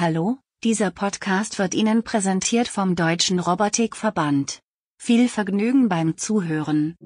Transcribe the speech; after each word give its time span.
Hallo, 0.00 0.38
dieser 0.64 0.90
Podcast 0.90 1.58
wird 1.58 1.74
Ihnen 1.74 2.02
präsentiert 2.02 2.68
vom 2.68 2.96
Deutschen 2.96 3.38
Robotikverband. 3.38 4.60
Viel 4.96 5.28
Vergnügen 5.28 5.90
beim 5.90 6.16
Zuhören. 6.16 6.96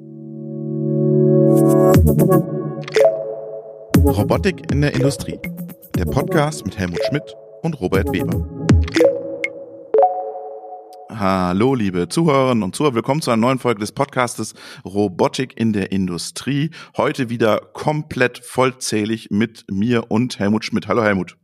Robotik 3.98 4.70
in 4.70 4.80
der 4.80 4.94
Industrie. 4.94 5.40
Der 5.96 6.04
Podcast 6.04 6.64
mit 6.64 6.78
Helmut 6.78 7.00
Schmidt 7.08 7.34
und 7.62 7.80
Robert 7.80 8.12
Weber. 8.12 8.48
Hallo, 11.10 11.74
liebe 11.74 12.08
Zuhörerinnen 12.08 12.62
und 12.62 12.76
Zuhörer. 12.76 12.94
Willkommen 12.94 13.22
zu 13.22 13.32
einer 13.32 13.40
neuen 13.40 13.58
Folge 13.58 13.80
des 13.80 13.90
Podcastes 13.90 14.54
Robotik 14.84 15.58
in 15.58 15.72
der 15.72 15.90
Industrie. 15.90 16.70
Heute 16.96 17.28
wieder 17.28 17.58
komplett 17.72 18.38
vollzählig 18.38 19.30
mit 19.32 19.64
mir 19.68 20.12
und 20.12 20.38
Helmut 20.38 20.64
Schmidt. 20.64 20.86
Hallo, 20.86 21.02
Helmut. 21.02 21.36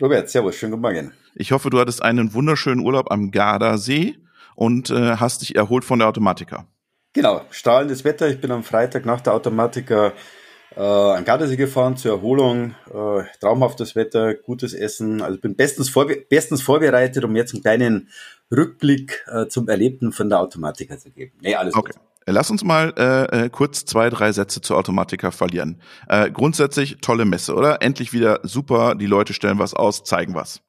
Robert, 0.00 0.28
servus, 0.28 0.56
schönen 0.56 0.72
guten 0.72 0.82
Morgen. 0.82 1.12
Ich 1.34 1.52
hoffe, 1.52 1.70
du 1.70 1.78
hattest 1.78 2.02
einen 2.02 2.34
wunderschönen 2.34 2.80
Urlaub 2.84 3.10
am 3.10 3.30
Gardasee 3.30 4.16
und 4.54 4.90
äh, 4.90 5.16
hast 5.16 5.42
dich 5.42 5.56
erholt 5.56 5.84
von 5.84 5.98
der 5.98 6.08
Automatika. 6.08 6.66
Genau, 7.12 7.42
strahlendes 7.50 8.04
Wetter. 8.04 8.28
Ich 8.28 8.40
bin 8.40 8.50
am 8.50 8.64
Freitag 8.64 9.04
nach 9.04 9.20
der 9.20 9.34
Automatika 9.34 10.12
äh, 10.76 10.80
an 10.80 11.24
Gardasee 11.24 11.56
gefahren 11.56 11.96
zur 11.96 12.12
Erholung. 12.12 12.74
Äh, 12.92 13.24
traumhaftes 13.40 13.94
Wetter, 13.94 14.34
gutes 14.34 14.74
Essen. 14.74 15.22
Also 15.22 15.38
bin 15.38 15.54
bestens, 15.54 15.90
vorbe 15.90 16.16
bestens 16.28 16.62
vorbereitet, 16.62 17.24
um 17.24 17.36
jetzt 17.36 17.52
einen 17.52 17.62
kleinen 17.62 18.08
Rückblick 18.50 19.24
äh, 19.30 19.46
zum 19.48 19.68
Erlebten 19.68 20.12
von 20.12 20.28
der 20.28 20.40
Automatika 20.40 20.98
zu 20.98 21.10
geben. 21.10 21.32
Nee, 21.40 21.54
alles 21.54 21.74
okay. 21.74 21.92
gut. 21.92 22.00
Lass 22.26 22.50
uns 22.50 22.64
mal 22.64 22.92
äh, 22.96 23.44
äh, 23.44 23.48
kurz 23.50 23.84
zwei, 23.84 24.10
drei 24.10 24.32
Sätze 24.32 24.60
zur 24.60 24.76
Automatika 24.76 25.30
verlieren. 25.30 25.80
Äh, 26.08 26.30
grundsätzlich 26.30 26.98
tolle 27.00 27.24
Messe, 27.24 27.54
oder? 27.54 27.82
Endlich 27.82 28.12
wieder 28.12 28.40
super, 28.42 28.94
die 28.94 29.06
Leute 29.06 29.34
stellen 29.34 29.58
was 29.58 29.74
aus, 29.74 30.04
zeigen 30.04 30.34
was. 30.34 30.60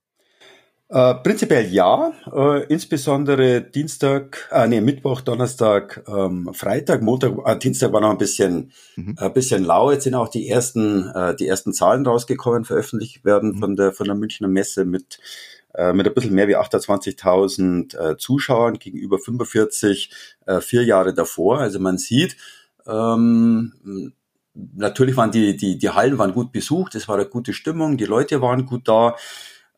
Äh, 0.94 1.16
prinzipiell 1.16 1.74
ja, 1.74 2.14
äh, 2.32 2.66
insbesondere 2.66 3.62
Dienstag, 3.62 4.48
äh, 4.52 4.68
nee, 4.68 4.80
Mittwoch, 4.80 5.22
Donnerstag, 5.22 6.04
ähm, 6.08 6.52
Freitag, 6.54 7.02
Montag, 7.02 7.34
äh, 7.46 7.58
Dienstag 7.58 7.92
war 7.94 8.02
noch 8.02 8.12
ein 8.12 8.20
bisschen, 8.20 8.72
mhm. 8.96 9.16
äh, 9.20 9.30
bisschen 9.32 9.64
lau. 9.64 9.92
Jetzt 9.92 10.04
sind 10.04 10.14
auch 10.14 10.28
die 10.28 10.48
ersten, 10.48 11.10
äh, 11.10 11.36
die 11.36 11.48
ersten 11.48 11.74
Zahlen 11.74 12.06
rausgekommen, 12.06 12.64
veröffentlicht 12.64 13.26
werden 13.26 13.54
mhm. 13.54 13.60
von 13.60 13.76
der 13.76 13.92
von 13.92 14.06
der 14.06 14.16
Münchner 14.16 14.48
Messe 14.48 14.86
mit 14.86 15.18
äh, 15.18 15.63
mit 15.94 16.08
ein 16.08 16.14
bisschen 16.14 16.36
mehr 16.36 16.48
wie 16.48 16.58
28.000 16.58 17.98
äh, 17.98 18.18
Zuschauern 18.18 18.80
gegenüber 18.80 19.18
45 19.18 20.12
äh, 20.46 20.62
vier 20.62 20.84
Jahre 20.84 21.14
davor. 21.14 21.60
Also 21.60 21.80
man 21.80 21.98
sieht, 21.98 22.38
ähm, 22.86 24.14
natürlich 24.54 25.18
waren 25.18 25.32
die, 25.32 25.56
die, 25.58 25.78
die 25.78 25.90
Hallen 25.90 26.18
waren 26.18 26.34
gut 26.34 26.52
besucht, 26.52 26.96
es 26.96 27.08
war 27.08 27.16
eine 27.16 27.26
gute 27.26 27.54
Stimmung, 27.54 27.98
die 27.98 28.06
Leute 28.06 28.42
waren 28.42 28.66
gut 28.66 28.88
da. 28.88 29.16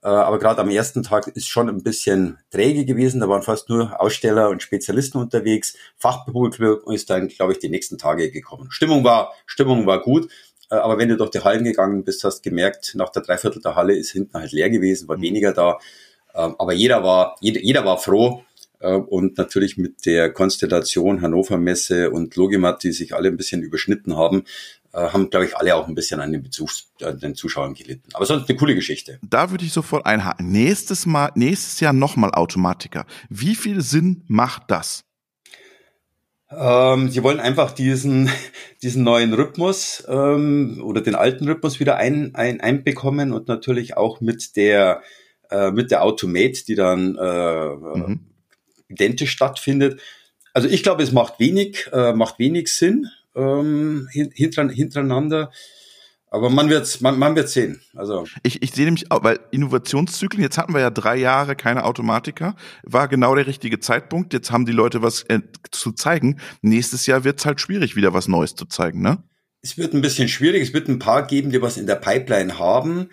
Äh, 0.05 0.09
aber 0.09 0.37
gerade 0.37 0.61
am 0.61 0.69
ersten 0.69 1.01
Tag 1.01 1.27
ist 1.29 1.47
schon 1.47 1.67
ein 1.67 1.81
bisschen 1.81 2.37
träge 2.51 2.85
gewesen. 2.85 3.21
Da 3.21 3.27
waren 3.27 3.41
fast 3.41 3.69
nur 3.69 3.99
Aussteller 3.99 4.49
und 4.49 4.61
Spezialisten 4.61 5.17
unterwegs. 5.17 5.75
Fachpublikum 5.97 6.93
ist 6.93 7.09
dann, 7.09 7.27
glaube 7.27 7.53
ich, 7.53 7.59
die 7.59 7.69
nächsten 7.69 7.97
Tage 7.97 8.29
gekommen. 8.29 8.67
Stimmung 8.69 9.03
war, 9.03 9.33
Stimmung 9.47 9.87
war 9.87 10.03
gut. 10.03 10.29
Äh, 10.69 10.75
aber 10.75 10.97
wenn 10.97 11.09
du 11.09 11.17
durch 11.17 11.31
die 11.31 11.39
Hallen 11.39 11.63
gegangen 11.63 12.03
bist, 12.03 12.23
hast 12.23 12.43
gemerkt, 12.43 12.93
nach 12.95 13.09
der 13.09 13.21
Dreiviertel 13.21 13.61
der 13.61 13.75
Halle 13.75 13.95
ist 13.95 14.11
hinten 14.11 14.37
halt 14.37 14.51
leer 14.51 14.69
gewesen, 14.69 15.07
war 15.07 15.17
mhm. 15.17 15.23
weniger 15.23 15.53
da. 15.53 15.79
Ähm, 16.33 16.55
aber 16.57 16.73
jeder 16.73 17.03
war, 17.03 17.35
jeder, 17.41 17.61
jeder 17.61 17.85
war 17.85 17.97
froh. 17.97 18.43
Äh, 18.79 18.93
und 18.93 19.37
natürlich 19.37 19.77
mit 19.77 20.05
der 20.05 20.31
Konstellation 20.31 21.21
Hannover 21.21 21.57
Messe 21.57 22.11
und 22.11 22.35
Logimat, 22.35 22.83
die 22.83 22.91
sich 22.91 23.15
alle 23.15 23.29
ein 23.29 23.37
bisschen 23.37 23.61
überschnitten 23.61 24.15
haben, 24.15 24.43
äh, 24.93 25.09
haben, 25.09 25.29
glaube 25.29 25.45
ich, 25.45 25.57
alle 25.57 25.75
auch 25.75 25.87
ein 25.87 25.95
bisschen 25.95 26.19
an 26.19 26.31
den, 26.31 26.43
Bezugs 26.43 26.87
an 27.01 27.19
den 27.19 27.35
Zuschauern 27.35 27.73
gelitten. 27.73 28.09
Aber 28.13 28.25
sonst 28.25 28.49
eine 28.49 28.57
coole 28.57 28.75
Geschichte. 28.75 29.19
Da 29.27 29.51
würde 29.51 29.65
ich 29.65 29.73
sofort 29.73 30.05
einhaken. 30.05 30.51
Nächstes 30.51 31.05
Mal, 31.05 31.31
nächstes 31.35 31.79
Jahr 31.79 31.93
nochmal 31.93 32.31
Automatiker. 32.31 33.05
Wie 33.29 33.55
viel 33.55 33.81
Sinn 33.81 34.23
macht 34.27 34.63
das? 34.67 35.03
Ähm, 36.57 37.09
sie 37.09 37.23
wollen 37.23 37.39
einfach 37.39 37.71
diesen, 37.71 38.29
diesen 38.81 39.03
neuen 39.03 39.33
Rhythmus 39.33 40.03
ähm, 40.07 40.81
oder 40.83 41.01
den 41.01 41.15
alten 41.15 41.47
Rhythmus 41.47 41.79
wieder 41.79 41.97
ein, 41.97 42.35
ein, 42.35 42.61
einbekommen 42.61 43.33
und 43.33 43.47
natürlich 43.47 43.97
auch 43.97 44.21
mit 44.21 44.55
der, 44.55 45.01
äh, 45.49 45.71
mit 45.71 45.91
der 45.91 46.03
Automate, 46.03 46.65
die 46.65 46.75
dann 46.75 47.17
äh, 47.17 47.75
mhm. 47.75 48.19
identisch 48.87 49.31
stattfindet. 49.31 49.99
Also 50.53 50.67
ich 50.69 50.83
glaube, 50.83 51.03
es 51.03 51.11
macht 51.11 51.39
wenig, 51.39 51.89
äh, 51.91 52.13
macht 52.13 52.39
wenig 52.39 52.71
Sinn 52.71 53.07
ähm, 53.35 54.07
hintereinander. 54.11 55.51
Aber 56.35 56.49
man 56.49 56.69
wird 56.69 56.99
man, 56.99 57.17
man 57.17 57.33
wird 57.37 57.47
sehen. 57.47 57.79
Also 57.95 58.25
ich, 58.43 58.61
ich 58.61 58.73
sehe 58.73 58.83
nämlich, 58.83 59.05
weil 59.09 59.39
Innovationszyklen, 59.51 60.43
jetzt 60.43 60.57
hatten 60.57 60.73
wir 60.73 60.81
ja 60.81 60.89
drei 60.89 61.15
Jahre 61.15 61.55
keine 61.55 61.85
Automatiker, 61.85 62.57
war 62.83 63.07
genau 63.07 63.35
der 63.35 63.47
richtige 63.47 63.79
Zeitpunkt. 63.79 64.33
Jetzt 64.33 64.51
haben 64.51 64.65
die 64.65 64.73
Leute 64.73 65.01
was 65.01 65.23
äh, 65.29 65.39
zu 65.71 65.93
zeigen. 65.93 66.41
Nächstes 66.61 67.05
Jahr 67.05 67.23
wird 67.23 67.39
es 67.39 67.45
halt 67.45 67.61
schwierig, 67.61 67.95
wieder 67.95 68.13
was 68.13 68.27
Neues 68.27 68.53
zu 68.53 68.65
zeigen, 68.65 69.01
ne? 69.01 69.23
Es 69.61 69.77
wird 69.77 69.93
ein 69.93 70.01
bisschen 70.01 70.27
schwierig. 70.27 70.61
Es 70.61 70.73
wird 70.73 70.89
ein 70.89 70.99
paar 70.99 71.25
geben, 71.25 71.51
die 71.51 71.61
was 71.61 71.77
in 71.77 71.87
der 71.87 71.95
Pipeline 71.95 72.59
haben. 72.59 73.07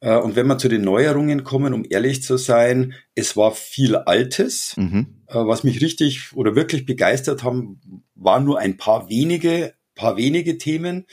Äh, 0.00 0.16
und 0.16 0.34
wenn 0.34 0.48
wir 0.48 0.58
zu 0.58 0.68
den 0.68 0.82
Neuerungen 0.82 1.44
kommen, 1.44 1.74
um 1.74 1.86
ehrlich 1.88 2.24
zu 2.24 2.38
sein, 2.38 2.94
es 3.14 3.36
war 3.36 3.52
viel 3.52 3.94
Altes. 3.94 4.76
Mhm. 4.76 5.22
Äh, 5.28 5.34
was 5.34 5.62
mich 5.62 5.80
richtig 5.80 6.32
oder 6.34 6.56
wirklich 6.56 6.86
begeistert 6.86 7.44
haben, 7.44 8.02
waren 8.16 8.44
nur 8.44 8.58
ein 8.58 8.76
paar 8.76 9.08
wenige, 9.08 9.74
paar 9.94 10.16
wenige 10.16 10.58
Themen. 10.58 11.06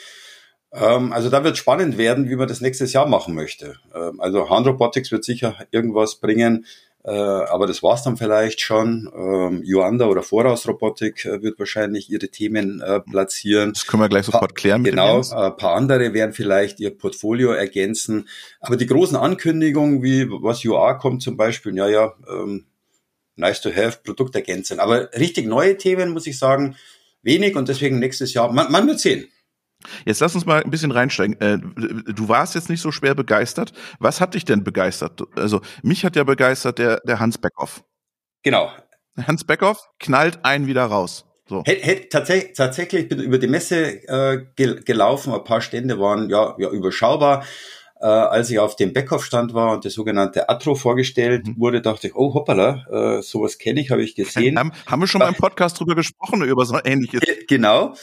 Ähm, 0.74 1.12
also 1.14 1.30
da 1.30 1.44
wird 1.44 1.58
spannend 1.58 1.98
werden, 1.98 2.30
wie 2.30 2.36
man 2.36 2.48
das 2.48 2.62
nächstes 2.62 2.94
Jahr 2.94 3.08
machen 3.08 3.36
möchte. 3.36 3.76
Ähm, 3.94 4.20
also 4.20 4.50
Hand 4.50 4.68
Robotics 4.68 5.12
wird 5.12 5.24
sicher 5.24 5.56
irgendwas 5.72 6.16
bringen, 6.16 6.66
äh, 7.04 7.12
aber 7.12 7.66
das 7.66 7.82
war's 7.82 8.04
dann 8.04 8.16
vielleicht 8.16 8.62
schon. 8.62 9.12
Ähm, 9.16 9.64
Yuanda 9.64 10.06
oder 10.06 10.22
Vorausrobotik 10.22 11.26
äh, 11.26 11.42
wird 11.42 11.58
wahrscheinlich 11.58 12.12
ihre 12.12 12.30
Themen 12.30 12.80
äh, 12.82 13.00
platzieren. 13.00 13.74
Das 13.74 13.88
können 13.88 14.04
wir 14.04 14.10
gleich 14.10 14.28
sofort 14.28 14.56
klären. 14.56 14.84
Mit 14.84 14.92
genau, 14.92 15.18
ein 15.20 15.58
paar 15.58 15.74
andere 15.74 16.14
werden 16.14 16.34
vielleicht 16.34 16.80
ihr 16.80 16.96
Portfolio 16.96 17.52
ergänzen. 17.52 18.30
Aber 18.60 18.78
die 18.78 18.86
großen 18.86 19.18
Ankündigungen, 19.18 20.04
wie 20.04 20.30
was 20.30 20.64
UA 20.64 20.96
kommt 20.96 21.24
zum 21.24 21.38
Beispiel, 21.38 21.76
ja, 21.76 21.90
ja, 21.90 22.14
ähm, 22.30 22.66
nice 23.36 23.62
to 23.62 23.72
have, 23.76 24.00
Produkt 24.04 24.36
ergänzen. 24.36 24.80
Aber 24.80 25.12
richtig 25.14 25.48
neue 25.48 25.78
Themen, 25.78 26.12
muss 26.12 26.28
ich 26.28 26.38
sagen, 26.38 26.76
wenig 27.24 27.56
und 27.56 27.68
deswegen 27.68 27.98
nächstes 27.98 28.34
Jahr, 28.36 28.54
man, 28.54 28.72
man 28.72 28.88
wird 28.88 29.00
sehen. 29.00 29.28
Jetzt 30.06 30.20
lass 30.22 30.36
uns 30.36 30.46
mal 30.46 30.64
ein 30.64 30.72
bisschen 30.72 30.92
reinsteigen. 30.92 31.40
Äh, 31.40 31.58
du 31.58 32.28
warst 32.30 32.56
jetzt 32.56 32.70
nicht 32.70 32.82
so 32.82 32.92
schwer 32.92 33.16
begeistert. 33.16 33.74
Was 34.00 34.22
hat 34.22 34.34
dich 34.34 34.46
denn 34.46 34.64
begeistert? 34.64 35.22
Also 35.36 35.62
mich 35.84 36.06
hat 36.06 36.16
ja 36.16 36.24
begeistert 36.24 36.80
der, 36.80 37.02
der 37.02 37.20
Hans 37.20 37.38
Beckhoff. 37.38 37.84
Genau. 38.44 38.72
Hans 39.18 39.44
Beckhoff 39.44 39.88
knallt 40.00 40.44
einen 40.44 40.68
wieder 40.68 40.86
raus. 40.86 41.26
So. 41.48 41.64
Hätt, 41.66 41.86
hätt, 41.86 42.10
tatsächlich, 42.12 42.54
tatsächlich 42.56 43.10
bin 43.10 43.20
über 43.20 43.38
die 43.38 43.48
Messe 43.48 44.08
äh, 44.08 44.46
gelaufen. 44.56 45.34
Ein 45.34 45.44
paar 45.44 45.62
Stände 45.62 46.00
waren 46.00 46.30
ja, 46.30 46.56
ja 46.58 46.70
überschaubar. 46.70 47.44
Äh, 48.00 48.06
als 48.06 48.50
ich 48.50 48.58
auf 48.58 48.76
dem 48.76 48.94
Beckhoff-Stand 48.94 49.54
war 49.54 49.74
und 49.74 49.84
der 49.84 49.92
sogenannte 49.92 50.50
Atro 50.50 50.74
vorgestellt 50.74 51.46
mhm. 51.46 51.60
wurde, 51.60 51.82
dachte 51.82 52.08
ich, 52.08 52.16
oh 52.16 52.34
hoppala, 52.34 52.86
äh, 52.90 53.22
sowas 53.22 53.60
kenne 53.60 53.80
ich, 53.82 53.92
habe 53.92 54.02
ich 54.02 54.16
gesehen. 54.16 54.58
Haben, 54.58 54.72
haben 54.88 55.02
wir 55.02 55.08
schon 55.08 55.20
mal 55.20 55.28
im 55.28 55.36
Podcast 55.38 55.80
drüber 55.80 55.94
gesprochen, 55.94 56.42
über 56.42 56.66
so 56.66 56.80
ähnliches? 56.84 57.22
Genau. 57.48 57.94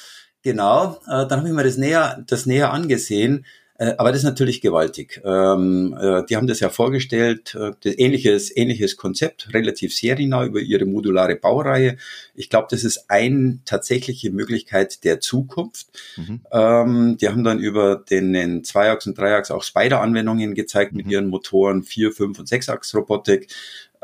Genau, 0.42 1.00
äh, 1.06 1.26
dann 1.26 1.38
habe 1.38 1.48
ich 1.48 1.54
mir 1.54 1.64
das 1.64 1.76
näher, 1.76 2.24
das 2.26 2.46
näher 2.46 2.72
angesehen. 2.72 3.44
Äh, 3.78 3.94
aber 3.96 4.10
das 4.10 4.18
ist 4.18 4.24
natürlich 4.24 4.60
gewaltig. 4.60 5.20
Ähm, 5.24 5.96
äh, 5.98 6.24
die 6.26 6.36
haben 6.36 6.48
das 6.48 6.58
ja 6.58 6.68
vorgestellt, 6.68 7.54
äh, 7.54 7.70
das 7.80 7.96
ähnliches, 7.96 8.54
ähnliches 8.54 8.96
Konzept, 8.96 9.54
relativ 9.54 9.94
seriennah 9.94 10.44
über 10.44 10.58
ihre 10.58 10.84
modulare 10.84 11.36
Baureihe. 11.36 11.96
Ich 12.34 12.50
glaube, 12.50 12.66
das 12.70 12.82
ist 12.82 13.08
eine 13.08 13.60
tatsächliche 13.64 14.32
Möglichkeit 14.32 15.04
der 15.04 15.20
Zukunft. 15.20 15.86
Mhm. 16.16 16.40
Ähm, 16.50 17.16
die 17.20 17.28
haben 17.28 17.44
dann 17.44 17.60
über 17.60 17.96
den 17.96 18.64
Zweiachs- 18.64 19.06
und 19.06 19.16
Dreiachs 19.16 19.52
auch 19.52 19.62
Spider-Anwendungen 19.62 20.54
gezeigt 20.54 20.92
mhm. 20.92 20.96
mit 20.96 21.06
ihren 21.06 21.28
Motoren, 21.28 21.84
Vier-, 21.84 22.12
Fünf- 22.12 22.40
und 22.40 22.48
Sechsachs-Robotik. 22.48 23.46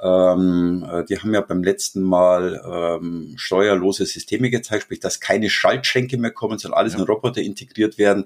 Ähm, 0.02 0.86
äh, 0.90 1.04
die 1.04 1.18
haben 1.18 1.32
ja 1.32 1.40
beim 1.40 1.62
letzten 1.62 2.02
Mal 2.02 2.60
ähm, 3.00 3.34
steuerlose 3.36 4.06
Systeme 4.06 4.50
gezeigt, 4.50 4.84
sprich, 4.84 5.00
dass 5.00 5.20
keine 5.20 5.50
Schaltschränke 5.50 6.18
mehr 6.18 6.32
kommen, 6.32 6.58
sondern 6.58 6.78
alles 6.78 6.94
ja. 6.94 7.00
in 7.00 7.04
Roboter 7.04 7.40
integriert 7.40 7.98
werden. 7.98 8.24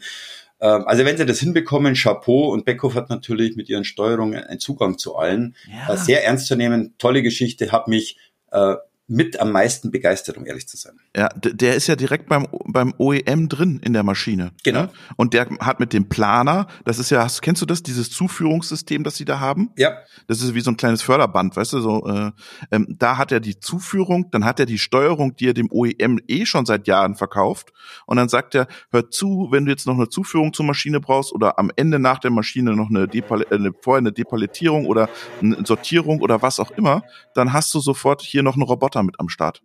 Ähm, 0.61 0.85
also 0.87 1.05
wenn 1.05 1.17
sie 1.17 1.27
das 1.27 1.41
hinbekommen, 1.41 1.95
Chapeau 1.95 2.53
und 2.53 2.65
Beckhoff 2.65 2.95
hat 2.95 3.11
natürlich 3.11 3.57
mit 3.57 3.69
ihren 3.69 3.85
Steuerungen 3.85 4.43
einen 4.43 4.61
Zugang 4.61 4.99
zu 4.99 5.17
allen. 5.17 5.55
Ja. 5.71 5.95
Äh, 5.95 5.97
sehr 5.97 6.25
ernst 6.25 6.47
zu 6.47 6.57
nehmen, 6.57 6.95
tolle 6.99 7.23
Geschichte, 7.23 7.71
hat 7.71 7.89
mich 7.89 8.17
äh, 8.51 8.75
mit 9.09 9.41
am 9.41 9.53
meisten 9.53 9.91
begeistert, 9.91 10.37
um 10.37 10.47
ehrlich 10.47 10.69
zu 10.69 10.77
sein. 10.77 10.93
Ja, 11.17 11.29
der 11.31 11.75
ist 11.75 11.87
ja 11.87 11.97
direkt 11.97 12.29
beim, 12.29 12.47
beim 12.67 12.93
OEM 12.99 13.49
drin 13.49 13.81
in 13.83 13.95
der 13.95 14.03
Maschine. 14.03 14.53
Genau. 14.63 14.83
Ne? 14.83 14.91
Und 15.17 15.33
der 15.33 15.49
hat 15.61 15.81
mit 15.81 15.95
dem 15.95 16.11
Planer, 16.11 16.67
das 16.85 16.99
ist 16.99 17.11
ja, 17.11 17.25
hast, 17.25 17.41
kennst 17.41 17.63
du 17.63 17.67
das, 17.67 17.83
dieses 17.83 18.11
Zuführungssystem, 18.11 19.05
das 19.05 19.17
sie 19.17 19.25
da 19.25 19.41
haben? 19.41 19.71
Ja. 19.77 19.97
Das 20.27 20.43
ist 20.43 20.55
wie 20.55 20.61
so 20.61 20.71
ein 20.71 20.77
kleines 20.77 21.01
Förderband, 21.01 21.57
weißt 21.57 21.73
du, 21.73 21.81
so, 21.81 22.07
äh, 22.07 22.33
ähm, 22.71 22.97
da 22.99 23.17
hat 23.17 23.33
er 23.33 23.41
die 23.41 23.59
Zuführung, 23.59 24.31
dann 24.31 24.45
hat 24.45 24.61
er 24.61 24.67
die 24.67 24.79
Steuerung, 24.79 25.35
die 25.37 25.49
er 25.49 25.55
dem 25.55 25.73
OEM 25.73 26.21
eh 26.29 26.45
schon 26.45 26.67
seit 26.67 26.87
Jahren 26.87 27.15
verkauft. 27.15 27.73
Und 28.05 28.19
dann 28.19 28.29
sagt 28.29 28.55
er, 28.55 28.69
hör 28.91 29.11
zu, 29.11 29.49
wenn 29.51 29.65
du 29.65 29.71
jetzt 29.71 29.87
noch 29.87 29.95
eine 29.95 30.11
Zuführung 30.11 30.53
zur 30.53 30.67
Maschine 30.67 31.01
brauchst 31.01 31.33
oder 31.33 31.59
am 31.59 31.71
Ende 31.77 31.99
nach 31.99 32.19
der 32.19 32.31
Maschine 32.31 32.77
noch 32.77 32.91
eine, 32.91 33.09
Depal 33.09 33.43
äh, 33.51 33.71
vorher 33.81 34.01
eine 34.01 34.13
Depalettierung 34.13 34.85
oder 34.85 35.09
eine 35.41 35.65
Sortierung 35.65 36.21
oder 36.21 36.43
was 36.43 36.61
auch 36.61 36.73
immer, 36.73 37.03
dann 37.35 37.55
hast 37.55 37.73
du 37.73 37.81
sofort 37.81 38.21
hier 38.21 38.43
noch 38.43 38.55
einen 38.55 38.63
Roboter 38.63 38.98
mit 39.03 39.19
am 39.19 39.29
Start. 39.29 39.63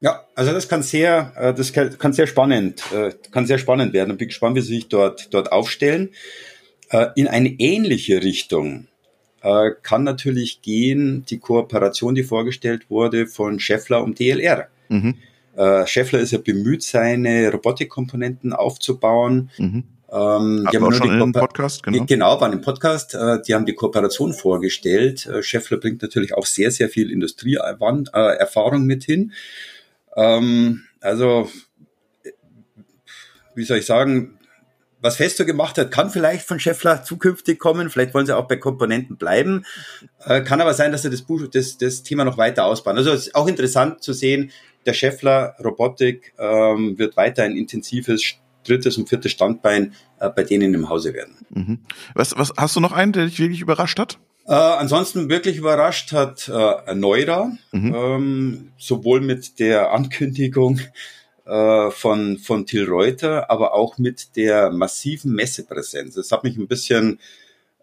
Ja, 0.00 0.26
also 0.34 0.52
das 0.52 0.68
kann 0.68 0.82
sehr, 0.82 1.32
äh, 1.36 1.54
das 1.54 1.72
kann 1.72 2.12
sehr 2.12 2.26
spannend, 2.26 2.82
äh, 2.92 3.12
kann 3.30 3.46
sehr 3.46 3.58
spannend 3.58 3.92
werden. 3.92 4.12
Ich 4.12 4.18
bin 4.18 4.28
gespannt, 4.28 4.56
wie 4.56 4.60
sie 4.60 4.74
sich 4.74 4.88
dort, 4.88 5.32
dort 5.32 5.52
aufstellen. 5.52 6.10
Äh, 6.90 7.06
in 7.16 7.28
eine 7.28 7.48
ähnliche 7.48 8.22
Richtung 8.22 8.88
kann 9.82 10.02
natürlich 10.02 10.60
gehen 10.60 11.24
die 11.30 11.38
Kooperation, 11.38 12.16
die 12.16 12.24
vorgestellt 12.24 12.90
wurde 12.90 13.28
von 13.28 13.60
Scheffler 13.60 14.02
und 14.02 14.18
DLR. 14.18 14.66
Mhm. 14.88 15.14
Scheffler 15.84 16.18
ist 16.18 16.32
ja 16.32 16.38
bemüht, 16.38 16.82
seine 16.82 17.52
Robotikkomponenten 17.52 18.52
aufzubauen. 18.52 19.50
Mhm. 19.56 19.84
Ähm, 20.10 20.68
die 20.70 20.76
haben 20.76 20.84
auch 20.84 20.92
schon 20.92 21.20
in 21.20 21.32
Podcast, 21.32 21.82
genau. 21.82 22.04
Genau, 22.04 22.40
waren 22.40 22.52
im 22.52 22.60
Podcast. 22.60 23.14
Äh, 23.14 23.42
die 23.42 23.54
haben 23.54 23.66
die 23.66 23.74
Kooperation 23.74 24.32
vorgestellt. 24.32 25.26
Äh, 25.26 25.42
Scheffler 25.42 25.78
bringt 25.78 26.02
natürlich 26.02 26.34
auch 26.34 26.46
sehr, 26.46 26.70
sehr 26.70 26.88
viel 26.88 27.10
Industrieerfahrung 27.10 28.84
mit 28.84 29.04
hin. 29.04 29.32
Ähm, 30.14 30.84
also, 31.00 31.50
wie 33.54 33.64
soll 33.64 33.78
ich 33.78 33.86
sagen, 33.86 34.38
was 35.00 35.16
Festo 35.16 35.44
gemacht 35.44 35.76
hat, 35.78 35.90
kann 35.90 36.10
vielleicht 36.10 36.46
von 36.46 36.58
Scheffler 36.58 37.02
zukünftig 37.02 37.58
kommen. 37.58 37.90
Vielleicht 37.90 38.14
wollen 38.14 38.26
sie 38.26 38.36
auch 38.36 38.48
bei 38.48 38.56
Komponenten 38.56 39.16
bleiben. 39.16 39.64
Äh, 40.24 40.42
kann 40.42 40.60
aber 40.60 40.74
sein, 40.74 40.92
dass 40.92 41.02
sie 41.02 41.10
das, 41.10 41.22
Buch, 41.22 41.46
das, 41.48 41.78
das 41.78 42.02
Thema 42.02 42.24
noch 42.24 42.38
weiter 42.38 42.64
ausbauen. 42.64 42.96
Also 42.96 43.10
es 43.10 43.26
ist 43.26 43.34
auch 43.34 43.46
interessant 43.46 44.02
zu 44.02 44.12
sehen, 44.12 44.52
der 44.86 44.94
Scheffler 44.94 45.56
Robotik 45.62 46.32
ähm, 46.38 46.98
wird 46.98 47.16
weiter 47.16 47.42
ein 47.42 47.56
intensives 47.56 48.22
drittes 48.68 48.98
und 48.98 49.08
viertes 49.08 49.32
Standbein 49.32 49.94
äh, 50.20 50.28
bei 50.30 50.42
denen 50.42 50.74
im 50.74 50.88
Hause 50.88 51.14
werden. 51.14 51.34
Mhm. 51.50 51.78
Was, 52.14 52.36
was 52.36 52.52
hast 52.56 52.76
du 52.76 52.80
noch 52.80 52.92
einen, 52.92 53.12
der 53.12 53.26
dich 53.26 53.38
wirklich 53.38 53.60
überrascht 53.60 53.98
hat? 53.98 54.18
Äh, 54.46 54.52
ansonsten 54.52 55.28
wirklich 55.28 55.56
überrascht 55.56 56.12
hat 56.12 56.48
äh, 56.48 56.94
Neura, 56.94 57.52
mhm. 57.72 57.94
ähm, 57.94 58.72
sowohl 58.78 59.20
mit 59.20 59.58
der 59.58 59.92
Ankündigung 59.92 60.80
äh, 61.46 61.90
von, 61.90 62.38
von 62.38 62.66
Till 62.66 62.88
Reuter, 62.88 63.50
aber 63.50 63.74
auch 63.74 63.98
mit 63.98 64.36
der 64.36 64.70
massiven 64.70 65.32
Messepräsenz. 65.32 66.14
Das 66.14 66.30
hat 66.30 66.44
mich 66.44 66.56
ein 66.56 66.68
bisschen 66.68 67.18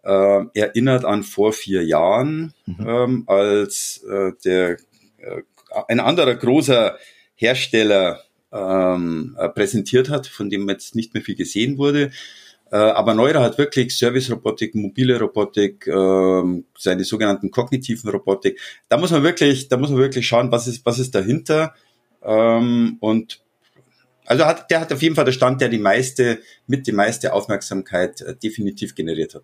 äh, 0.04 0.46
erinnert 0.54 1.06
an 1.06 1.24
vor 1.24 1.54
vier 1.54 1.84
Jahren, 1.84 2.54
mhm. 2.66 2.88
ähm, 2.88 3.24
als 3.28 4.04
äh, 4.10 4.32
der 4.46 4.78
äh, 5.18 5.42
ein 5.88 6.00
anderer 6.00 6.36
großer 6.36 6.98
Hersteller 7.36 8.22
ähm, 8.54 9.36
äh, 9.40 9.50
präsentiert 9.50 10.10
hat, 10.10 10.28
von 10.28 10.50
dem 10.50 10.70
jetzt 10.70 10.96
nicht 10.96 11.14
mehr 11.14 11.24
viel 11.24 11.36
gesehen 11.36 11.78
wurde. 11.78 12.12
Äh, 12.72 12.78
aber 12.78 13.14
Neura 13.14 13.42
hat 13.42 13.58
wirklich 13.58 13.96
Service-Robotik, 13.98 14.76
mobile 14.76 15.20
Robotik, 15.20 15.88
äh, 15.88 16.64
seine 16.78 17.04
sogenannten 17.04 17.52
kognitiven 17.52 18.10
Robotik. 18.10 18.60
Da 18.90 18.98
muss 18.98 19.12
man 19.12 19.24
wirklich, 19.24 19.68
da 19.68 19.78
muss 19.78 19.90
man 19.90 20.00
wirklich 20.00 20.28
schauen, 20.28 20.52
was 20.52 20.68
ist, 20.68 20.86
was 20.86 21.00
ist 21.00 21.14
dahinter. 21.14 21.74
Ähm, 22.24 22.98
und 23.00 23.42
also 24.26 24.46
hat, 24.46 24.72
der 24.72 24.80
hat 24.80 24.94
auf 24.94 25.02
jeden 25.02 25.16
Fall 25.16 25.26
der 25.26 25.34
Stand, 25.34 25.62
der 25.62 25.70
die 25.70 25.78
meiste, 25.78 26.40
mit 26.68 26.88
die 26.88 26.94
meiste 26.94 27.34
Aufmerksamkeit 27.34 28.22
äh, 28.22 28.36
definitiv 28.36 28.96
generiert 28.96 29.36
hat. 29.36 29.44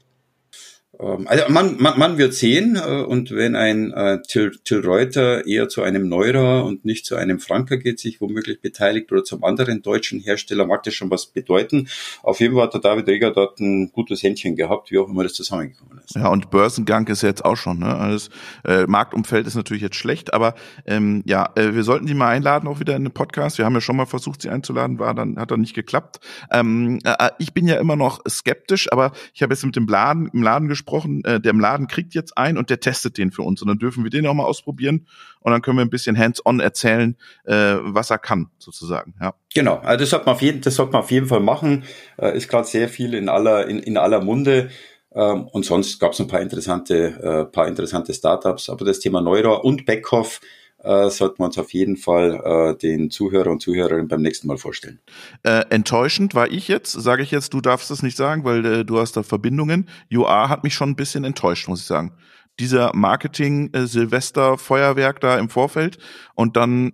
Ähm, 1.00 1.28
also 1.28 1.46
man, 1.50 1.78
man, 1.80 1.98
man 1.98 2.18
wird 2.18 2.34
sehen 2.34 2.76
äh, 2.76 3.02
und 3.02 3.32
wenn 3.32 3.56
ein 3.56 3.92
äh, 3.94 4.22
Till, 4.28 4.52
Till 4.64 4.86
Reuter 4.86 5.46
eher 5.46 5.70
zu 5.70 5.82
einem 5.82 6.10
Neurer 6.10 6.66
und 6.66 6.86
nicht 6.86 7.06
zu 7.06 7.16
einem 7.16 7.40
Franker 7.40 7.78
geht, 7.78 8.00
sich 8.00 8.20
womöglich 8.22 8.62
beteiligt 8.62 9.12
oder 9.12 9.24
zum 9.24 9.44
anderen 9.44 9.82
deutschen 9.82 10.20
Hersteller, 10.20 10.66
mag 10.66 10.84
das 10.84 10.94
schon 10.94 11.10
was 11.10 11.28
bedeuten. 11.28 11.88
Auf 12.22 12.40
jeden 12.40 12.54
Fall 12.54 12.64
hat 12.64 12.74
der 12.74 12.82
David 12.82 13.08
Reger 13.08 13.32
dort 13.32 13.60
ein 13.60 13.92
gutes 13.92 14.22
Händchen 14.24 14.56
gehabt, 14.56 14.92
wie 14.92 14.98
auch 14.98 15.08
immer 15.08 15.24
das 15.24 15.34
zusammengekommen 15.34 16.00
ist. 16.04 16.16
Ja, 16.16 16.28
und 16.28 16.50
Börsengang 16.50 17.08
ist 17.08 17.22
jetzt 17.22 17.46
auch 17.46 17.56
schon. 17.56 17.80
Ne? 17.80 18.10
Das 18.12 18.30
äh, 18.66 18.86
Marktumfeld 18.86 19.48
ist 19.48 19.56
natürlich 19.56 19.84
jetzt 19.84 19.96
schlecht, 19.96 20.34
aber 20.34 20.56
ähm, 20.86 21.24
ja, 21.26 21.50
äh, 21.56 21.74
wir 21.74 21.84
sollten 21.84 22.08
die 22.08 22.14
mal 22.14 22.30
einladen, 22.30 22.68
auch 22.68 22.80
wieder 22.80 22.96
in 22.96 23.04
den 23.04 23.14
Podcast. 23.14 23.58
Wir 23.58 23.66
haben 23.66 23.74
ja 23.74 23.82
schon 23.82 23.96
mal 23.96 24.06
versucht, 24.06 24.42
sie 24.42 24.50
einzuladen, 24.50 25.00
war 25.00 25.14
dann 25.14 25.38
hat 25.38 25.52
dann 25.52 25.62
nicht 25.62 25.76
geklappt. 25.76 26.20
Ähm, 26.52 27.00
äh, 27.06 27.30
ich 27.38 27.54
bin 27.54 27.68
ja 27.68 27.76
immer 27.76 27.96
noch 27.96 28.22
skeptisch, 28.28 28.92
aber 28.92 29.14
ich 29.34 29.42
habe 29.42 29.54
jetzt 29.54 29.66
mit 29.66 29.76
dem 29.76 29.88
Laden 29.88 30.30
im 30.34 30.44
Laden 30.44 30.68
gesprochen 30.68 30.89
gesprochen, 30.90 31.24
äh, 31.24 31.40
der 31.40 31.52
im 31.52 31.60
Laden 31.60 31.88
kriegt 31.88 32.14
jetzt 32.14 32.38
einen 32.38 32.58
und 32.58 32.70
der 32.70 32.80
testet 32.80 33.18
den 33.18 33.32
für 33.32 33.44
uns. 33.44 33.62
Und 33.62 33.68
dann 33.68 33.80
dürfen 33.80 34.04
wir 34.04 34.12
den 34.12 34.26
auch 34.28 34.34
mal 34.34 34.46
ausprobieren 34.46 35.08
und 35.42 35.52
dann 35.52 35.62
können 35.62 35.78
wir 35.78 35.86
ein 35.86 35.90
bisschen 35.90 36.18
hands-on 36.18 36.60
erzählen, 36.60 37.16
äh, 37.46 37.54
was 37.54 38.10
er 38.10 38.18
kann, 38.18 38.50
sozusagen. 38.58 39.14
Ja. 39.22 39.34
Genau, 39.54 39.78
also 39.78 40.00
das 40.00 40.10
sollte 40.10 40.26
man 40.26 40.36
auf 40.36 40.42
jeden, 40.42 40.62
das 40.62 40.76
sollte 40.76 40.94
man 40.94 41.02
auf 41.02 41.12
jeden 41.12 41.28
Fall 41.28 41.40
machen. 41.40 41.84
Äh, 42.18 42.36
ist 42.36 42.50
gerade 42.50 42.68
sehr 42.68 42.90
viel 42.90 43.14
in 43.14 43.30
aller, 43.30 43.68
in, 43.68 43.80
in 43.80 43.98
aller 43.98 44.22
Munde. 44.22 44.70
Ähm, 45.14 45.48
und 45.48 45.66
sonst 45.66 46.00
gab 46.00 46.14
es 46.14 46.20
ein 46.20 46.28
paar 46.28 46.42
interessante, 46.42 46.96
äh, 46.96 47.52
paar 47.52 47.68
interessante 47.68 48.14
Startups. 48.14 48.70
Aber 48.70 48.86
das 48.86 49.00
Thema 49.00 49.22
Neura 49.22 49.56
und 49.56 49.86
Beckhoff 49.86 50.42
äh, 50.84 51.10
sollten 51.10 51.40
wir 51.40 51.46
uns 51.46 51.58
auf 51.58 51.74
jeden 51.74 51.98
Fall 51.98 52.42
äh, 52.44 52.76
den 52.78 53.10
Zuhörer 53.10 53.50
und 53.52 53.62
Zuhörerinnen 53.62 54.08
beim 54.08 54.22
nächsten 54.22 54.48
Mal 54.48 54.58
vorstellen. 54.58 55.00
Äh, 55.44 55.66
enttäuschend 55.70 56.36
war 56.36 56.52
ich 56.52 56.68
jetzt, 56.68 56.92
sage 56.94 57.24
ich 57.24 57.32
jetzt, 57.32 57.54
du 57.54 57.62
darfst 57.62 57.90
es 57.92 58.04
nicht 58.04 58.18
sagen, 58.18 58.44
weil 58.46 58.66
äh, 58.66 58.86
du 58.86 59.00
hast 59.00 59.18
da 59.18 59.24
Verbindungen. 59.24 59.90
UA 60.12 60.50
hat 60.50 60.64
mich 60.64 60.74
schon 60.74 60.90
ein 60.92 60.96
bisschen 60.96 61.26
enttäuscht, 61.26 61.68
muss 61.68 61.82
ich 61.82 61.88
sagen. 61.88 62.14
Dieser 62.60 62.96
Marketing-Silvester-Feuerwerk 62.96 65.18
äh, 65.18 65.22
da 65.22 65.38
im 65.38 65.50
Vorfeld 65.50 65.98
und 66.36 66.56
dann 66.58 66.94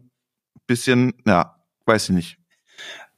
bisschen, 0.67 1.13
ja, 1.25 1.55
weiß 1.85 2.09
ich 2.09 2.15
nicht. 2.15 2.37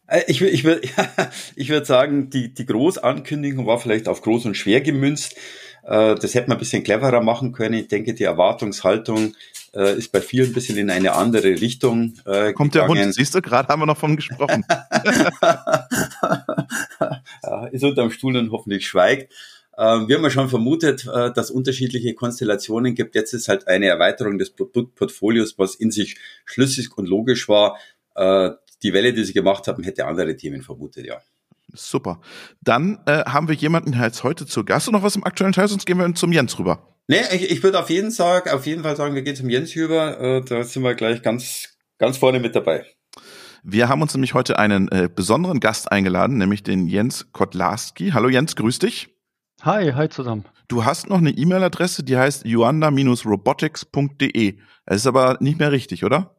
Äh, 0.08 0.24
ich, 0.28 0.42
ich 0.42 0.64
würde 0.64 0.88
ich 1.56 1.70
würd 1.70 1.86
sagen, 1.86 2.30
die, 2.30 2.54
die 2.54 2.66
Großankündigung 2.66 3.66
war 3.66 3.80
vielleicht 3.80 4.08
auf 4.08 4.22
groß 4.22 4.46
und 4.46 4.56
schwer 4.56 4.82
gemünzt. 4.82 5.36
Äh, 5.84 6.16
das 6.16 6.34
hätte 6.34 6.50
man 6.50 6.58
ein 6.58 6.60
bisschen 6.60 6.84
cleverer 6.84 7.22
machen 7.22 7.52
können. 7.52 7.76
Ich 7.76 7.88
denke, 7.88 8.14
die 8.14 8.24
Erwartungshaltung 8.24 9.36
äh, 9.78 9.98
ist 9.98 10.12
bei 10.12 10.22
vielen 10.22 10.48
ein 10.48 10.54
bisschen 10.54 10.78
in 10.78 10.90
eine 10.90 11.14
andere 11.14 11.50
Richtung 11.62 12.16
äh, 12.26 12.54
Kommt 12.54 12.74
gegangen. 12.74 12.96
der 12.96 13.06
Hund, 13.06 13.14
siehst 13.14 13.36
du, 13.36 13.42
gerade 13.42 13.68
haben 13.68 13.82
wir 13.82 13.86
noch 13.86 13.98
von 13.98 14.16
gesprochen. 14.16 14.66
ja, 17.44 17.68
ist 17.72 17.84
unterm 17.84 18.10
Stuhl 18.10 18.36
und 18.36 18.52
hoffentlich 18.52 18.88
schweigt. 18.88 19.32
Ähm, 19.78 20.08
wir 20.08 20.16
haben 20.16 20.24
ja 20.24 20.32
schon 20.32 20.50
vermutet, 20.50 21.06
äh, 21.06 21.32
dass 21.32 21.52
unterschiedliche 21.52 22.16
Konstellationen 22.16 22.96
gibt. 22.96 23.14
Jetzt 23.14 23.34
ist 23.34 23.48
halt 23.48 23.68
eine 23.68 23.86
Erweiterung 23.86 24.40
des 24.40 24.50
Produktportfolios, 24.50 25.60
was 25.60 25.76
in 25.76 25.92
sich 25.92 26.18
schlüssig 26.46 26.98
und 26.98 27.08
logisch 27.08 27.48
war. 27.48 27.78
Äh, 28.16 28.50
die 28.82 28.94
Welle, 28.94 29.14
die 29.14 29.24
sie 29.24 29.34
gemacht 29.34 29.68
haben, 29.68 29.84
hätte 29.84 30.06
andere 30.06 30.36
Themen 30.36 30.64
vermutet, 30.64 31.06
ja. 31.06 31.18
Super. 31.74 32.22
Dann 32.62 33.00
äh, 33.06 33.26
haben 33.26 33.48
wir 33.48 33.56
jemanden 33.56 33.94
jetzt 33.94 34.24
heute 34.24 34.48
zu 34.48 34.64
Gast 34.64 34.88
und 34.88 34.94
noch 34.94 35.04
was 35.04 35.16
im 35.16 35.24
aktuellen 35.24 35.54
Teil, 35.54 35.68
sonst 35.68 35.86
gehen 35.86 36.00
wir 36.00 36.16
zum 36.16 36.32
Jens 36.32 36.58
rüber. 36.58 36.97
Nee, 37.10 37.22
ich, 37.34 37.52
ich 37.52 37.64
würde 37.64 37.80
auf 37.80 37.90
jeden, 37.90 38.14
Tag, 38.14 38.54
auf 38.54 38.66
jeden 38.66 38.84
Fall 38.84 38.98
sagen, 38.98 39.16
wir 39.16 39.22
gehen 39.22 39.38
zum 39.38 39.50
Jens 39.50 39.74
rüber. 39.76 40.20
Äh, 40.20 40.42
da 40.42 40.62
sind 40.64 40.84
wir 40.84 40.94
gleich 40.94 41.22
ganz, 41.22 41.78
ganz 41.98 42.18
vorne 42.18 42.42
mit 42.42 42.54
dabei. 42.54 42.86
Wir 43.64 43.88
haben 43.88 44.02
uns 44.02 44.14
nämlich 44.14 44.34
heute 44.34 44.60
einen 44.60 44.90
äh, 44.90 45.08
besonderen 45.14 45.62
Gast 45.62 45.90
eingeladen, 45.92 46.38
nämlich 46.38 46.64
den 46.64 46.88
Jens 46.88 47.32
Kotlarski. 47.32 48.10
Hallo 48.12 48.28
Jens, 48.30 48.58
grüß 48.58 48.80
dich. 48.80 49.08
Hi, 49.62 49.94
hi 49.94 50.10
zusammen. 50.10 50.44
Du 50.68 50.84
hast 50.84 51.08
noch 51.10 51.20
eine 51.20 51.30
E-Mail-Adresse, 51.32 52.04
die 52.04 52.18
heißt 52.18 52.44
joanda-robotics.de. 52.46 54.58
Es 54.86 54.98
ist 54.98 55.08
aber 55.08 55.38
nicht 55.40 55.60
mehr 55.60 55.72
richtig, 55.72 56.04
oder? 56.04 56.36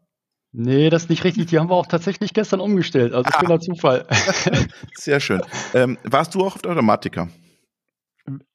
Nee, 0.53 0.91
das 0.91 1.05
ist 1.05 1.11
nicht 1.11 1.25
richtig. 1.25 1.47
Die 1.47 1.59
haben 1.59 1.71
wir 1.71 1.77
auch 1.77 1.87
tatsächlich 1.87 2.35
gestern 2.35 2.61
umgestellt. 2.61 3.15
Also 3.15 3.31
ah. 3.33 3.41
schöner 3.41 3.61
Zufall. 3.61 4.07
Sehr 4.95 5.21
schön. 5.21 5.41
Ähm, 5.73 5.97
warst 6.05 6.35
du 6.35 6.41
auch 6.41 6.57
auf 6.57 6.63
der 6.63 6.73
Automatiker? 6.73 7.29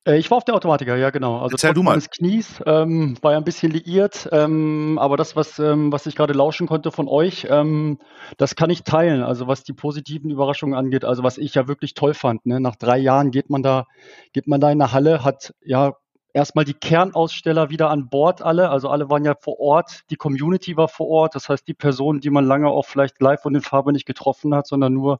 Äh, 0.06 0.18
ich 0.18 0.30
war 0.32 0.38
auf 0.38 0.46
der 0.46 0.56
Automatiker, 0.56 0.96
ja 0.96 1.10
genau. 1.10 1.40
Also 1.40 1.54
Erzähl 1.54 1.74
du 1.74 1.84
mal. 1.84 1.92
meines 1.92 2.10
Knies 2.10 2.62
ähm, 2.66 3.18
war 3.22 3.32
ja 3.34 3.38
ein 3.38 3.44
bisschen 3.44 3.72
liiert, 3.72 4.30
ähm, 4.32 4.98
aber 5.00 5.18
das, 5.18 5.36
was, 5.36 5.60
ähm, 5.60 5.92
was 5.92 6.06
ich 6.06 6.16
gerade 6.16 6.34
lauschen 6.34 6.68
konnte 6.68 6.92
von 6.92 7.08
euch, 7.08 7.48
ähm, 7.50 8.00
das 8.38 8.56
kann 8.56 8.70
ich 8.70 8.84
teilen. 8.84 9.24
Also 9.24 9.48
was 9.48 9.64
die 9.64 9.74
positiven 9.74 10.30
Überraschungen 10.30 10.76
angeht, 10.76 11.06
also 11.06 11.24
was 11.24 11.38
ich 11.38 11.56
ja 11.56 11.68
wirklich 11.68 11.94
toll 11.94 12.14
fand. 12.14 12.46
Ne? 12.46 12.60
Nach 12.60 12.76
drei 12.76 12.98
Jahren 12.98 13.32
geht 13.32 13.50
man 13.50 13.64
da, 13.64 13.86
geht 14.34 14.48
man 14.48 14.60
da 14.60 14.72
in 14.72 14.82
eine 14.82 14.92
Halle, 14.92 15.24
hat 15.24 15.54
ja 15.64 15.94
erstmal 16.34 16.66
die 16.66 16.74
Kernaussteller 16.74 17.70
wieder 17.70 17.90
an 17.90 18.10
Bord 18.10 18.42
alle. 18.42 18.70
Also 18.70 18.90
alle 18.90 19.10
waren 19.10 19.24
ja 19.24 19.36
vor 19.40 19.60
Ort, 19.60 20.02
die 20.10 20.16
Community 20.16 20.76
war 20.76 20.88
vor 20.88 21.08
Ort. 21.08 21.36
Das 21.36 21.50
heißt, 21.50 21.68
die 21.68 21.74
Personen, 21.74 22.20
die 22.20 22.32
man 22.32 22.46
lange 22.46 22.68
auch 22.68 22.86
vielleicht 22.86 23.22
live 23.22 23.46
und 23.46 23.56
in 23.56 23.62
Farbe 23.62 23.94
nicht 23.94 24.06
getroffen 24.06 24.54
hat, 24.54 24.68
sondern 24.68 24.94
nur, 24.94 25.20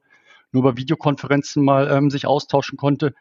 nur 0.54 0.64
über 0.64 0.78
Videokonferenzen 0.78 1.64
mal 1.64 1.90
ähm, 1.92 2.10
sich 2.10 2.26
austauschen 2.26 2.78
konnte. 2.78 3.14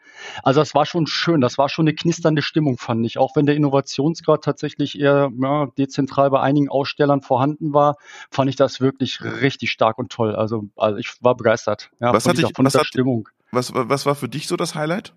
Also 0.42 0.60
das 0.60 0.74
war 0.74 0.86
schon 0.86 1.06
schön, 1.06 1.40
das 1.40 1.58
war 1.58 1.68
schon 1.68 1.84
eine 1.84 1.94
knisternde 1.94 2.42
Stimmung, 2.42 2.78
fand 2.78 3.04
ich. 3.06 3.18
Auch 3.18 3.34
wenn 3.36 3.46
der 3.46 3.56
Innovationsgrad 3.56 4.44
tatsächlich 4.44 4.98
eher 4.98 5.30
ja, 5.40 5.66
dezentral 5.78 6.30
bei 6.30 6.40
einigen 6.40 6.68
Ausstellern 6.68 7.22
vorhanden 7.22 7.72
war, 7.72 7.96
fand 8.30 8.50
ich 8.50 8.56
das 8.56 8.80
wirklich 8.80 9.22
richtig 9.22 9.70
stark 9.70 9.98
und 9.98 10.10
toll. 10.10 10.36
Also, 10.36 10.64
also 10.76 10.98
ich 10.98 11.22
war 11.22 11.36
begeistert. 11.36 11.90
Ja, 12.00 12.12
was, 12.12 12.26
hat 12.26 12.38
dich, 12.38 12.52
von 12.54 12.66
was, 12.66 12.74
hat, 12.74 12.86
Stimmung. 12.86 13.28
Was, 13.50 13.72
was 13.74 14.06
war 14.06 14.14
für 14.14 14.28
dich 14.28 14.46
so 14.46 14.56
das 14.56 14.74
Highlight? 14.74 15.12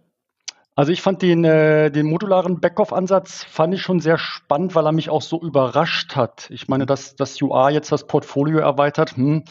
Also 0.77 0.91
ich 0.91 1.01
fand 1.01 1.22
den, 1.22 1.45
äh, 1.45 1.89
den 1.89 2.05
modularen 2.05 2.60
Backoff-Ansatz 2.60 3.45
fand 3.45 3.74
ich 3.74 3.81
schon 3.81 4.01
sehr 4.01 4.17
spannend, 4.17 4.75
weil 4.75 4.86
er 4.86 4.91
mich 4.91 5.10
auch 5.10 5.22
so 5.22 5.41
überrascht 5.41 6.17
hat. 6.17 6.50
Ich 6.50 6.67
meine, 6.67 6.86
dass 6.86 7.15
das 7.15 7.41
UA 7.41 7.69
jetzt 7.69 7.93
das 7.93 8.07
Portfolio 8.07 8.60
erweitert, 8.60 9.15
hm, 9.15 9.45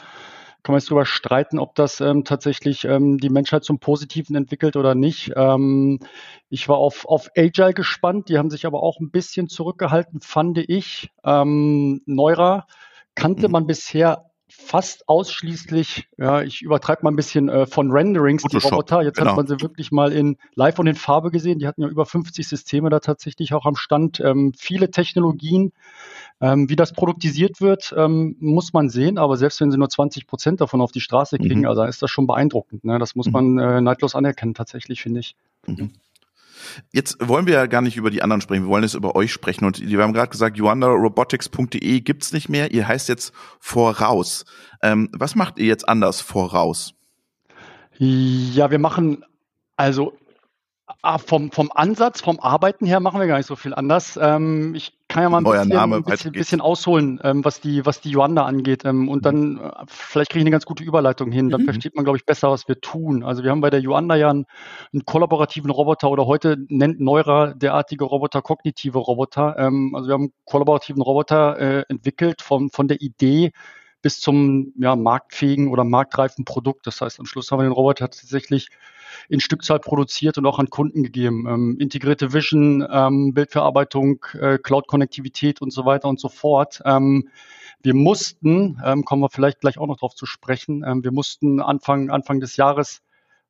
kann 0.65 0.73
man 0.73 0.81
jetzt 0.81 0.91
darüber 0.91 1.05
streiten, 1.05 1.59
ob 1.59 1.75
das 1.75 2.01
ähm, 2.01 2.25
tatsächlich 2.25 2.85
ähm, 2.87 3.19
die 3.19 3.29
Menschheit 3.29 3.65
zum 3.65 3.79
Positiven 3.79 4.35
entwickelt 4.35 4.77
oder 4.77 4.95
nicht. 4.95 5.31
Ähm, 5.37 6.01
ich 6.49 6.69
war 6.71 6.79
auf, 6.79 7.05
auf 7.07 7.29
Agile 7.37 7.75
gespannt, 7.75 8.31
die 8.31 8.39
haben 8.39 8.49
sich 8.49 8.65
aber 8.65 8.83
auch 8.83 8.99
ein 8.99 9.11
bisschen 9.11 9.49
zurückgehalten, 9.49 10.23
fand 10.23 10.57
ich. 10.59 11.11
Ähm, 11.23 12.01
Neura 12.07 12.67
kannte 13.15 13.49
mhm. 13.49 13.53
man 13.53 13.67
bisher 13.67 14.31
fast 14.49 15.09
ausschließlich, 15.09 16.09
ja, 16.17 16.43
ich 16.43 16.63
übertreibe 16.63 17.03
mal 17.03 17.11
ein 17.11 17.17
bisschen 17.17 17.49
äh, 17.49 17.67
von 17.67 17.91
Renderings, 17.91 18.43
Photoshop, 18.43 18.63
die 18.63 18.75
Roboter. 18.75 19.03
Jetzt 19.03 19.19
genau. 19.19 19.31
hat 19.31 19.37
man 19.37 19.47
sie 19.47 19.61
wirklich 19.61 19.91
mal 19.91 20.13
in 20.13 20.37
live 20.55 20.79
und 20.79 20.87
in 20.87 20.95
Farbe 20.95 21.31
gesehen. 21.31 21.59
Die 21.59 21.67
hatten 21.67 21.83
ja 21.83 21.89
über 21.89 22.07
50 22.07 22.47
Systeme 22.47 22.89
da 22.89 23.01
tatsächlich 23.01 23.53
auch 23.53 23.67
am 23.67 23.77
Stand. 23.77 24.21
Ähm, 24.21 24.53
viele 24.57 24.91
Technologien. 24.91 25.73
Ähm, 26.41 26.69
wie 26.69 26.77
das 26.77 26.93
produktisiert 26.93 27.61
wird, 27.61 27.95
ähm, 27.97 28.37
muss 28.41 28.73
man 28.73 28.91
sehen, 28.91 29.19
aber 29.19 29.37
selbst 29.37 29.61
wenn 29.61 29.71
sie 29.71 29.79
nur 29.79 29.89
20 29.89 30.27
Prozent 30.27 30.61
davon 30.61 30.81
auf 30.81 30.91
die 30.91 31.01
Straße 31.01 31.39
kriegen, 31.39 31.61
mhm. 31.61 31.67
also 31.67 31.85
ist 31.85 32.03
das 32.03 32.11
schon 32.11 32.27
beeindruckend. 32.27 32.85
Ne? 32.85 32.99
Das 32.99 33.15
muss 33.15 33.27
mhm. 33.27 33.33
man 33.33 33.59
äh, 33.59 33.81
neidlos 33.81 34.15
anerkennen, 34.15 34.55
tatsächlich, 34.55 35.01
finde 35.01 35.21
ich. 35.21 35.37
Mhm. 35.67 35.93
Jetzt 36.93 37.17
wollen 37.21 37.47
wir 37.47 37.55
ja 37.55 37.67
gar 37.67 37.83
nicht 37.83 37.97
über 37.97 38.11
die 38.11 38.23
anderen 38.23 38.41
sprechen, 38.41 38.65
wir 38.65 38.69
wollen 38.69 38.83
jetzt 38.83 38.95
über 38.95 39.15
euch 39.15 39.33
sprechen. 39.33 39.65
Und 39.65 39.81
wir 39.81 40.03
haben 40.03 40.13
gerade 40.13 40.31
gesagt, 40.31 40.57
yuandarobotics.de 40.59 42.01
gibt's 42.01 42.33
nicht 42.33 42.49
mehr. 42.49 42.73
Ihr 42.73 42.89
heißt 42.89 43.09
jetzt 43.09 43.33
Voraus. 43.61 44.45
Ähm, 44.83 45.11
was 45.13 45.35
macht 45.35 45.59
ihr 45.59 45.67
jetzt 45.67 45.89
anders 45.89 46.21
voraus? 46.21 46.95
Ja, 47.99 48.71
wir 48.71 48.79
machen 48.79 49.25
also 49.77 50.15
Ah, 51.01 51.19
vom, 51.19 51.51
vom 51.51 51.71
Ansatz, 51.75 52.21
vom 52.21 52.41
Arbeiten 52.41 52.87
her 52.87 53.01
machen 53.01 53.21
wir 53.21 53.27
gar 53.27 53.39
nicht 53.39 53.47
so 53.47 53.57
viel 53.57 53.75
anders. 53.75 54.19
Ähm, 54.21 54.75
ich 54.75 54.93
kann 55.15 55.23
ja 55.23 55.29
mal 55.29 55.39
ein 55.39 55.45
bisschen, 55.45 55.69
Name, 55.69 55.97
ein 55.97 56.03
bisschen, 56.03 56.33
bisschen 56.33 56.61
ausholen, 56.61 57.21
ähm, 57.23 57.45
was 57.45 57.61
die, 57.61 57.87
was 57.87 58.01
die 58.01 58.11
Joanda 58.11 58.47
angeht. 58.47 58.85
Ähm, 58.85 59.09
und 59.09 59.25
dann, 59.25 59.59
äh, 59.59 59.71
vielleicht 59.87 60.31
kriege 60.31 60.41
ich 60.41 60.43
eine 60.43 60.51
ganz 60.51 60.67
gute 60.67 60.83
Überleitung 60.83 61.31
hin. 61.31 61.51
Dann 61.51 61.61
mhm. 61.61 61.67
versteht 61.67 61.95
man, 61.95 62.05
glaube 62.05 62.19
ich, 62.19 62.27
besser, 62.27 62.51
was 62.51 62.67
wir 62.67 62.81
tun. 62.81 63.23
Also 63.23 63.45
wir 63.45 63.53
haben 63.53 63.61
bei 63.61 63.71
der 63.71 63.79
Joanda 63.79 64.17
ja 64.17 64.31
einen, 64.31 64.45
einen 64.93 65.05
kollaborativen 65.05 65.71
Roboter 65.71 66.11
oder 66.11 66.27
heute 66.27 66.57
nennt 66.67 66.99
Neura 66.99 67.55
derartige 67.55 68.03
Roboter 68.03 68.43
kognitive 68.43 68.99
Roboter. 68.99 69.55
Ähm, 69.57 69.95
also 69.95 70.09
wir 70.09 70.15
haben 70.15 70.23
einen 70.23 70.33
kollaborativen 70.47 71.01
Roboter 71.01 71.61
äh, 71.61 71.85
entwickelt 71.89 72.43
von, 72.43 72.71
von 72.71 72.89
der 72.89 73.01
Idee, 73.01 73.53
bis 74.03 74.19
zum 74.19 74.73
ja, 74.77 74.97
marktfähigen 74.97 75.69
oder 75.69 75.85
marktreifen 75.85 76.45
Produkt. 76.45 76.89
Das 76.89 77.01
heißt, 77.01 77.21
am 77.21 77.27
Schluss 77.27 77.53
haben 77.53 77.61
wir 77.61 77.69
den 77.69 77.73
Roboter 77.73 78.11
tatsächlich 78.11 78.69
in 79.29 79.41
Stückzahl 79.41 79.81
produziert 79.81 80.39
und 80.39 80.47
auch 80.47 80.59
an 80.59 80.71
Kunden 80.71 81.03
gegeben. 81.03 81.47
Ähm, 81.49 81.77
integrierte 81.79 82.33
Vision, 82.33 82.87
ähm, 82.91 83.35
Bildverarbeitung, 83.35 84.25
äh, 84.41 84.59
Cloud-Konnektivität 84.59 85.61
und 85.61 85.73
so 85.73 85.85
weiter 85.85 86.09
und 86.09 86.21
so 86.21 86.29
fort. 86.29 86.81
Ähm, 86.85 87.29
wir 87.83 87.95
mussten, 87.95 88.81
ähm, 88.85 89.05
kommen 89.05 89.23
wir 89.23 89.31
vielleicht 89.31 89.61
gleich 89.61 89.79
auch 89.79 89.87
noch 89.87 89.99
drauf 89.99 90.15
zu 90.15 90.27
sprechen, 90.27 90.85
ähm, 90.87 91.05
wir 91.05 91.13
mussten 91.13 91.61
Anfang, 91.61 92.11
Anfang 92.11 92.41
des 92.41 92.57
Jahres 92.57 93.01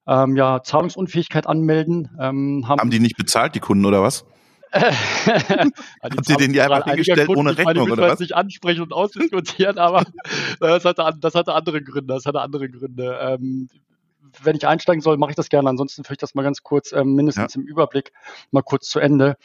ähm, 0.07 0.37
ja, 0.37 0.63
Zahlungsunfähigkeit 0.63 1.47
anmelden. 1.47 2.11
Haben, 2.19 2.67
haben 2.67 2.91
die 2.91 3.01
nicht 3.01 3.17
bezahlt, 3.17 3.55
die 3.55 3.61
Kunden, 3.61 3.87
oder 3.87 4.03
was? 4.03 4.27
Habt 4.75 6.29
ihr 6.29 6.37
den 6.37 6.53
die 6.53 6.61
einfach 6.61 6.85
hingestellt 6.85 7.29
ohne 7.29 7.57
Rechnung 7.57 7.93
oder 7.93 8.09
was? 8.09 8.19
nicht 8.19 8.35
ansprechen 8.35 8.83
und 8.83 8.93
ausdiskutieren, 8.93 9.79
aber 9.79 10.03
das 10.59 10.85
hatte, 10.85 11.17
das 11.21 11.35
hatte 11.37 11.55
andere 11.55 11.81
Gründe. 11.81 12.13
Das 12.13 12.27
hatte 12.27 12.41
andere 12.41 12.69
Gründe. 12.69 13.17
Ähm, 13.21 13.69
wenn 14.43 14.57
ich 14.57 14.67
einsteigen 14.67 15.01
soll, 15.01 15.17
mache 15.17 15.31
ich 15.31 15.37
das 15.37 15.49
gerne. 15.49 15.69
Ansonsten 15.69 16.05
führe 16.05 16.15
ich 16.15 16.19
das 16.19 16.35
mal 16.35 16.43
ganz 16.43 16.63
kurz, 16.63 16.93
ähm, 16.93 17.15
mindestens 17.15 17.55
ja. 17.55 17.61
im 17.61 17.67
Überblick, 17.67 18.13
mal 18.51 18.63
kurz 18.63 18.89
zu 18.89 19.01
Ende. 19.01 19.37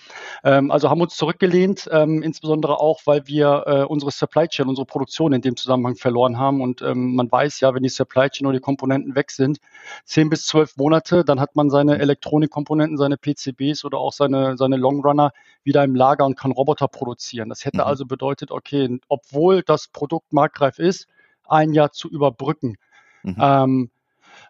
Ähm, 0.44 0.72
also 0.72 0.90
haben 0.90 1.02
uns 1.02 1.16
zurückgelehnt, 1.16 1.90
ähm, 1.92 2.22
insbesondere 2.24 2.80
auch, 2.80 3.02
weil 3.06 3.28
wir 3.28 3.64
äh, 3.66 3.84
unsere 3.84 4.12
Supply 4.12 4.48
Chain, 4.48 4.68
unsere 4.68 4.86
Produktion 4.86 5.34
in 5.34 5.42
dem 5.42 5.56
Zusammenhang 5.56 5.96
verloren 5.96 6.38
haben. 6.38 6.62
Und 6.62 6.82
ähm, 6.82 7.16
man 7.16 7.32
weiß 7.32 7.60
ja, 7.60 7.74
wenn 7.74 7.84
die 7.84 7.90
Supply 7.90 8.30
Chain 8.30 8.48
oder 8.48 8.58
die 8.58 8.64
Komponenten 8.64 9.16
weg 9.16 9.32
sind, 9.32 9.60
zehn 10.06 10.30
bis 10.30 10.46
zwölf 10.46 10.78
Monate, 10.78 11.24
dann 11.24 11.40
hat 11.40 11.56
man 11.56 11.70
seine 11.70 12.00
Elektronikkomponenten, 12.00 12.98
seine 12.98 13.18
PCBs 13.18 13.86
oder 13.86 13.98
auch 13.98 14.14
seine, 14.14 14.58
seine 14.58 14.78
Longrunner 14.78 15.32
wieder 15.64 15.84
im 15.84 15.96
Lager 15.96 16.26
und 16.26 16.38
kann 16.38 16.52
Roboter 16.52 16.88
produzieren. 16.88 17.50
Das 17.50 17.66
hätte 17.66 17.78
mhm. 17.78 17.84
also 17.84 18.06
bedeutet, 18.06 18.52
okay, 18.52 19.00
obwohl 19.08 19.64
das 19.64 19.88
Produkt 19.88 20.34
marktreif 20.34 20.80
ist, 20.80 21.08
ein 21.50 21.74
Jahr 21.74 21.92
zu 21.92 22.10
überbrücken. 22.10 22.78
Mhm. 23.24 23.36
Ähm, 23.40 23.90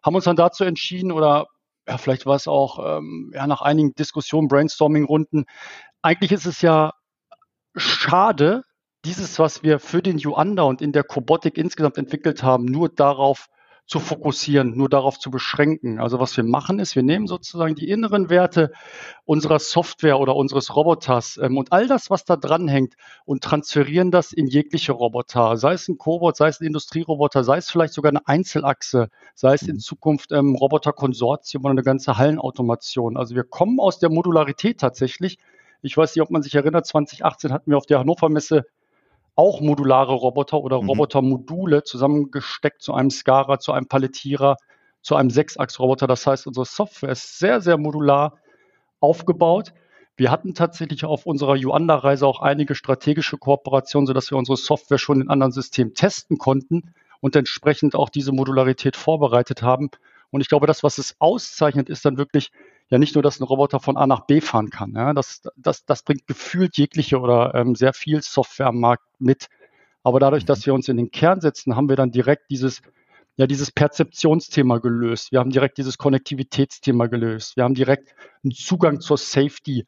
haben 0.03 0.15
uns 0.15 0.25
dann 0.25 0.35
dazu 0.35 0.63
entschieden 0.63 1.11
oder 1.11 1.47
ja, 1.87 1.97
vielleicht 1.97 2.25
war 2.25 2.35
es 2.35 2.47
auch 2.47 2.97
ähm, 2.97 3.31
ja, 3.33 3.47
nach 3.47 3.61
einigen 3.61 3.95
Diskussionen, 3.95 4.47
Brainstorming-Runden. 4.47 5.45
Eigentlich 6.01 6.31
ist 6.31 6.45
es 6.45 6.61
ja 6.61 6.93
schade, 7.75 8.63
dieses, 9.05 9.39
was 9.39 9.63
wir 9.63 9.79
für 9.79 10.01
den 10.01 10.17
Yuanda 10.17 10.63
und 10.63 10.81
in 10.81 10.91
der 10.91 11.03
Cobotic 11.03 11.57
insgesamt 11.57 11.97
entwickelt 11.97 12.43
haben, 12.43 12.65
nur 12.65 12.89
darauf 12.89 13.47
zu 13.89 13.99
fokussieren, 13.99 14.77
nur 14.77 14.87
darauf 14.87 15.17
zu 15.17 15.31
beschränken. 15.31 15.99
Also 15.99 16.19
was 16.19 16.37
wir 16.37 16.43
machen 16.43 16.77
ist, 16.77 16.95
wir 16.95 17.01
nehmen 17.01 17.25
sozusagen 17.25 17.73
die 17.73 17.89
inneren 17.89 18.29
Werte 18.29 18.71
unserer 19.25 19.57
Software 19.57 20.19
oder 20.19 20.35
unseres 20.35 20.75
Roboters 20.75 21.39
ähm, 21.41 21.57
und 21.57 21.71
all 21.71 21.87
das, 21.87 22.11
was 22.11 22.23
da 22.23 22.35
dranhängt 22.35 22.93
und 23.25 23.43
transferieren 23.43 24.11
das 24.11 24.31
in 24.31 24.45
jegliche 24.45 24.91
Roboter, 24.91 25.57
sei 25.57 25.73
es 25.73 25.87
ein 25.87 25.97
Cobot, 25.97 26.37
sei 26.37 26.49
es 26.49 26.61
ein 26.61 26.67
Industrieroboter, 26.67 27.43
sei 27.43 27.57
es 27.57 27.71
vielleicht 27.71 27.93
sogar 27.93 28.11
eine 28.11 28.27
Einzelachse, 28.27 29.09
sei 29.33 29.55
es 29.55 29.63
in 29.63 29.77
mhm. 29.77 29.79
Zukunft 29.79 30.31
ähm, 30.33 30.53
Roboterkonsortium 30.53 31.63
oder 31.63 31.71
eine 31.71 31.83
ganze 31.83 32.15
Hallenautomation. 32.15 33.17
Also 33.17 33.33
wir 33.33 33.43
kommen 33.43 33.79
aus 33.79 33.97
der 33.97 34.11
Modularität 34.11 34.79
tatsächlich. 34.79 35.39
Ich 35.81 35.97
weiß 35.97 36.15
nicht, 36.15 36.21
ob 36.21 36.29
man 36.29 36.43
sich 36.43 36.53
erinnert, 36.53 36.85
2018 36.85 37.51
hatten 37.51 37.71
wir 37.71 37.77
auf 37.77 37.87
der 37.87 37.97
Hannover 37.97 38.29
Messe 38.29 38.67
auch 39.39 39.61
modulare 39.61 40.11
Roboter 40.11 40.59
oder 40.59 40.81
mhm. 40.81 40.89
Robotermodule 40.89 41.83
zusammengesteckt 41.83 42.81
zu 42.81 42.93
einem 42.93 43.09
Skara, 43.09 43.57
zu 43.57 43.71
einem 43.71 43.87
Palettierer, 43.87 44.57
zu 45.01 45.15
einem 45.15 45.29
Sechsachs-Roboter. 45.29 46.07
Das 46.07 46.27
heißt, 46.27 46.45
unsere 46.45 46.65
Software 46.65 47.11
ist 47.11 47.39
sehr, 47.39 47.61
sehr 47.61 47.77
modular 47.77 48.33
aufgebaut. 48.99 49.73
Wir 50.17 50.29
hatten 50.29 50.55
tatsächlich 50.55 51.05
auf 51.05 51.25
unserer 51.25 51.55
Yuanda-Reise 51.55 52.27
auch 52.27 52.41
einige 52.41 52.75
strategische 52.75 53.37
Kooperationen, 53.37 54.07
sodass 54.07 54.29
wir 54.29 54.37
unsere 54.37 54.57
Software 54.57 54.97
schon 54.97 55.21
in 55.21 55.29
anderen 55.29 55.53
Systemen 55.53 55.93
testen 55.93 56.37
konnten 56.37 56.93
und 57.21 57.37
entsprechend 57.37 57.95
auch 57.95 58.09
diese 58.09 58.33
Modularität 58.33 58.97
vorbereitet 58.97 59.61
haben. 59.61 59.89
Und 60.31 60.41
ich 60.41 60.49
glaube, 60.49 60.67
das, 60.67 60.83
was 60.83 60.97
es 60.97 61.15
auszeichnet, 61.19 61.87
ist 61.87 62.03
dann 62.03 62.17
wirklich 62.17 62.51
ja 62.89 62.97
nicht 62.97 63.15
nur, 63.15 63.23
dass 63.23 63.39
ein 63.39 63.43
Roboter 63.43 63.79
von 63.79 63.97
A 63.97 64.07
nach 64.07 64.25
B 64.25 64.41
fahren 64.41 64.69
kann. 64.69 64.93
Ja, 64.95 65.13
das, 65.13 65.41
das, 65.55 65.85
das 65.85 66.03
bringt 66.03 66.27
gefühlt 66.27 66.77
jegliche 66.77 67.19
oder 67.19 67.53
ähm, 67.55 67.75
sehr 67.75 67.93
viel 67.93 68.21
Software 68.21 68.67
am 68.67 68.79
Markt 68.79 69.03
mit. 69.19 69.47
Aber 70.03 70.19
dadurch, 70.19 70.45
dass 70.45 70.59
mhm. 70.59 70.65
wir 70.65 70.73
uns 70.75 70.87
in 70.87 70.97
den 70.97 71.11
Kern 71.11 71.41
setzen, 71.41 71.75
haben 71.75 71.89
wir 71.89 71.95
dann 71.95 72.11
direkt 72.11 72.49
dieses, 72.49 72.81
ja, 73.35 73.47
dieses 73.47 73.71
Perzeptionsthema 73.71 74.79
gelöst. 74.79 75.31
Wir 75.31 75.39
haben 75.39 75.51
direkt 75.51 75.77
dieses 75.77 75.97
Konnektivitätsthema 75.97 77.07
gelöst. 77.07 77.57
Wir 77.57 77.63
haben 77.63 77.75
direkt 77.75 78.15
einen 78.43 78.51
Zugang 78.51 79.01
zur 79.01 79.17
Safety, 79.17 79.85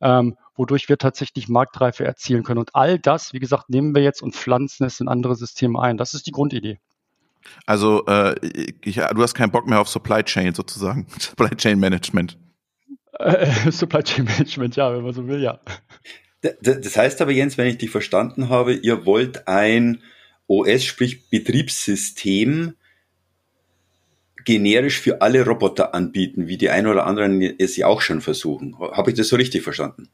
ähm, 0.00 0.36
wodurch 0.54 0.88
wir 0.88 0.98
tatsächlich 0.98 1.48
Marktreife 1.48 2.04
erzielen 2.04 2.42
können. 2.42 2.60
Und 2.60 2.74
all 2.74 2.98
das, 2.98 3.32
wie 3.32 3.38
gesagt, 3.38 3.70
nehmen 3.70 3.94
wir 3.94 4.02
jetzt 4.02 4.22
und 4.22 4.36
pflanzen 4.36 4.84
es 4.84 5.00
in 5.00 5.08
andere 5.08 5.36
Systeme 5.36 5.80
ein. 5.80 5.96
Das 5.96 6.12
ist 6.12 6.26
die 6.26 6.32
Grundidee. 6.32 6.78
Also 7.66 8.04
äh, 8.06 8.34
ich, 8.82 8.96
du 8.96 9.22
hast 9.22 9.34
keinen 9.34 9.50
Bock 9.50 9.66
mehr 9.66 9.80
auf 9.80 9.88
Supply 9.88 10.22
Chain 10.22 10.54
sozusagen, 10.54 11.06
Supply 11.18 11.50
Chain 11.50 11.78
Management. 11.78 12.38
Äh, 13.22 13.46
Supply 13.70 14.02
Chain 14.02 14.24
Management, 14.24 14.76
ja, 14.76 14.94
wenn 14.94 15.02
man 15.02 15.12
so 15.12 15.26
will, 15.26 15.42
ja. 15.42 15.60
Das 16.60 16.96
heißt 16.96 17.22
aber, 17.22 17.30
Jens, 17.30 17.56
wenn 17.56 17.68
ich 17.68 17.78
dich 17.78 17.90
verstanden 17.90 18.48
habe, 18.48 18.74
ihr 18.74 19.06
wollt 19.06 19.46
ein 19.46 20.02
OS, 20.48 20.84
sprich 20.84 21.30
Betriebssystem, 21.30 22.74
generisch 24.44 25.00
für 25.00 25.22
alle 25.22 25.46
Roboter 25.46 25.94
anbieten, 25.94 26.48
wie 26.48 26.56
die 26.56 26.68
ein 26.68 26.88
oder 26.88 27.06
anderen 27.06 27.40
es 27.40 27.76
ja 27.76 27.86
auch 27.86 28.00
schon 28.00 28.20
versuchen. 28.20 28.76
Habe 28.78 29.10
ich 29.10 29.16
das 29.16 29.28
so 29.28 29.36
richtig 29.36 29.62
verstanden? 29.62 30.08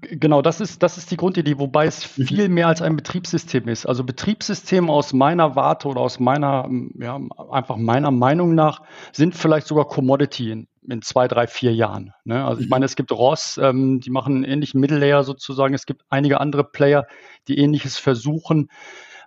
Genau, 0.00 0.42
das 0.42 0.60
ist, 0.60 0.82
das 0.82 0.98
ist 0.98 1.10
die 1.10 1.16
Grundidee, 1.16 1.58
wobei 1.58 1.86
es 1.86 2.18
mhm. 2.18 2.26
viel 2.26 2.48
mehr 2.48 2.68
als 2.68 2.82
ein 2.82 2.96
Betriebssystem 2.96 3.68
ist. 3.68 3.86
Also 3.86 4.04
Betriebssysteme 4.04 4.92
aus 4.92 5.12
meiner 5.12 5.56
Warte 5.56 5.88
oder 5.88 6.00
aus 6.00 6.20
meiner, 6.20 6.68
ja, 6.98 7.20
einfach 7.50 7.76
meiner 7.76 8.10
Meinung 8.10 8.54
nach 8.54 8.82
sind 9.12 9.34
vielleicht 9.34 9.66
sogar 9.66 9.86
Commodity 9.86 10.66
in, 10.90 11.02
zwei, 11.02 11.28
drei, 11.28 11.46
vier 11.46 11.74
Jahren. 11.74 12.12
Ne? 12.24 12.44
Also 12.44 12.60
ich 12.60 12.66
mhm. 12.66 12.70
meine, 12.70 12.84
es 12.84 12.96
gibt 12.96 13.12
Ross, 13.12 13.58
ähm, 13.62 14.00
die 14.00 14.10
machen 14.10 14.36
einen 14.36 14.44
ähnlichen 14.44 14.80
Middle 14.80 14.98
Layer 14.98 15.24
sozusagen. 15.24 15.74
Es 15.74 15.86
gibt 15.86 16.02
einige 16.08 16.40
andere 16.40 16.64
Player, 16.64 17.06
die 17.48 17.58
ähnliches 17.58 17.98
versuchen. 17.98 18.68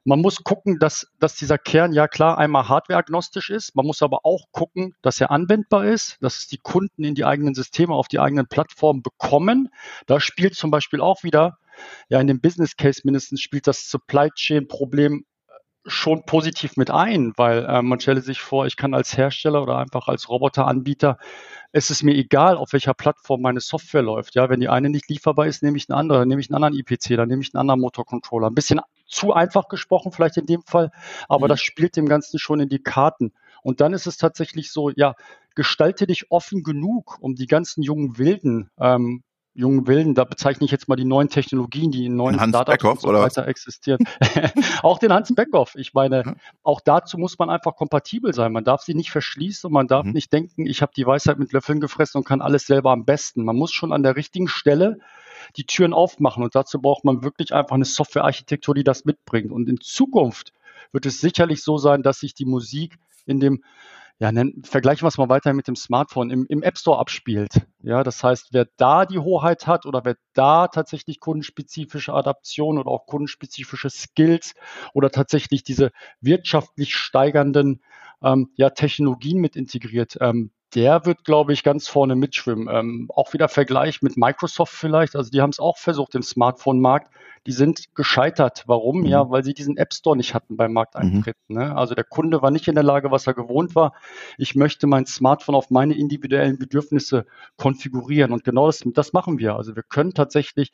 man 0.04 0.20
muss 0.20 0.44
gucken, 0.44 0.80
dass, 0.80 1.08
dass 1.20 1.36
dieser 1.36 1.58
Kern 1.58 1.94
ja 1.94 2.08
klar 2.08 2.38
einmal 2.38 2.68
hardwareagnostisch 2.68 3.50
ist. 3.50 3.76
Man 3.76 3.86
muss 3.86 4.02
aber 4.02 4.22
auch 4.24 4.46
gucken, 4.52 4.96
dass 5.02 5.22
er 5.22 5.32
anwendbar 5.32 5.86
ist, 5.86 6.18
dass 6.22 6.40
es 6.40 6.48
die 6.48 6.58
Kunden 6.58 7.04
in 7.04 7.16
die 7.16 7.26
eigenen 7.26 7.54
Systeme, 7.54 7.94
auf 7.94 8.08
die 8.08 8.20
eigenen 8.20 8.48
Plattformen 8.48 9.04
bekommen. 9.04 9.70
Da 10.08 10.20
spielt 10.20 10.56
zum 10.56 10.72
Beispiel 10.72 11.02
auch 11.02 11.24
wieder, 11.24 11.58
ja, 12.10 12.20
in 12.20 12.28
dem 12.28 12.42
Business 12.42 12.76
Case 12.76 13.02
mindestens 13.04 13.42
spielt 13.42 13.68
das 13.68 13.90
Supply 13.90 14.30
Chain 14.32 14.68
Problem 14.68 15.26
schon 15.86 16.26
positiv 16.26 16.78
mit 16.78 16.92
ein, 16.92 17.34
weil 17.38 17.66
äh, 17.66 17.82
man 17.82 18.00
stelle 18.00 18.22
sich 18.22 18.42
vor, 18.42 18.66
ich 18.68 18.78
kann 18.78 18.94
als 18.94 19.18
Hersteller 19.18 19.64
oder 19.64 19.78
einfach 19.78 20.08
als 20.08 20.30
Roboteranbieter, 20.30 21.18
es 21.72 21.90
ist 21.90 22.04
mir 22.04 22.14
egal, 22.14 22.58
auf 22.58 22.74
welcher 22.74 22.94
Plattform 22.94 23.42
meine 23.42 23.62
Software 23.62 24.02
läuft. 24.02 24.36
Ja, 24.36 24.50
wenn 24.50 24.60
die 24.60 24.70
eine 24.70 24.90
nicht 24.90 25.10
lieferbar 25.10 25.48
ist, 25.48 25.64
nehme 25.64 25.78
ich 25.78 25.90
eine 25.90 25.98
andere, 25.98 26.20
dann 26.20 26.28
nehme 26.28 26.42
ich 26.42 26.50
einen 26.50 26.62
anderen 26.64 26.78
IPC, 26.78 27.16
dann 27.16 27.30
nehme 27.30 27.42
ich 27.42 27.54
einen 27.54 27.62
anderen 27.62 27.80
Motorcontroller. 27.80 28.48
Ein 28.48 28.56
bisschen 28.56 28.82
zu 29.08 29.34
einfach 29.34 29.70
gesprochen 29.70 30.12
vielleicht 30.12 30.38
in 30.38 30.46
dem 30.46 30.64
Fall, 30.64 30.92
aber 31.28 31.48
mhm. 31.48 31.50
das 31.50 31.62
spielt 31.62 31.96
dem 31.96 32.08
Ganzen 32.08 32.40
schon 32.40 32.60
in 32.60 32.70
die 32.70 32.84
Karten. 32.84 33.34
Und 33.64 33.82
dann 33.82 33.94
ist 33.94 34.08
es 34.08 34.18
tatsächlich 34.18 34.72
so, 34.72 34.90
ja, 34.90 35.16
gestalte 35.56 36.08
dich 36.08 36.32
offen 36.32 36.64
genug, 36.64 37.18
um 37.22 37.36
die 37.36 37.48
ganzen 37.48 37.84
jungen 37.84 38.18
Wilden 38.18 38.70
ähm, 38.80 39.24
jungen 39.54 39.86
Wilden, 39.88 40.16
da 40.16 40.24
bezeichne 40.24 40.66
ich 40.66 40.72
jetzt 40.72 40.88
mal 40.88 40.96
die 40.96 41.06
neuen 41.06 41.30
Technologien, 41.30 41.92
die 41.92 42.06
in 42.06 42.16
neuen 42.16 42.40
Hans 42.40 42.52
Startups 42.52 42.78
Beckhoff, 42.78 43.02
so 43.02 43.10
weiter 43.10 43.48
existieren. 43.48 44.06
auch 44.82 44.98
den 44.98 45.12
Hans 45.12 45.34
Beckhoff. 45.36 45.76
Ich 45.76 45.94
meine, 45.94 46.24
mhm. 46.24 46.36
auch 46.64 46.80
dazu 46.80 47.18
muss 47.18 47.38
man 47.38 47.50
einfach 47.50 47.76
kompatibel 47.76 48.34
sein. 48.34 48.54
Man 48.54 48.64
darf 48.64 48.82
sie 48.82 48.94
nicht 48.94 49.12
verschließen 49.12 49.68
und 49.68 49.74
man 49.74 49.88
darf 49.88 50.06
mhm. 50.06 50.14
nicht 50.14 50.32
denken, 50.32 50.66
ich 50.66 50.82
habe 50.82 50.94
die 50.96 51.06
Weisheit 51.06 51.38
mit 51.38 51.52
Löffeln 51.52 51.82
gefressen 51.82 52.20
und 52.20 52.24
kann 52.24 52.42
alles 52.42 52.66
selber 52.66 52.92
am 52.92 53.04
besten. 53.04 53.44
Man 53.44 53.58
muss 53.58 53.74
schon 53.74 53.92
an 53.92 54.04
der 54.04 54.16
richtigen 54.16 54.48
Stelle 54.48 55.00
die 55.58 55.66
Türen 55.66 55.94
aufmachen 55.94 56.44
und 56.44 56.56
dazu 56.56 56.80
braucht 56.80 57.04
man 57.04 57.24
wirklich 57.24 57.54
einfach 57.54 57.76
eine 57.76 57.86
Softwarearchitektur, 57.86 58.76
die 58.76 58.84
das 58.84 59.06
mitbringt. 59.06 59.52
Und 59.52 59.68
in 59.68 59.82
Zukunft 59.82 60.54
wird 60.92 61.06
es 61.06 61.20
sicherlich 61.20 61.64
so 61.64 61.78
sein, 61.78 62.04
dass 62.04 62.20
sich 62.20 62.34
die 62.34 62.46
Musik 62.46 62.98
in 63.26 63.40
dem 63.40 63.64
ja, 64.22 64.32
vergleichen 64.62 65.02
wir 65.02 65.08
es 65.08 65.18
mal 65.18 65.30
weiter 65.30 65.52
mit 65.52 65.68
dem 65.68 65.76
Smartphone, 65.76 66.30
im, 66.30 66.46
im 66.48 66.62
App 66.62 66.78
Store 66.78 67.00
abspielt. 67.00 67.66
Ja, 67.82 68.04
das 68.04 68.24
heißt, 68.24 68.50
wer 68.52 68.68
da 68.78 69.08
die 69.08 69.18
Hoheit 69.18 69.66
hat 69.66 69.88
oder 69.88 70.06
wer 70.06 70.16
da 70.34 70.68
tatsächlich 70.68 71.20
kundenspezifische 71.20 72.14
Adaption 72.14 72.78
oder 72.78 72.92
auch 72.92 73.08
kundenspezifische 73.08 73.90
Skills 73.90 74.54
oder 74.94 75.10
tatsächlich 75.10 75.64
diese 75.64 75.92
wirtschaftlich 76.20 76.96
steigernden 76.96 77.82
ähm, 78.22 78.52
ja, 78.58 78.70
Technologien 78.70 79.40
mit 79.40 79.56
integriert, 79.56 80.20
ähm, 80.22 80.52
der 80.76 81.06
wird, 81.06 81.24
glaube 81.26 81.54
ich, 81.54 81.64
ganz 81.64 81.88
vorne 81.88 82.16
mitschwimmen. 82.16 82.68
Ähm, 82.72 83.10
auch 83.14 83.34
wieder 83.34 83.50
Vergleich 83.50 84.02
mit 84.02 84.18
Microsoft 84.18 84.74
vielleicht. 84.74 85.16
Also 85.16 85.30
die 85.30 85.42
haben 85.42 85.50
es 85.50 85.60
auch 85.60 85.78
versucht 85.78 86.16
im 86.16 86.24
Smartphone-Markt. 86.24 87.12
Die 87.48 87.52
sind 87.52 87.96
gescheitert. 87.96 88.64
Warum? 88.68 89.00
Mhm. 89.00 89.06
Ja, 89.08 89.30
weil 89.30 89.44
sie 89.44 89.54
diesen 89.54 89.78
App 89.78 89.94
Store 89.94 90.16
nicht 90.16 90.34
hatten 90.34 90.58
beim 90.58 90.74
Markteintritt. 90.74 91.36
Mhm. 91.48 91.58
Ne? 91.58 91.76
Also 91.76 91.96
der 91.96 92.04
Kunde 92.04 92.42
war 92.42 92.52
nicht 92.52 92.68
in 92.68 92.76
der 92.76 92.84
Lage, 92.84 93.12
was 93.12 93.28
er 93.28 93.34
gewohnt 93.34 93.76
war. 93.76 93.94
Ich 94.38 94.56
möchte 94.56 94.88
mein 94.88 95.06
Smartphone 95.06 95.56
auf 95.56 95.72
meine 95.72 95.96
individuellen 95.96 96.58
Bedürfnisse 96.58 97.26
konfigurieren. 97.58 98.32
Und 98.32 98.44
genau 98.44 98.68
das, 98.68 98.84
das 98.86 99.14
machen 99.14 99.40
wir. 99.40 99.56
Also 99.56 99.76
wir 99.76 99.84
können 99.84 100.14
tatsächlich 100.14 100.72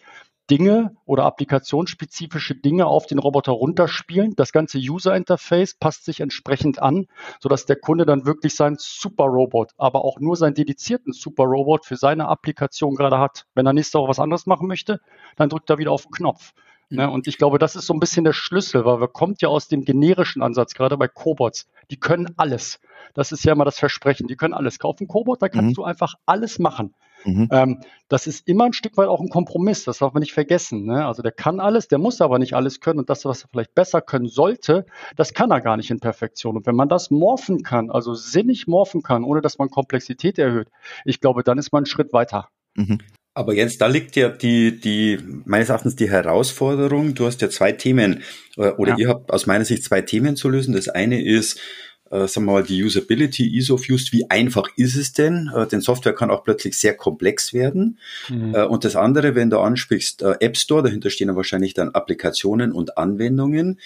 Dinge 0.49 0.95
oder 1.05 1.25
applikationsspezifische 1.25 2.55
Dinge 2.55 2.85
auf 2.85 3.05
den 3.05 3.19
Roboter 3.19 3.51
runterspielen. 3.51 4.35
Das 4.35 4.51
ganze 4.51 4.77
User 4.77 5.15
Interface 5.15 5.75
passt 5.75 6.05
sich 6.05 6.19
entsprechend 6.19 6.81
an, 6.81 7.07
sodass 7.39 7.65
der 7.65 7.75
Kunde 7.75 8.05
dann 8.05 8.25
wirklich 8.25 8.55
seinen 8.55 8.77
Super 8.79 9.25
Robot, 9.25 9.71
aber 9.77 10.05
auch 10.05 10.19
nur 10.19 10.35
seinen 10.35 10.55
dedizierten 10.55 11.13
Super 11.13 11.43
Robot 11.43 11.85
für 11.85 11.97
seine 11.97 12.27
Applikation 12.27 12.95
gerade 12.95 13.19
hat. 13.19 13.45
Wenn 13.55 13.65
er 13.65 13.73
nächste 13.73 13.99
Woche 13.99 14.09
was 14.09 14.19
anderes 14.19 14.45
machen 14.45 14.67
möchte, 14.67 14.99
dann 15.35 15.49
drückt 15.49 15.69
er 15.69 15.77
wieder 15.77 15.91
auf 15.91 16.03
den 16.03 16.11
Knopf. 16.11 16.53
Ne? 16.89 17.09
Und 17.09 17.27
ich 17.27 17.37
glaube, 17.37 17.59
das 17.59 17.75
ist 17.75 17.85
so 17.85 17.93
ein 17.93 17.99
bisschen 17.99 18.23
der 18.23 18.33
Schlüssel, 18.33 18.85
weil 18.85 19.01
wir 19.01 19.09
kommt 19.09 19.41
ja 19.41 19.49
aus 19.49 19.67
dem 19.67 19.83
generischen 19.83 20.41
Ansatz, 20.41 20.73
gerade 20.73 20.97
bei 20.97 21.09
Cobots. 21.09 21.67
Die 21.91 21.99
können 21.99 22.33
alles. 22.37 22.79
Das 23.13 23.31
ist 23.31 23.43
ja 23.43 23.53
immer 23.53 23.65
das 23.65 23.77
Versprechen. 23.77 24.27
Die 24.27 24.37
können 24.37 24.53
alles 24.53 24.79
kaufen. 24.79 25.07
Cobot, 25.07 25.41
da 25.41 25.49
kannst 25.49 25.71
mhm. 25.71 25.73
du 25.73 25.83
einfach 25.83 26.15
alles 26.25 26.59
machen. 26.59 26.93
Mhm. 27.27 27.49
Ähm, 27.51 27.81
das 28.07 28.25
ist 28.25 28.47
immer 28.47 28.65
ein 28.65 28.73
Stück 28.73 28.95
weit 28.95 29.09
auch 29.09 29.19
ein 29.19 29.27
Kompromiss, 29.27 29.83
das 29.83 29.97
darf 29.97 30.13
man 30.13 30.21
nicht 30.21 30.33
vergessen. 30.33 30.85
Ne? 30.85 31.05
Also 31.05 31.21
der 31.21 31.33
kann 31.33 31.59
alles, 31.59 31.89
der 31.89 31.97
muss 31.97 32.21
aber 32.21 32.39
nicht 32.39 32.53
alles 32.53 32.79
können 32.79 32.99
und 32.99 33.09
das, 33.09 33.25
was 33.25 33.43
er 33.43 33.49
vielleicht 33.49 33.75
besser 33.75 34.01
können 34.01 34.27
sollte, 34.27 34.85
das 35.17 35.33
kann 35.33 35.51
er 35.51 35.59
gar 35.59 35.75
nicht 35.75 35.91
in 35.91 35.99
Perfektion. 35.99 36.55
Und 36.55 36.65
wenn 36.65 36.75
man 36.75 36.87
das 36.87 37.11
morphen 37.11 37.63
kann, 37.63 37.91
also 37.91 38.13
sinnig 38.13 38.65
morphen 38.65 39.03
kann, 39.03 39.25
ohne 39.25 39.41
dass 39.41 39.57
man 39.57 39.69
Komplexität 39.69 40.39
erhöht, 40.39 40.69
ich 41.03 41.19
glaube, 41.19 41.43
dann 41.43 41.57
ist 41.57 41.73
man 41.73 41.79
einen 41.79 41.85
Schritt 41.85 42.13
weiter. 42.13 42.47
Mhm. 42.75 42.99
Aber 43.33 43.53
Jens, 43.53 43.77
da 43.77 43.85
liegt 43.85 44.15
ja 44.15 44.29
die, 44.29 44.79
die, 44.79 45.19
meines 45.45 45.69
Erachtens 45.69 45.95
die 45.95 46.09
Herausforderung. 46.09 47.13
Du 47.13 47.25
hast 47.27 47.41
ja 47.41 47.49
zwei 47.49 47.71
Themen, 47.73 48.23
äh, 48.55 48.71
oder 48.71 48.93
ja. 48.93 48.97
ihr 48.97 49.09
habt 49.09 49.31
aus 49.31 49.45
meiner 49.45 49.65
Sicht 49.65 49.83
zwei 49.83 50.01
Themen 50.01 50.35
zu 50.37 50.49
lösen. 50.49 50.73
Das 50.73 50.87
eine 50.87 51.21
ist, 51.21 51.59
äh, 52.11 52.27
sagen 52.27 52.45
wir 52.45 52.53
mal, 52.53 52.63
die 52.63 52.83
Usability, 52.83 53.55
Ease 53.55 53.73
of 53.73 53.89
Use, 53.89 54.11
wie 54.11 54.29
einfach 54.29 54.69
ist 54.75 54.95
es 54.95 55.13
denn? 55.13 55.51
Äh, 55.55 55.67
denn 55.67 55.81
Software 55.81 56.13
kann 56.13 56.31
auch 56.31 56.43
plötzlich 56.43 56.77
sehr 56.77 56.95
komplex 56.95 57.53
werden. 57.53 57.99
Mhm. 58.29 58.55
Äh, 58.55 58.63
und 58.63 58.85
das 58.85 58.95
andere, 58.95 59.35
wenn 59.35 59.49
du 59.49 59.59
ansprichst, 59.59 60.21
äh, 60.21 60.35
App 60.39 60.57
Store, 60.57 60.83
dahinter 60.83 61.09
stehen 61.09 61.29
ja 61.29 61.35
wahrscheinlich 61.35 61.73
dann 61.73 61.89
Applikationen 61.89 62.71
und 62.71 62.97
Anwendungen. 62.97 63.79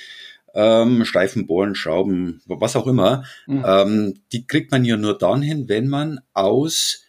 Ähm, 0.53 1.05
Streifen, 1.05 1.47
Bohren, 1.47 1.75
Schrauben, 1.75 2.41
was 2.45 2.75
auch 2.75 2.85
immer, 2.85 3.23
mhm. 3.47 3.63
ähm, 3.65 4.13
die 4.33 4.45
kriegt 4.45 4.69
man 4.71 4.83
ja 4.83 4.97
nur 4.97 5.17
dann 5.17 5.41
hin, 5.41 5.69
wenn 5.69 5.87
man 5.87 6.19
aus 6.33 7.05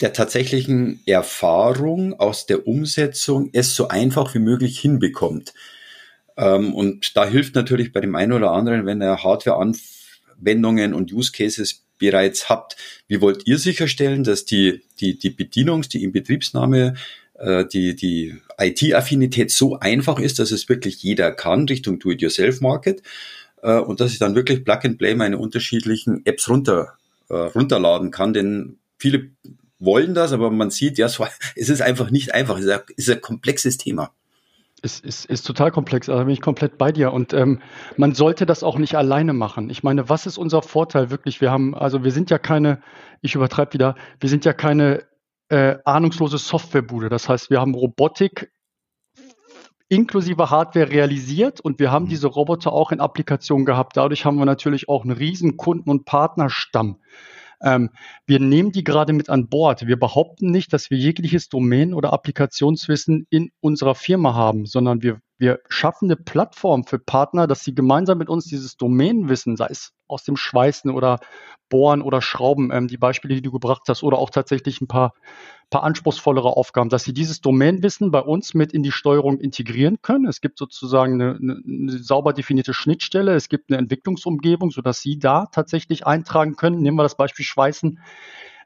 der 0.00 0.12
tatsächlichen 0.12 1.00
Erfahrung, 1.06 2.18
aus 2.18 2.46
der 2.46 2.66
Umsetzung 2.66 3.50
es 3.52 3.76
so 3.76 3.86
einfach 3.86 4.34
wie 4.34 4.40
möglich 4.40 4.80
hinbekommt. 4.80 5.54
Ähm, 6.36 6.74
und 6.74 7.16
da 7.16 7.26
hilft 7.26 7.54
natürlich 7.54 7.92
bei 7.92 8.00
dem 8.00 8.16
einen 8.16 8.32
oder 8.32 8.50
anderen, 8.50 8.86
wenn 8.86 9.00
er 9.00 9.22
Hardware 9.22 9.58
anfängt, 9.58 9.99
Anwendungen 10.40 10.94
und 10.94 11.12
Use 11.12 11.32
Cases 11.32 11.84
bereits 11.98 12.48
habt. 12.48 12.76
Wie 13.08 13.20
wollt 13.20 13.46
ihr 13.46 13.58
sicherstellen, 13.58 14.24
dass 14.24 14.44
die, 14.44 14.82
die, 15.00 15.18
die 15.18 15.30
Bedienungs-, 15.30 15.88
die 15.88 16.02
Inbetriebsnahme, 16.02 16.94
äh, 17.34 17.64
die, 17.66 17.94
die 17.94 18.36
IT-Affinität 18.58 19.50
so 19.50 19.78
einfach 19.78 20.18
ist, 20.18 20.38
dass 20.38 20.50
es 20.50 20.68
wirklich 20.68 21.02
jeder 21.02 21.30
kann, 21.32 21.66
Richtung 21.66 21.98
Do-it-yourself-Market, 21.98 23.02
äh, 23.62 23.78
und 23.78 24.00
dass 24.00 24.12
ich 24.12 24.18
dann 24.18 24.34
wirklich 24.34 24.64
Plug-and-Play 24.64 25.14
meine 25.14 25.38
unterschiedlichen 25.38 26.24
Apps 26.24 26.48
runter, 26.48 26.94
äh, 27.28 27.34
runterladen 27.34 28.10
kann, 28.10 28.32
denn 28.32 28.78
viele 28.98 29.30
wollen 29.78 30.14
das, 30.14 30.32
aber 30.32 30.50
man 30.50 30.70
sieht, 30.70 30.98
ja, 30.98 31.06
es 31.54 31.68
ist 31.68 31.82
einfach 31.82 32.10
nicht 32.10 32.32
einfach, 32.34 32.58
ist 32.58 32.68
ein, 32.68 32.80
es 32.96 33.08
ist 33.08 33.14
ein 33.14 33.20
komplexes 33.20 33.76
Thema 33.76 34.12
ist, 34.82 35.04
ist, 35.04 35.26
ist 35.26 35.46
total 35.46 35.70
komplex, 35.70 36.08
also 36.08 36.24
bin 36.24 36.32
ich 36.32 36.40
komplett 36.40 36.78
bei 36.78 36.92
dir. 36.92 37.12
Und 37.12 37.32
ähm, 37.32 37.60
man 37.96 38.14
sollte 38.14 38.46
das 38.46 38.62
auch 38.62 38.78
nicht 38.78 38.96
alleine 38.96 39.32
machen. 39.32 39.70
Ich 39.70 39.82
meine, 39.82 40.08
was 40.08 40.26
ist 40.26 40.38
unser 40.38 40.62
Vorteil 40.62 41.10
wirklich? 41.10 41.40
Wir 41.40 41.50
haben, 41.50 41.74
also 41.74 42.04
wir 42.04 42.12
sind 42.12 42.30
ja 42.30 42.38
keine, 42.38 42.80
ich 43.20 43.34
übertreibe 43.34 43.74
wieder, 43.74 43.94
wir 44.18 44.28
sind 44.28 44.44
ja 44.44 44.52
keine 44.52 45.04
äh, 45.48 45.76
ahnungslose 45.84 46.38
Softwarebude. 46.38 47.08
Das 47.08 47.28
heißt, 47.28 47.50
wir 47.50 47.60
haben 47.60 47.74
Robotik 47.74 48.50
inklusive 49.88 50.50
Hardware 50.50 50.88
realisiert 50.88 51.60
und 51.60 51.80
wir 51.80 51.90
haben 51.90 52.04
mhm. 52.04 52.10
diese 52.10 52.28
Roboter 52.28 52.72
auch 52.72 52.92
in 52.92 53.00
Applikationen 53.00 53.66
gehabt. 53.66 53.96
Dadurch 53.96 54.24
haben 54.24 54.38
wir 54.38 54.46
natürlich 54.46 54.88
auch 54.88 55.02
einen 55.02 55.16
riesen 55.16 55.56
Kunden- 55.56 55.90
und 55.90 56.04
Partnerstamm. 56.04 57.00
Ähm, 57.62 57.90
wir 58.26 58.40
nehmen 58.40 58.72
die 58.72 58.84
gerade 58.84 59.12
mit 59.12 59.28
an 59.28 59.48
Bord. 59.48 59.86
Wir 59.86 59.98
behaupten 59.98 60.50
nicht, 60.50 60.72
dass 60.72 60.90
wir 60.90 60.98
jegliches 60.98 61.48
Domain- 61.48 61.94
oder 61.94 62.12
Applikationswissen 62.12 63.26
in 63.30 63.50
unserer 63.60 63.94
Firma 63.94 64.34
haben, 64.34 64.66
sondern 64.66 65.02
wir, 65.02 65.20
wir 65.40 65.60
schaffen 65.68 66.06
eine 66.06 66.16
Plattform 66.16 66.84
für 66.84 66.98
Partner, 66.98 67.46
dass 67.46 67.64
sie 67.64 67.74
gemeinsam 67.74 68.18
mit 68.18 68.28
uns 68.28 68.44
dieses 68.44 68.76
Domänenwissen, 68.76 69.56
sei 69.56 69.68
es 69.70 69.92
aus 70.06 70.22
dem 70.22 70.36
Schweißen 70.36 70.90
oder 70.90 71.18
Bohren 71.70 72.02
oder 72.02 72.20
Schrauben, 72.20 72.70
ähm, 72.72 72.88
die 72.88 72.98
Beispiele, 72.98 73.34
die 73.34 73.42
du 73.42 73.50
gebracht 73.50 73.82
hast, 73.88 74.02
oder 74.02 74.18
auch 74.18 74.30
tatsächlich 74.30 74.80
ein 74.80 74.88
paar 74.88 75.14
paar 75.70 75.84
anspruchsvollere 75.84 76.56
Aufgaben, 76.56 76.90
dass 76.90 77.04
sie 77.04 77.14
dieses 77.14 77.40
Domainwissen 77.40 78.10
bei 78.10 78.20
uns 78.20 78.54
mit 78.54 78.72
in 78.72 78.82
die 78.82 78.90
Steuerung 78.90 79.38
integrieren 79.38 80.02
können. 80.02 80.26
Es 80.26 80.40
gibt 80.40 80.58
sozusagen 80.58 81.14
eine, 81.14 81.36
eine, 81.36 81.62
eine 81.64 81.98
sauber 81.98 82.32
definierte 82.32 82.74
Schnittstelle, 82.74 83.34
es 83.34 83.48
gibt 83.48 83.70
eine 83.70 83.78
Entwicklungsumgebung, 83.78 84.72
sodass 84.72 85.00
sie 85.00 85.18
da 85.18 85.46
tatsächlich 85.46 86.06
eintragen 86.06 86.56
können. 86.56 86.82
Nehmen 86.82 86.98
wir 86.98 87.04
das 87.04 87.16
Beispiel 87.16 87.44
Schweißen. 87.44 88.00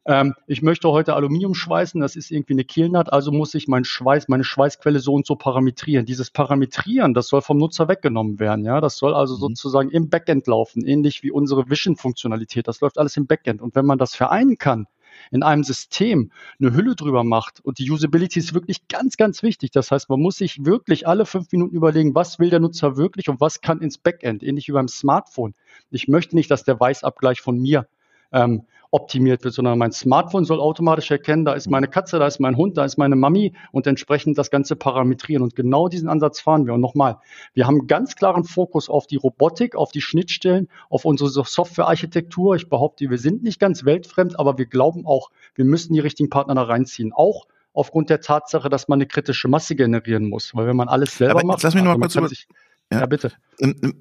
Ähm, 0.06 0.34
ich 0.46 0.60
möchte 0.60 0.88
heute 0.90 1.14
Aluminium 1.14 1.54
schweißen, 1.54 2.00
das 2.00 2.14
ist 2.14 2.30
irgendwie 2.30 2.52
eine 2.52 2.64
Kielnaht, 2.64 3.12
also 3.12 3.32
muss 3.32 3.54
ich 3.54 3.68
meinen 3.68 3.84
Schweiß, 3.84 4.28
meine 4.28 4.44
Schweißquelle 4.44 4.98
so 5.00 5.14
und 5.14 5.26
so 5.26 5.36
parametrieren. 5.36 6.04
Dieses 6.04 6.30
Parametrieren, 6.30 7.14
das 7.14 7.28
soll 7.28 7.40
vom 7.40 7.56
Nutzer 7.56 7.88
weggenommen 7.88 8.38
werden. 8.38 8.64
Ja, 8.64 8.80
das 8.80 8.98
soll 8.98 9.14
also 9.14 9.34
mhm. 9.36 9.54
sozusagen 9.54 9.90
im 9.90 10.10
Backend 10.10 10.46
laufen, 10.46 10.84
ähnlich 10.84 11.22
wie 11.22 11.30
unsere 11.30 11.70
Vision-Funktionalität. 11.70 12.68
Das 12.68 12.80
läuft 12.80 12.98
alles 12.98 13.16
im 13.16 13.26
Backend. 13.26 13.62
Und 13.62 13.74
wenn 13.74 13.86
man 13.86 13.98
das 13.98 14.14
vereinen 14.14 14.58
kann 14.58 14.86
in 15.30 15.42
einem 15.42 15.62
System 15.62 16.32
eine 16.60 16.74
Hülle 16.74 16.96
drüber 16.96 17.24
macht 17.24 17.60
und 17.60 17.78
die 17.78 17.90
Usability 17.90 18.40
ist 18.40 18.52
wirklich 18.52 18.88
ganz, 18.88 19.16
ganz 19.16 19.42
wichtig. 19.42 19.70
Das 19.70 19.90
heißt, 19.90 20.10
man 20.10 20.20
muss 20.20 20.36
sich 20.36 20.64
wirklich 20.64 21.06
alle 21.06 21.24
fünf 21.24 21.50
Minuten 21.52 21.74
überlegen, 21.74 22.14
was 22.14 22.38
will 22.38 22.50
der 22.50 22.60
Nutzer 22.60 22.96
wirklich 22.96 23.28
und 23.28 23.40
was 23.40 23.60
kann 23.60 23.80
ins 23.80 23.96
Backend, 23.96 24.42
ähnlich 24.42 24.68
wie 24.68 24.72
beim 24.72 24.88
Smartphone. 24.88 25.54
Ich 25.90 26.08
möchte 26.08 26.34
nicht, 26.34 26.50
dass 26.50 26.64
der 26.64 26.78
Weißabgleich 26.78 27.40
von 27.40 27.58
mir 27.58 27.86
ähm, 28.32 28.66
optimiert 28.94 29.42
wird, 29.42 29.52
sondern 29.52 29.76
mein 29.76 29.90
Smartphone 29.90 30.44
soll 30.44 30.60
automatisch 30.60 31.10
erkennen, 31.10 31.44
da 31.44 31.54
ist 31.54 31.68
meine 31.68 31.88
Katze, 31.88 32.20
da 32.20 32.28
ist 32.28 32.38
mein 32.38 32.56
Hund, 32.56 32.76
da 32.76 32.84
ist 32.84 32.96
meine 32.96 33.16
Mami 33.16 33.52
und 33.72 33.88
entsprechend 33.88 34.38
das 34.38 34.52
Ganze 34.52 34.76
parametrieren. 34.76 35.42
Und 35.42 35.56
genau 35.56 35.88
diesen 35.88 36.08
Ansatz 36.08 36.40
fahren 36.40 36.64
wir. 36.64 36.74
Und 36.74 36.80
nochmal, 36.80 37.18
wir 37.54 37.66
haben 37.66 37.88
ganz 37.88 38.14
klaren 38.14 38.44
Fokus 38.44 38.88
auf 38.88 39.08
die 39.08 39.16
Robotik, 39.16 39.74
auf 39.74 39.90
die 39.90 40.00
Schnittstellen, 40.00 40.68
auf 40.90 41.04
unsere 41.04 41.28
Softwarearchitektur. 41.28 42.54
Ich 42.54 42.68
behaupte, 42.68 43.10
wir 43.10 43.18
sind 43.18 43.42
nicht 43.42 43.58
ganz 43.58 43.84
weltfremd, 43.84 44.38
aber 44.38 44.58
wir 44.58 44.66
glauben 44.66 45.06
auch, 45.06 45.30
wir 45.56 45.64
müssen 45.64 45.92
die 45.92 46.00
richtigen 46.00 46.30
Partner 46.30 46.54
da 46.54 46.62
reinziehen. 46.62 47.12
Auch 47.12 47.46
aufgrund 47.72 48.10
der 48.10 48.20
Tatsache, 48.20 48.68
dass 48.68 48.86
man 48.86 48.98
eine 48.98 49.06
kritische 49.06 49.48
Masse 49.48 49.74
generieren 49.74 50.28
muss. 50.28 50.54
Weil 50.54 50.68
wenn 50.68 50.76
man 50.76 50.86
alles 50.86 51.18
selber 51.18 51.40
Aber 51.40 51.46
macht, 51.48 51.64
lass 51.64 51.74
mich 51.74 51.82
noch 51.82 51.98
mal 51.98 52.04
also 52.04 52.20
kurz 52.20 52.28
über, 52.28 52.28
sich, 52.28 52.46
ja. 52.92 53.00
ja. 53.00 53.06
bitte. 53.06 53.32
Ähm, 53.58 53.74
ähm, 53.82 53.94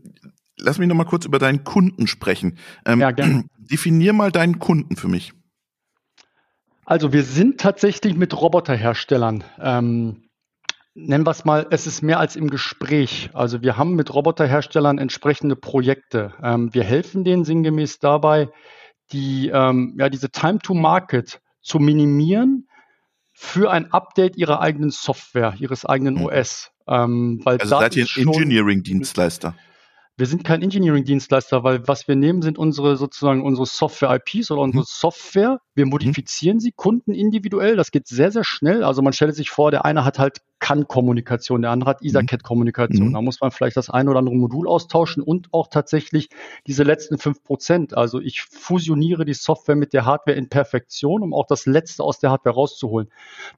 lass 0.58 0.78
mich 0.78 0.88
noch 0.88 0.96
mal 0.96 1.06
kurz 1.06 1.26
über 1.26 1.40
deinen 1.40 1.64
Kunden 1.64 2.06
sprechen. 2.06 2.60
Ähm, 2.86 3.02
ja, 3.02 3.10
gerne. 3.10 3.46
Definier 3.68 4.14
mal 4.14 4.32
deinen 4.32 4.60
Kunden 4.60 4.96
für 4.96 5.08
mich. 5.08 5.34
Also 6.86 7.14
wir 7.14 7.24
sind 7.24 7.60
tatsächlich 7.60 8.16
mit 8.16 8.40
Roboterherstellern. 8.40 9.44
Ähm, 9.60 10.30
nennen 10.94 11.26
wir 11.26 11.32
es 11.32 11.46
mal, 11.46 11.68
es 11.70 11.88
ist 11.88 12.02
mehr 12.02 12.20
als 12.20 12.36
im 12.36 12.50
Gespräch. 12.50 13.30
Also 13.34 13.62
wir 13.62 13.78
haben 13.78 13.96
mit 13.96 14.14
Roboterherstellern 14.14 14.98
entsprechende 14.98 15.56
Projekte. 15.56 16.34
Ähm, 16.42 16.74
wir 16.74 16.84
helfen 16.84 17.24
denen 17.24 17.46
sinngemäß 17.46 18.00
dabei, 18.00 18.50
die, 19.12 19.50
ähm, 19.50 19.96
ja, 19.98 20.10
diese 20.10 20.30
Time 20.30 20.60
to 20.60 20.74
Market 20.74 21.42
zu 21.62 21.80
minimieren 21.80 22.68
für 23.34 23.72
ein 23.72 23.92
Update 23.92 24.38
ihrer 24.38 24.62
eigenen 24.62 24.92
Software, 24.92 25.56
ihres 25.58 25.86
eigenen 25.86 26.16
mhm. 26.16 26.26
OS. 26.26 26.72
Ähm, 26.88 27.42
weil 27.44 27.58
also 27.60 27.80
seid 27.80 27.96
ihr 27.96 28.06
ein 28.06 28.28
Engineering-Dienstleister? 28.28 29.56
Wir 30.16 30.28
sind 30.28 30.44
kein 30.44 30.62
Engineering-Dienstleister, 30.62 31.64
weil 31.64 31.88
was 31.88 32.08
wir 32.08 32.16
nehmen, 32.16 32.44
sind 32.44 32.60
unsere 32.60 32.98
sozusagen 32.98 33.44
unsere 33.44 33.66
Software-IPs 33.66 34.52
oder 34.52 34.62
unsere 34.62 34.84
mhm. 34.84 34.88
Software. 34.88 35.60
Wir 35.74 35.88
modifizieren 35.88 36.58
mhm. 36.58 36.62
sie 36.62 36.72
Kunden 36.72 37.14
individuell. 37.14 37.76
Das 37.76 37.90
geht 37.90 38.08
sehr, 38.08 38.32
sehr 38.32 38.44
schnell. 38.44 38.84
Also 38.84 39.02
man 39.02 39.14
stellt 39.14 39.36
sich 39.36 39.50
vor, 39.50 39.72
der 39.72 39.86
eine 39.86 40.06
hat 40.06 40.20
halt 40.20 40.42
kann-Kommunikation, 40.64 41.62
der 41.62 41.72
andere 41.72 41.90
hat 41.90 42.02
mhm. 42.02 42.08
Ethercat-Kommunikation. 42.08 43.10
Mhm. 43.10 43.14
Da 43.14 43.22
muss 43.22 43.42
man 43.42 43.52
vielleicht 43.52 43.76
das 43.76 43.90
ein 43.90 44.08
oder 44.08 44.20
andere 44.20 44.36
Modul 44.36 44.66
austauschen 44.66 45.22
und 45.22 45.50
auch 45.52 45.68
tatsächlich 45.68 46.30
diese 46.68 46.84
letzten 46.84 47.18
fünf 47.18 47.44
Prozent. 47.44 47.98
Also 47.98 48.22
ich 48.22 48.44
fusioniere 48.44 49.26
die 49.26 49.34
Software 49.34 49.76
mit 49.76 49.92
der 49.92 50.06
Hardware 50.06 50.38
in 50.38 50.48
Perfektion, 50.48 51.22
um 51.22 51.34
auch 51.34 51.48
das 51.48 51.66
Letzte 51.66 52.02
aus 52.02 52.20
der 52.20 52.32
Hardware 52.32 52.56
rauszuholen. 52.56 53.10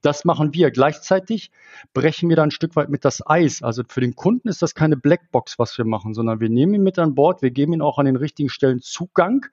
Das 0.01 0.25
machen 0.25 0.55
wir. 0.55 0.71
Gleichzeitig 0.71 1.51
brechen 1.93 2.27
wir 2.27 2.37
da 2.37 2.41
ein 2.41 2.49
Stück 2.49 2.75
weit 2.75 2.89
mit 2.89 3.05
das 3.05 3.21
Eis. 3.27 3.61
Also 3.61 3.83
für 3.87 4.01
den 4.01 4.15
Kunden 4.15 4.47
ist 4.47 4.63
das 4.63 4.73
keine 4.73 4.97
Blackbox, 4.97 5.59
was 5.59 5.77
wir 5.77 5.85
machen, 5.85 6.15
sondern 6.15 6.39
wir 6.39 6.49
nehmen 6.49 6.73
ihn 6.73 6.83
mit 6.83 6.97
an 6.97 7.13
Bord, 7.13 7.43
wir 7.43 7.51
geben 7.51 7.73
ihm 7.73 7.83
auch 7.83 7.99
an 7.99 8.07
den 8.07 8.15
richtigen 8.15 8.49
Stellen 8.49 8.81
Zugang, 8.81 9.45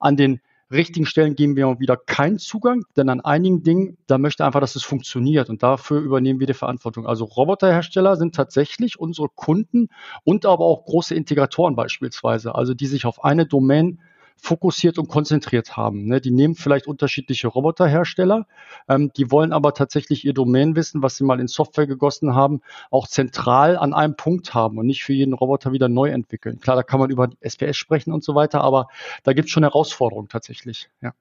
an 0.00 0.16
den 0.16 0.40
richtigen 0.70 1.06
Stellen 1.06 1.34
geben 1.34 1.56
wir 1.56 1.78
wieder 1.78 1.96
keinen 1.96 2.38
Zugang, 2.38 2.84
denn 2.96 3.08
an 3.08 3.20
einigen 3.20 3.62
Dingen, 3.62 3.98
da 4.06 4.18
möchte 4.18 4.44
einfach, 4.44 4.60
dass 4.60 4.76
es 4.76 4.82
funktioniert 4.82 5.50
und 5.50 5.62
dafür 5.62 6.00
übernehmen 6.00 6.40
wir 6.40 6.46
die 6.46 6.54
Verantwortung. 6.54 7.06
Also 7.06 7.24
Roboterhersteller 7.24 8.16
sind 8.16 8.34
tatsächlich 8.34 8.98
unsere 8.98 9.28
Kunden 9.28 9.88
und 10.24 10.46
aber 10.46 10.64
auch 10.64 10.84
große 10.84 11.14
Integratoren 11.14 11.76
beispielsweise, 11.76 12.54
also 12.54 12.74
die 12.74 12.86
sich 12.86 13.06
auf 13.06 13.24
eine 13.24 13.46
Domain 13.46 14.00
fokussiert 14.36 14.98
und 14.98 15.08
konzentriert 15.08 15.76
haben. 15.76 16.06
Ne? 16.06 16.20
Die 16.20 16.30
nehmen 16.30 16.54
vielleicht 16.54 16.86
unterschiedliche 16.86 17.48
Roboterhersteller, 17.48 18.46
ähm, 18.88 19.10
die 19.16 19.30
wollen 19.30 19.52
aber 19.52 19.74
tatsächlich 19.74 20.24
ihr 20.24 20.34
Domainwissen, 20.34 21.02
was 21.02 21.16
sie 21.16 21.24
mal 21.24 21.40
in 21.40 21.48
Software 21.48 21.86
gegossen 21.86 22.34
haben, 22.34 22.60
auch 22.90 23.08
zentral 23.08 23.76
an 23.76 23.94
einem 23.94 24.16
Punkt 24.16 24.54
haben 24.54 24.78
und 24.78 24.86
nicht 24.86 25.04
für 25.04 25.14
jeden 25.14 25.32
Roboter 25.32 25.72
wieder 25.72 25.88
neu 25.88 26.10
entwickeln. 26.10 26.60
Klar, 26.60 26.76
da 26.76 26.82
kann 26.82 27.00
man 27.00 27.10
über 27.10 27.30
SPS 27.40 27.76
sprechen 27.76 28.12
und 28.12 28.22
so 28.22 28.34
weiter, 28.34 28.60
aber 28.60 28.88
da 29.22 29.32
gibt 29.32 29.46
es 29.46 29.52
schon 29.52 29.62
Herausforderungen 29.62 30.28
tatsächlich. 30.28 30.90
Ja. 31.00 31.14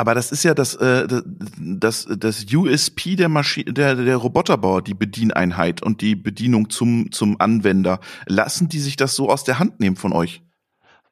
Aber 0.00 0.14
das 0.14 0.30
ist 0.30 0.44
ja 0.44 0.54
das, 0.54 0.76
äh, 0.76 1.08
das, 1.58 2.06
das 2.18 2.46
USP 2.54 3.16
der 3.16 3.28
Maschine, 3.28 3.72
der, 3.72 3.96
der 3.96 4.16
Roboterbauer, 4.16 4.80
die 4.80 4.94
Bedieneinheit 4.94 5.82
und 5.82 6.02
die 6.02 6.14
Bedienung 6.14 6.70
zum, 6.70 7.10
zum 7.10 7.40
Anwender. 7.40 7.98
Lassen 8.26 8.68
die 8.68 8.78
sich 8.78 8.94
das 8.94 9.16
so 9.16 9.28
aus 9.28 9.42
der 9.42 9.58
Hand 9.58 9.80
nehmen 9.80 9.96
von 9.96 10.12
euch? 10.12 10.42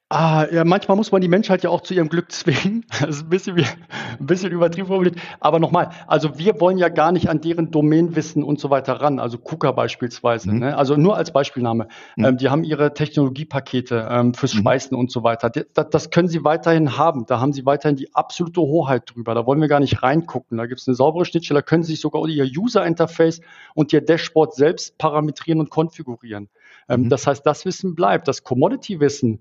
Ah, 0.09 0.47
ja, 0.53 0.63
manchmal 0.63 0.97
muss 0.97 1.11
man 1.11 1.21
die 1.21 1.27
Menschheit 1.27 1.65
ja 1.65 1.71
auch 1.71 1.81
zu 1.81 1.93
ihrem 1.93 2.09
Glück 2.09 2.31
zwingen. 2.31 2.85
Das 3.01 3.17
ist 3.17 3.23
ein 3.25 3.29
bisschen, 3.29 3.57
wie, 3.57 3.65
ein 3.65 4.27
bisschen 4.27 4.53
übertrieben 4.53 4.87
formuliert. 4.87 5.17
Aber 5.41 5.59
nochmal, 5.59 5.91
also 6.07 6.39
wir 6.39 6.61
wollen 6.61 6.79
ja 6.79 6.89
gar 6.89 7.11
nicht 7.11 7.29
an 7.29 7.41
deren 7.41 7.73
Domainwissen 7.73 8.45
und 8.45 8.61
so 8.61 8.71
weiter 8.71 9.01
ran. 9.01 9.19
Also 9.19 9.39
KUKA 9.39 9.73
beispielsweise. 9.73 10.53
Mhm. 10.53 10.59
Ne? 10.61 10.77
Also 10.77 10.95
nur 10.95 11.17
als 11.17 11.33
Beispielname. 11.33 11.89
Mhm. 12.15 12.25
Ähm, 12.25 12.37
die 12.37 12.49
haben 12.51 12.63
ihre 12.63 12.95
Technologiepakete 12.95 14.07
ähm, 14.09 14.33
fürs 14.35 14.55
mhm. 14.55 14.61
Schweißen 14.61 14.97
und 14.97 15.11
so 15.11 15.25
weiter. 15.25 15.51
Das, 15.51 15.91
das, 15.91 16.11
können 16.11 16.29
sie 16.29 16.45
weiterhin 16.45 16.97
haben. 16.97 17.27
Da 17.27 17.41
haben 17.41 17.53
sie 17.53 17.67
weiterhin 17.67 17.97
die 17.97 18.15
absolute 18.15 18.61
Hoheit 18.61 19.13
drüber. 19.13 19.35
Da 19.35 19.45
wollen 19.45 19.61
wir 19.61 19.69
gar 19.69 19.81
nicht 19.81 20.05
reingucken. 20.05 20.57
Da 20.59 20.67
gibt 20.67 20.81
es 20.81 20.87
eine 20.87 20.95
saubere 20.95 21.25
Schnittstelle. 21.25 21.59
Da 21.59 21.63
können 21.63 21.83
sie 21.83 21.93
sich 21.93 22.01
sogar 22.01 22.25
ihr 22.29 22.45
User-Interface 22.45 23.41
und 23.75 23.93
ihr 23.93 24.03
Dashboard 24.03 24.55
selbst 24.55 24.99
parametrieren 24.99 25.59
und 25.59 25.71
konfigurieren. 25.71 26.49
Ähm, 26.89 27.03
mhm. 27.03 27.09
Das 27.09 27.27
heißt, 27.27 27.45
das 27.45 27.65
Wissen 27.65 27.97
bleibt. 27.97 28.29
Das 28.29 28.45
Commodity-Wissen, 28.45 29.41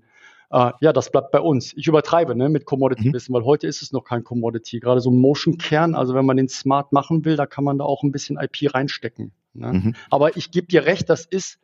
äh, 0.50 0.72
ja, 0.80 0.92
das 0.92 1.10
bleibt 1.10 1.32
bei 1.32 1.40
uns. 1.40 1.72
Ich 1.76 1.86
übertreibe 1.86 2.34
ne, 2.36 2.48
mit 2.48 2.64
Commodity-Wissen, 2.64 3.32
mhm. 3.32 3.36
weil 3.36 3.44
heute 3.44 3.66
ist 3.66 3.82
es 3.82 3.92
noch 3.92 4.04
kein 4.04 4.24
Commodity. 4.24 4.80
Gerade 4.80 5.00
so 5.00 5.10
ein 5.10 5.18
Motion-Kern, 5.18 5.94
also 5.94 6.14
wenn 6.14 6.26
man 6.26 6.36
den 6.36 6.48
smart 6.48 6.92
machen 6.92 7.24
will, 7.24 7.36
da 7.36 7.46
kann 7.46 7.64
man 7.64 7.78
da 7.78 7.84
auch 7.84 8.02
ein 8.02 8.12
bisschen 8.12 8.38
IP 8.38 8.74
reinstecken. 8.74 9.32
Ne? 9.54 9.72
Mhm. 9.72 9.94
Aber 10.10 10.36
ich 10.36 10.50
gebe 10.50 10.66
dir 10.66 10.84
recht, 10.86 11.08
das 11.10 11.24
ist 11.26 11.58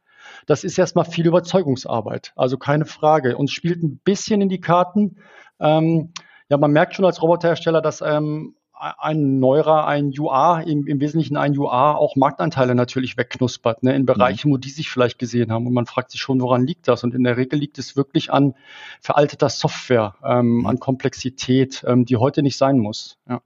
das 0.47 0.65
ist 0.65 0.79
erstmal 0.79 1.05
viel 1.05 1.27
Überzeugungsarbeit. 1.27 2.33
Also 2.37 2.57
keine 2.57 2.85
Frage. 2.85 3.37
Uns 3.37 3.51
spielt 3.51 3.83
ein 3.83 3.99
bisschen 3.99 4.41
in 4.41 4.49
die 4.49 4.61
Karten. 4.61 5.17
Ähm, 5.61 6.13
ja, 6.49 6.59
man 6.59 6.73
merkt 6.73 6.95
schon 6.95 7.05
als 7.05 7.23
Roboterhersteller, 7.23 7.81
dass 7.81 8.03
ähm, 8.03 8.55
ein 8.83 9.39
Neurer, 9.39 9.87
ein 9.87 10.13
UA, 10.17 10.63
im, 10.63 10.87
im 10.87 11.01
Wesentlichen 11.01 11.37
ein 11.37 11.57
UA, 11.57 11.95
auch 11.95 12.17
Marktanteile 12.17 12.75
natürlich 12.75 13.17
wegknuspert, 13.17 13.83
ne, 13.85 13.95
in 13.95 14.07
Bereichen, 14.07 14.49
mhm. 14.49 14.55
wo 14.55 14.57
die 14.57 14.71
sich 14.71 14.91
vielleicht 14.91 15.19
gesehen 15.19 15.53
haben. 15.53 15.67
Und 15.67 15.73
man 15.73 15.87
fragt 15.87 16.11
sich 16.11 16.21
schon, 16.21 16.41
woran 16.41 16.67
liegt 16.67 16.89
das? 16.89 17.05
Und 17.05 17.15
in 17.15 17.23
der 17.23 17.37
Regel 17.37 17.59
liegt 17.59 17.79
es 17.79 17.97
wirklich 17.97 18.33
an 18.33 18.55
veralteter 19.01 19.49
Software, 19.49 20.17
ähm, 20.25 20.59
mhm. 20.59 20.67
an 20.67 20.81
Komplexität, 20.81 21.85
ähm, 21.87 22.05
die 22.05 22.17
heute 22.17 22.43
nicht 22.43 22.57
sein 22.57 22.79
muss. 22.79 23.19
Ja. 23.29 23.41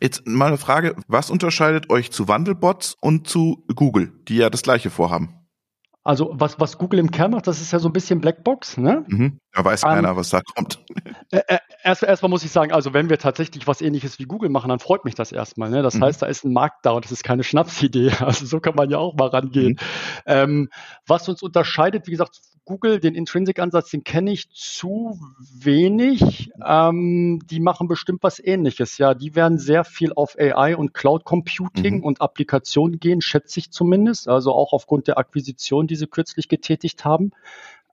Jetzt 0.00 0.26
mal 0.26 0.46
eine 0.46 0.58
Frage, 0.58 0.96
was 1.06 1.30
unterscheidet 1.30 1.90
euch 1.90 2.10
zu 2.10 2.28
Wandelbots 2.28 2.96
und 3.00 3.28
zu 3.28 3.64
Google, 3.74 4.12
die 4.28 4.36
ja 4.36 4.50
das 4.50 4.62
gleiche 4.62 4.90
vorhaben? 4.90 5.35
Also 6.06 6.30
was, 6.32 6.60
was 6.60 6.78
Google 6.78 7.00
im 7.00 7.10
Kern 7.10 7.32
macht, 7.32 7.48
das 7.48 7.60
ist 7.60 7.72
ja 7.72 7.80
so 7.80 7.88
ein 7.88 7.92
bisschen 7.92 8.20
Blackbox. 8.20 8.76
Ne? 8.76 9.04
Mhm. 9.08 9.40
Da 9.52 9.64
weiß 9.64 9.82
ähm, 9.82 9.88
keiner, 9.88 10.16
was 10.16 10.30
da 10.30 10.40
kommt. 10.40 10.78
Äh, 11.32 11.40
äh, 11.48 11.58
erst, 11.82 12.04
erstmal 12.04 12.30
muss 12.30 12.44
ich 12.44 12.52
sagen, 12.52 12.72
also 12.72 12.94
wenn 12.94 13.10
wir 13.10 13.18
tatsächlich 13.18 13.66
was 13.66 13.80
ähnliches 13.80 14.20
wie 14.20 14.24
Google 14.24 14.48
machen, 14.48 14.68
dann 14.68 14.78
freut 14.78 15.04
mich 15.04 15.16
das 15.16 15.32
erstmal. 15.32 15.68
Ne? 15.68 15.82
Das 15.82 15.94
mhm. 15.94 16.04
heißt, 16.04 16.22
da 16.22 16.26
ist 16.26 16.44
ein 16.44 16.52
Markt 16.52 16.86
da 16.86 16.92
und 16.92 17.04
das 17.04 17.10
ist 17.10 17.24
keine 17.24 17.42
Schnapsidee. 17.42 18.12
Also 18.26 18.46
so 18.46 18.60
kann 18.60 18.74
man 18.76 18.90
ja 18.90 18.98
auch 18.98 19.14
mal 19.16 19.28
rangehen. 19.28 19.72
Mhm. 19.72 19.78
Ähm, 20.26 20.68
was 21.06 21.28
uns 21.28 21.42
unterscheidet, 21.42 22.06
wie 22.06 22.12
gesagt, 22.12 22.40
Google, 22.66 23.00
den 23.00 23.14
Intrinsic-Ansatz, 23.14 23.90
den 23.90 24.04
kenne 24.04 24.32
ich 24.32 24.50
zu 24.50 25.18
wenig. 25.38 26.50
Ähm, 26.62 27.40
die 27.48 27.60
machen 27.60 27.88
bestimmt 27.88 28.22
was 28.22 28.38
ähnliches. 28.38 28.98
Ja, 28.98 29.14
die 29.14 29.34
werden 29.34 29.58
sehr 29.58 29.84
viel 29.84 30.12
auf 30.12 30.36
AI 30.38 30.76
und 30.76 30.92
Cloud 30.92 31.24
Computing 31.24 31.98
mhm. 31.98 32.04
und 32.04 32.20
Applikationen 32.20 33.00
gehen, 33.00 33.22
schätze 33.22 33.60
ich 33.60 33.70
zumindest. 33.70 34.28
Also 34.28 34.52
auch 34.52 34.72
aufgrund 34.72 35.06
der 35.06 35.16
Akquisition, 35.16 35.86
die 35.86 35.96
sie 35.96 36.08
kürzlich 36.08 36.48
getätigt 36.48 37.04
haben. 37.04 37.30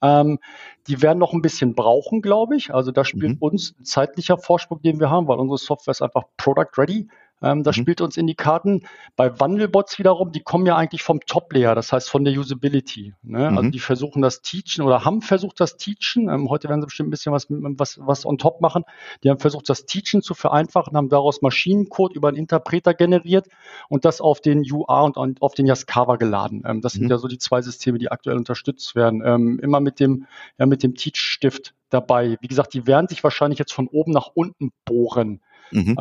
Ähm, 0.02 0.40
die 0.88 1.02
werden 1.02 1.20
noch 1.20 1.34
ein 1.34 1.42
bisschen 1.42 1.76
brauchen, 1.76 2.22
glaube 2.22 2.58
ich. 2.58 2.74
Also 2.74 2.92
da 2.92 3.06
spielt 3.06 3.36
mhm. 3.36 3.42
uns 3.42 3.76
ein 3.80 3.86
zeitlicher 3.86 4.38
Vorsprung, 4.38 4.82
den 4.82 5.00
wir 5.00 5.10
haben, 5.10 5.28
weil 5.28 5.40
unsere 5.40 5.58
Software 5.58 5.94
ist 5.94 6.02
einfach 6.02 6.24
Product 6.36 6.78
Ready. 6.78 7.08
Ähm, 7.42 7.64
das 7.64 7.78
mhm. 7.78 7.82
spielt 7.82 8.02
uns 8.02 8.18
in 8.18 8.28
die 8.28 8.36
Karten. 8.36 8.82
Bei 9.16 9.40
Wandelbots 9.40 10.00
wiederum, 10.00 10.32
die 10.32 10.42
kommen 10.42 10.66
ja 10.66 10.76
eigentlich 10.76 11.04
vom 11.04 11.20
Top-Layer, 11.20 11.76
das 11.76 11.92
heißt 11.92 12.10
von 12.10 12.24
der 12.24 12.34
Usability. 12.34 13.14
Ne? 13.22 13.38
Also 13.38 13.52
mhm. 13.52 13.58
Also 13.58 13.70
die 13.72 13.80
versuchen 13.80 14.22
das 14.22 14.42
Teachen 14.42 14.84
oder 14.84 15.06
haben 15.06 15.22
versucht 15.22 15.60
das 15.60 15.78
Teachen. 15.78 16.30
Ähm, 16.30 16.50
heute 16.50 16.70
werden 16.70 16.82
sie 16.82 16.88
bestimmt 16.88 17.08
ein 17.08 17.12
bisschen 17.12 17.34
was, 17.34 17.48
was, 17.50 18.00
was 18.02 18.26
on 18.26 18.38
top 18.38 18.62
machen. 18.62 18.84
Die 19.24 19.30
haben 19.30 19.40
versucht, 19.40 19.70
das 19.70 19.86
Teachen 19.86 20.22
zu 20.22 20.34
vereinfachen, 20.34 20.96
haben 20.96 21.10
daraus 21.10 21.42
Maschinencode 21.42 22.16
über 22.16 22.28
einen 22.28 22.38
Interpreter 22.38 22.94
generiert 22.94 23.48
und 23.90 24.06
das 24.06 24.22
auf 24.22 24.42
den 24.42 24.64
UA 24.70 25.02
und 25.16 25.42
auf 25.42 25.54
den 25.54 25.66
Yaskawa 25.66 26.18
geladen. 26.18 26.64
Ähm, 26.66 26.82
das 26.82 26.96
mhm. 26.96 27.00
sind 27.00 27.10
ja 27.10 27.18
so 27.18 27.28
die 27.28 27.38
zwei 27.38 27.62
Systeme, 27.62 27.98
die 27.98 28.12
aktuell 28.12 28.38
unterstützt 28.38 28.96
werden. 28.96 29.22
Ähm, 29.26 29.60
immer 29.62 29.80
mit 29.80 30.00
dem, 30.00 30.28
ja, 30.58 30.66
mit 30.66 30.84
dem 30.84 30.96
Teach-Stift 30.96 31.74
dabei. 31.90 32.38
Wie 32.42 32.48
gesagt, 32.48 32.74
die 32.74 32.88
werden 32.88 33.08
sich 33.08 33.24
wahrscheinlich 33.24 33.60
jetzt 33.60 33.74
von 33.74 33.88
oben 33.88 34.12
nach 34.12 34.32
unten 34.34 34.72
bohren. 34.86 35.42
Mhm. 35.72 35.96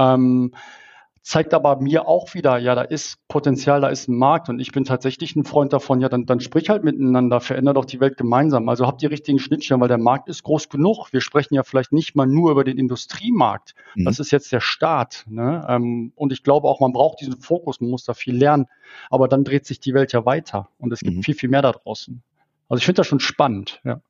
Zeigt 1.25 1.55
aber 1.55 1.81
mir 1.81 2.09
auch 2.09 2.35
wieder, 2.35 2.59
ja, 2.59 2.75
da 2.75 2.83
ist 2.83 3.17
Potenzial, 3.29 3.81
da 3.81 3.89
ist 3.89 4.09
ein 4.09 4.17
Markt 4.17 4.49
und 4.49 4.59
ich 4.59 4.73
bin 4.73 4.85
tatsächlich 4.85 5.37
ein 5.37 5.45
Freund 5.45 5.73
davon, 5.73 6.01
ja, 6.01 6.09
dann, 6.09 6.27
dann 6.27 6.41
sprich 6.41 6.69
halt 6.69 6.83
miteinander, 6.83 7.41
verändert 7.41 7.77
doch 7.77 7.85
die 7.85 8.01
Welt 8.01 8.17
gemeinsam. 8.17 8.69
Also 8.69 8.89
habt 8.89 9.03
die 9.03 9.07
richtigen 9.07 9.39
Schnittstellen, 9.39 9.81
weil 9.81 9.87
der 9.87 9.99
Markt 9.99 10.29
ist 10.29 10.43
groß 10.43 10.69
genug. 10.69 11.13
Wir 11.13 11.21
sprechen 11.21 11.55
ja 11.55 11.63
vielleicht 11.63 11.93
nicht 11.93 12.17
mal 12.17 12.27
nur 12.27 12.51
über 12.51 12.65
den 12.65 12.77
Industriemarkt. 12.77 13.75
Mhm. 13.95 14.07
Das 14.07 14.19
ist 14.19 14.33
jetzt 14.33 14.51
der 14.51 14.59
Start. 14.59 15.25
Ne? 15.29 15.65
Ähm, 15.69 16.13
und 16.17 16.33
ich 16.33 16.43
glaube 16.43 16.67
auch, 16.67 16.81
man 16.81 16.93
braucht 16.93 17.21
diesen 17.21 17.41
Fokus, 17.41 17.81
man 17.81 17.91
muss 17.91 18.05
da 18.05 18.15
viel 18.15 18.35
lernen. 18.35 18.67
Aber 19.09 19.29
dann 19.29 19.45
dreht 19.45 19.65
sich 19.65 19.79
die 19.79 19.95
Welt 19.95 20.13
ja 20.13 20.27
weiter 20.27 20.71
und 20.79 20.93
es 20.93 21.01
gibt 21.01 21.19
mhm. 21.19 21.23
viel, 21.23 21.35
viel 21.35 21.51
mehr 21.51 21.63
da 21.63 21.71
draußen. 21.71 22.21
Also 22.69 22.81
ich 22.81 22.85
finde 22.85 22.97
das 22.97 23.07
schon 23.07 23.21
spannend, 23.21 23.81
ja. 23.85 24.01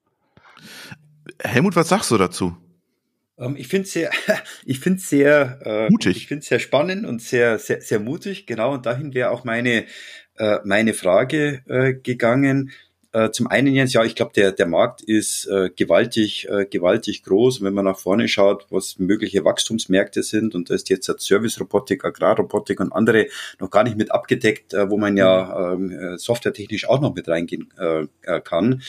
Helmut, 1.41 1.77
was 1.77 1.89
sagst 1.89 2.11
du 2.11 2.17
dazu? 2.17 2.57
Ähm, 3.39 3.57
ich 3.57 3.69
finde 3.69 3.89
sehr, 3.89 4.11
ich 4.65 4.81
finde 4.81 5.01
sehr 5.01 5.59
äh, 5.65 5.91
mutig. 5.91 6.17
Ich 6.17 6.27
finde 6.27 6.45
sehr 6.45 6.59
spannend 6.59 7.07
und 7.07 7.23
sehr, 7.23 7.59
sehr, 7.59 7.81
sehr 7.81 8.01
mutig. 8.01 8.47
Genau. 8.47 8.75
Und 8.75 8.87
dahin 8.87 9.15
wäre 9.15 9.31
auch 9.31 9.45
meine 9.45 9.87
äh, 10.37 10.59
meine 10.65 10.95
Frage 10.95 11.63
äh, 11.69 11.95
gegangen. 11.95 12.73
Äh, 13.13 13.31
zum 13.31 13.47
einen 13.47 13.75
Jens, 13.75 13.93
ja, 13.93 14.03
ich 14.05 14.15
glaube, 14.15 14.33
der, 14.35 14.53
der 14.53 14.67
Markt 14.67 15.03
ist 15.03 15.47
äh, 15.47 15.69
gewaltig, 15.77 16.49
äh, 16.49 16.65
gewaltig 16.65 17.23
groß. 17.25 17.59
Und 17.59 17.67
wenn 17.67 17.75
man 17.75 17.85
nach 17.85 17.99
vorne 17.99 18.27
schaut, 18.27 18.67
was 18.71 18.99
mögliche 18.99 19.45
Wachstumsmärkte 19.45 20.23
sind, 20.23 20.55
und 20.55 20.71
da 20.71 20.75
ist 20.75 20.89
jetzt 20.89 21.11
Service-Robotik, 21.21 22.05
Agrarrobotik 22.07 22.81
und 22.81 22.93
andere 22.93 23.27
noch 23.61 23.71
gar 23.71 23.85
nicht 23.85 23.99
mit 23.99 24.11
abgedeckt, 24.11 24.73
äh, 24.73 24.89
wo 24.89 24.97
man 24.97 25.19
ja 25.19 25.75
ähm, 25.75 25.91
äh, 25.91 26.17
softwaretechnisch 26.17 26.89
auch 26.89 27.03
noch 27.03 27.15
mit 27.15 27.29
reingehen 27.29 27.69
äh, 27.79 28.07
äh, 28.23 28.41
kann. 28.41 28.83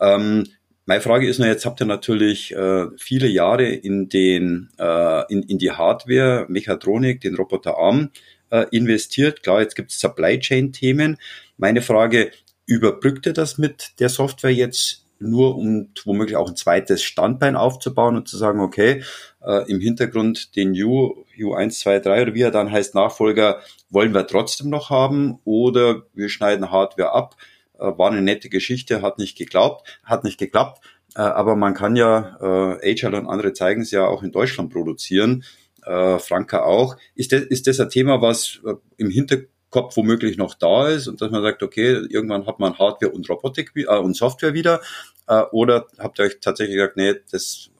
Ähm, 0.00 0.44
meine 0.84 1.00
Frage 1.00 1.28
ist 1.28 1.38
nur, 1.38 1.48
jetzt 1.48 1.64
habt 1.64 1.80
ihr 1.80 1.86
natürlich 1.86 2.54
äh, 2.54 2.86
viele 2.96 3.28
Jahre 3.28 3.68
in 3.68 4.08
den 4.08 4.70
äh, 4.78 5.32
in, 5.32 5.42
in 5.42 5.58
die 5.58 5.70
Hardware, 5.70 6.46
Mechatronik, 6.48 7.20
den 7.20 7.36
Roboterarm 7.36 8.10
äh, 8.50 8.66
investiert. 8.70 9.42
Klar, 9.42 9.60
jetzt 9.60 9.76
gibt 9.76 9.92
es 9.92 10.00
Supply 10.00 10.38
Chain 10.38 10.72
Themen. 10.72 11.18
Meine 11.56 11.82
Frage, 11.82 12.32
überbrückt 12.66 13.26
er 13.26 13.32
das 13.32 13.58
mit 13.58 13.92
der 14.00 14.08
Software 14.08 14.52
jetzt 14.52 15.02
nur, 15.18 15.56
um 15.56 15.90
womöglich 16.04 16.36
auch 16.36 16.48
ein 16.48 16.56
zweites 16.56 17.02
Standbein 17.02 17.56
aufzubauen 17.56 18.16
und 18.16 18.28
zu 18.28 18.36
sagen, 18.36 18.60
okay, 18.60 19.02
äh, 19.40 19.70
im 19.70 19.80
Hintergrund 19.80 20.56
den 20.56 20.70
U, 20.82 21.24
U1, 21.38 21.80
2, 21.80 22.00
3 22.00 22.22
oder 22.22 22.34
wie 22.34 22.42
er 22.42 22.50
dann 22.50 22.70
heißt, 22.70 22.94
Nachfolger, 22.94 23.60
wollen 23.88 24.14
wir 24.14 24.26
trotzdem 24.26 24.68
noch 24.68 24.90
haben 24.90 25.38
oder 25.44 26.02
wir 26.12 26.28
schneiden 26.28 26.70
Hardware 26.70 27.12
ab. 27.12 27.36
Äh, 27.82 27.98
war 27.98 28.10
eine 28.10 28.22
nette 28.22 28.48
Geschichte, 28.48 29.02
hat 29.02 29.18
nicht 29.18 29.36
geglaubt, 29.36 30.00
hat 30.04 30.24
nicht 30.24 30.38
geklappt. 30.38 30.84
Äh, 31.14 31.20
aber 31.20 31.56
man 31.56 31.74
kann 31.74 31.96
ja, 31.96 32.36
äh, 32.40 32.90
Agile 32.90 33.18
und 33.18 33.26
andere 33.26 33.52
zeigen 33.52 33.82
es 33.82 33.90
ja 33.90 34.06
auch 34.06 34.22
in 34.22 34.32
Deutschland 34.32 34.72
produzieren. 34.72 35.44
Äh, 35.84 36.18
Franka 36.18 36.62
auch. 36.62 36.96
Ist 37.14 37.32
das, 37.32 37.42
ist 37.42 37.66
das 37.66 37.80
ein 37.80 37.90
Thema, 37.90 38.22
was 38.22 38.60
äh, 38.64 38.74
im 38.96 39.10
Hintergrund 39.10 39.48
Kopf 39.72 39.96
womöglich 39.96 40.36
noch 40.36 40.54
da 40.54 40.88
ist 40.88 41.08
und 41.08 41.20
dass 41.20 41.32
man 41.32 41.42
sagt, 41.42 41.62
okay, 41.62 42.06
irgendwann 42.08 42.46
hat 42.46 42.60
man 42.60 42.78
Hardware 42.78 43.10
und 43.10 43.28
Robotik 43.28 43.72
äh, 43.74 43.86
und 43.86 44.14
Software 44.14 44.54
wieder. 44.54 44.80
Äh, 45.26 45.42
oder 45.50 45.86
habt 45.98 46.20
ihr 46.20 46.26
euch 46.26 46.38
tatsächlich 46.40 46.76
gesagt, 46.76 46.96
nee, 46.96 47.14
das 47.32 47.70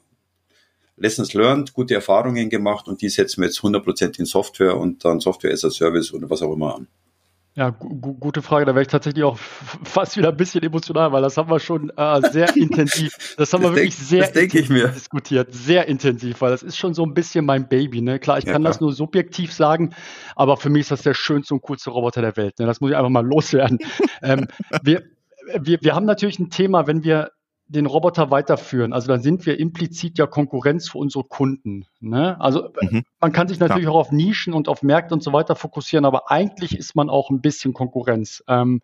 Lessons 0.97 1.33
learned, 1.33 1.73
gute 1.73 1.93
Erfahrungen 1.93 2.49
gemacht 2.49 2.87
und 2.87 3.01
die 3.01 3.09
setzen 3.09 3.41
wir 3.41 3.47
jetzt 3.47 3.59
100% 3.59 4.19
in 4.19 4.25
Software 4.25 4.75
und 4.75 5.05
dann 5.05 5.19
Software 5.19 5.53
as 5.53 5.63
a 5.63 5.69
Service 5.69 6.13
oder 6.13 6.29
was 6.29 6.41
auch 6.41 6.53
immer 6.53 6.75
an. 6.75 6.87
Ja, 7.55 7.69
gu 7.69 8.15
gute 8.15 8.41
Frage. 8.41 8.65
Da 8.65 8.73
wäre 8.73 8.81
ich 8.81 8.87
tatsächlich 8.87 9.23
auch 9.23 9.37
fast 9.37 10.17
wieder 10.17 10.29
ein 10.29 10.37
bisschen 10.37 10.63
emotional, 10.63 11.11
weil 11.11 11.21
das 11.21 11.37
haben 11.37 11.51
wir 11.51 11.59
schon 11.59 11.91
äh, 11.95 12.21
sehr 12.31 12.47
intensiv, 12.57 13.35
das 13.37 13.53
haben 13.53 13.61
das 13.61 13.71
wir 13.71 13.75
wirklich 13.75 13.95
denk, 13.95 14.51
sehr 14.51 14.63
intensiv 14.63 14.93
diskutiert, 14.93 15.53
sehr 15.53 15.87
intensiv, 15.87 16.41
weil 16.41 16.49
das 16.49 16.63
ist 16.63 16.77
schon 16.77 16.95
so 16.95 17.03
ein 17.05 17.13
bisschen 17.13 17.45
mein 17.45 17.67
Baby. 17.67 18.01
Ne? 18.01 18.17
Klar, 18.17 18.39
ich 18.39 18.45
ja, 18.45 18.53
kann 18.53 18.63
klar. 18.63 18.71
das 18.71 18.81
nur 18.81 18.91
subjektiv 18.91 19.53
sagen, 19.53 19.93
aber 20.35 20.57
für 20.57 20.69
mich 20.69 20.81
ist 20.81 20.91
das 20.91 21.03
der 21.03 21.13
schönste 21.13 21.53
und 21.53 21.61
coolste 21.61 21.91
Roboter 21.91 22.21
der 22.21 22.35
Welt. 22.37 22.57
Ne? 22.57 22.65
Das 22.65 22.81
muss 22.81 22.89
ich 22.89 22.97
einfach 22.97 23.11
mal 23.11 23.25
loswerden. 23.25 23.77
ähm, 24.23 24.47
wir, 24.81 25.03
wir, 25.59 25.77
wir 25.81 25.93
haben 25.93 26.05
natürlich 26.05 26.39
ein 26.39 26.49
Thema, 26.49 26.87
wenn 26.87 27.03
wir 27.03 27.29
den 27.73 27.85
Roboter 27.85 28.31
weiterführen. 28.31 28.93
Also 28.93 29.07
dann 29.07 29.21
sind 29.21 29.45
wir 29.45 29.59
implizit 29.59 30.17
ja 30.17 30.27
Konkurrenz 30.27 30.89
für 30.89 30.97
unsere 30.99 31.23
Kunden. 31.23 31.85
Ne? 31.99 32.39
Also 32.39 32.69
mhm. 32.81 33.03
man 33.19 33.31
kann 33.31 33.47
sich 33.47 33.59
natürlich 33.59 33.85
ja. 33.85 33.89
auch 33.89 33.99
auf 33.99 34.11
Nischen 34.11 34.53
und 34.53 34.67
auf 34.67 34.83
Märkte 34.83 35.13
und 35.13 35.23
so 35.23 35.33
weiter 35.33 35.55
fokussieren, 35.55 36.05
aber 36.05 36.31
eigentlich 36.31 36.77
ist 36.77 36.95
man 36.95 37.09
auch 37.09 37.29
ein 37.29 37.41
bisschen 37.41 37.73
Konkurrenz. 37.73 38.43
Ähm, 38.47 38.81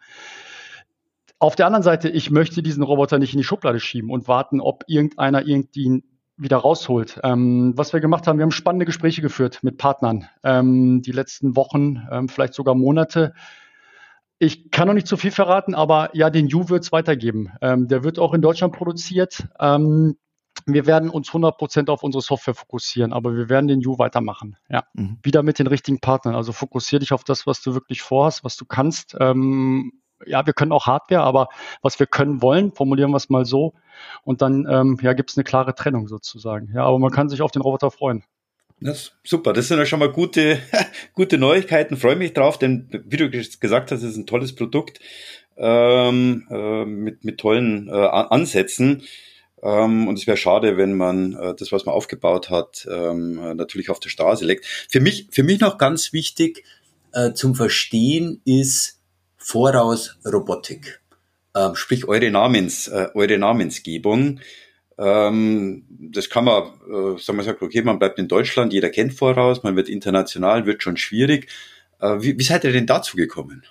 auf 1.38 1.56
der 1.56 1.68
anderen 1.68 1.84
Seite, 1.84 2.10
ich 2.10 2.32
möchte 2.32 2.62
diesen 2.62 2.84
Roboter 2.84 3.18
nicht 3.18 3.34
in 3.34 3.38
die 3.38 3.46
Schublade 3.46 3.80
schieben 3.80 4.10
und 4.10 4.28
warten, 4.28 4.60
ob 4.60 4.84
irgendeiner 4.88 5.48
irgendwie 5.48 6.04
wieder 6.36 6.58
rausholt. 6.58 7.20
Ähm, 7.24 7.74
was 7.76 7.94
wir 7.94 8.00
gemacht 8.00 8.28
haben, 8.28 8.40
wir 8.40 8.44
haben 8.44 8.52
spannende 8.52 8.86
Gespräche 8.86 9.22
geführt 9.22 9.60
mit 9.62 9.78
Partnern 9.78 10.28
ähm, 10.44 11.02
die 11.02 11.12
letzten 11.12 11.56
Wochen, 11.56 12.08
ähm, 12.12 12.30
vielleicht 12.30 12.54
sogar 12.54 12.76
Monate 12.76 13.34
ich 14.40 14.72
kann 14.72 14.88
noch 14.88 14.94
nicht 14.94 15.08
zu 15.08 15.18
viel 15.18 15.32
verraten, 15.32 15.76
aber 15.76 16.10
ja, 16.14 16.30
den 16.30 16.54
U 16.54 16.70
wird 16.70 16.84
es 16.84 16.92
weitergeben. 16.92 17.52
Ähm, 17.62 17.88
der 17.88 18.04
wird 18.04 18.20
auch 18.20 18.34
in 18.34 18.42
Deutschland 18.42 18.74
produziert. 18.74 19.48
Ähm, 19.60 20.18
wir 20.66 20.86
werden 20.86 21.10
uns 21.10 21.30
100% 21.30 21.90
auf 21.90 22.04
unsere 22.04 22.22
Software 22.22 22.54
fokussieren, 22.54 23.14
aber 23.14 23.36
wir 23.36 23.50
werden 23.50 23.68
den 23.68 23.86
U 23.86 23.98
weitermachen. 23.98 24.56
Ja, 24.70 24.86
mhm. 24.94 25.20
wieder 25.24 25.44
mit 25.44 25.60
den 25.60 25.68
richtigen 25.68 26.00
Partnern. 26.00 26.36
Also 26.36 26.54
fokussiere 26.54 27.02
dich 27.02 27.12
auf 27.12 27.24
das, 27.24 27.46
was 27.48 27.62
du 27.62 27.74
wirklich 27.74 28.02
vorhast, 28.02 28.44
was 28.44 28.56
du 28.56 28.66
kannst. 28.66 29.16
Ähm, 29.20 29.92
ja, 30.26 30.46
wir 30.46 30.54
können 30.54 30.72
auch 30.72 30.86
Hardware, 30.86 31.24
aber 31.24 31.50
was 31.82 32.00
wir 32.00 32.08
können 32.08 32.42
wollen, 32.42 32.72
formulieren 32.72 33.12
wir 33.12 33.18
es 33.18 33.30
mal 33.30 33.46
so. 33.46 33.74
Und 34.24 34.42
dann 34.42 34.66
ähm, 34.70 34.98
ja, 35.02 35.14
gibt 35.14 35.32
es 35.32 35.38
eine 35.38 35.44
klare 35.44 35.76
Trennung 35.76 36.08
sozusagen. 36.08 36.72
Ja, 36.74 36.86
aber 36.86 37.00
man 37.00 37.12
kann 37.12 37.30
sich 37.30 37.42
auf 37.42 37.52
den 37.52 37.62
Roboter 37.62 37.92
freuen. 37.92 38.24
Das, 38.82 39.12
super, 39.24 39.54
das 39.54 39.68
sind 39.68 39.78
ja 39.78 39.86
schon 39.86 40.00
mal 40.00 40.12
gute, 40.12 40.60
gute 41.14 41.38
Neuigkeiten. 41.38 41.98
Freue 41.98 42.16
mich 42.16 42.34
drauf, 42.34 42.58
denn 42.58 42.88
wie 43.06 43.18
du 43.18 43.30
gesagt 43.30 43.92
hast, 43.92 44.04
ist 44.04 44.16
ein 44.16 44.26
tolles 44.26 44.56
Produkt 44.56 45.00
ähm, 45.58 46.48
äh, 46.50 46.86
mit, 46.86 47.24
mit 47.26 47.40
tollen 47.40 47.90
äh, 47.90 47.92
Ansätzen. 47.92 49.04
Ähm, 49.62 50.08
und 50.08 50.18
es 50.18 50.28
wäre 50.28 50.38
schade, 50.38 50.78
wenn 50.78 50.96
man 50.96 51.34
äh, 51.34 51.54
das, 51.56 51.72
was 51.72 51.86
man 51.86 51.94
aufgebaut 51.94 52.50
hat, 52.50 52.88
ähm, 52.90 53.36
natürlich 53.58 53.90
auf 53.90 54.00
der 54.00 54.10
Straße 54.10 54.46
legt. 54.46 54.66
Für 54.66 55.02
mich, 55.02 55.28
für 55.32 55.44
mich 55.44 55.60
noch 55.60 55.78
ganz 55.78 56.14
wichtig 56.14 56.64
äh, 57.12 57.34
zum 57.34 57.56
Verstehen 57.56 58.42
ist 58.46 59.02
Voraus 59.38 60.18
Robotik. 60.26 61.02
Ähm, 61.56 61.76
sprich 61.76 62.08
eure 62.08 62.32
Namens, 62.32 62.88
äh, 62.88 63.08
eure 63.16 63.38
Namensgebung. 63.38 64.40
Ähm, 65.00 65.86
das 65.90 66.30
kann 66.30 66.44
man, 66.44 66.64
äh, 66.64 67.18
sagen 67.18 67.38
wir 67.38 67.44
sagen, 67.44 67.60
okay, 67.62 67.82
man 67.82 68.00
bleibt 68.00 68.20
in 68.20 68.28
Deutschland, 68.28 68.74
jeder 68.74 68.90
kennt 68.90 69.14
voraus, 69.14 69.64
man 69.64 69.78
wird 69.78 69.88
international, 69.88 70.66
wird 70.66 70.84
schon 70.84 70.98
schwierig. 70.98 71.48
Äh, 72.00 72.18
wie, 72.20 72.38
wie 72.38 72.44
seid 72.44 72.66
ihr 72.66 72.74
denn 72.74 72.86
dazu 72.86 73.16
gekommen? 73.16 73.64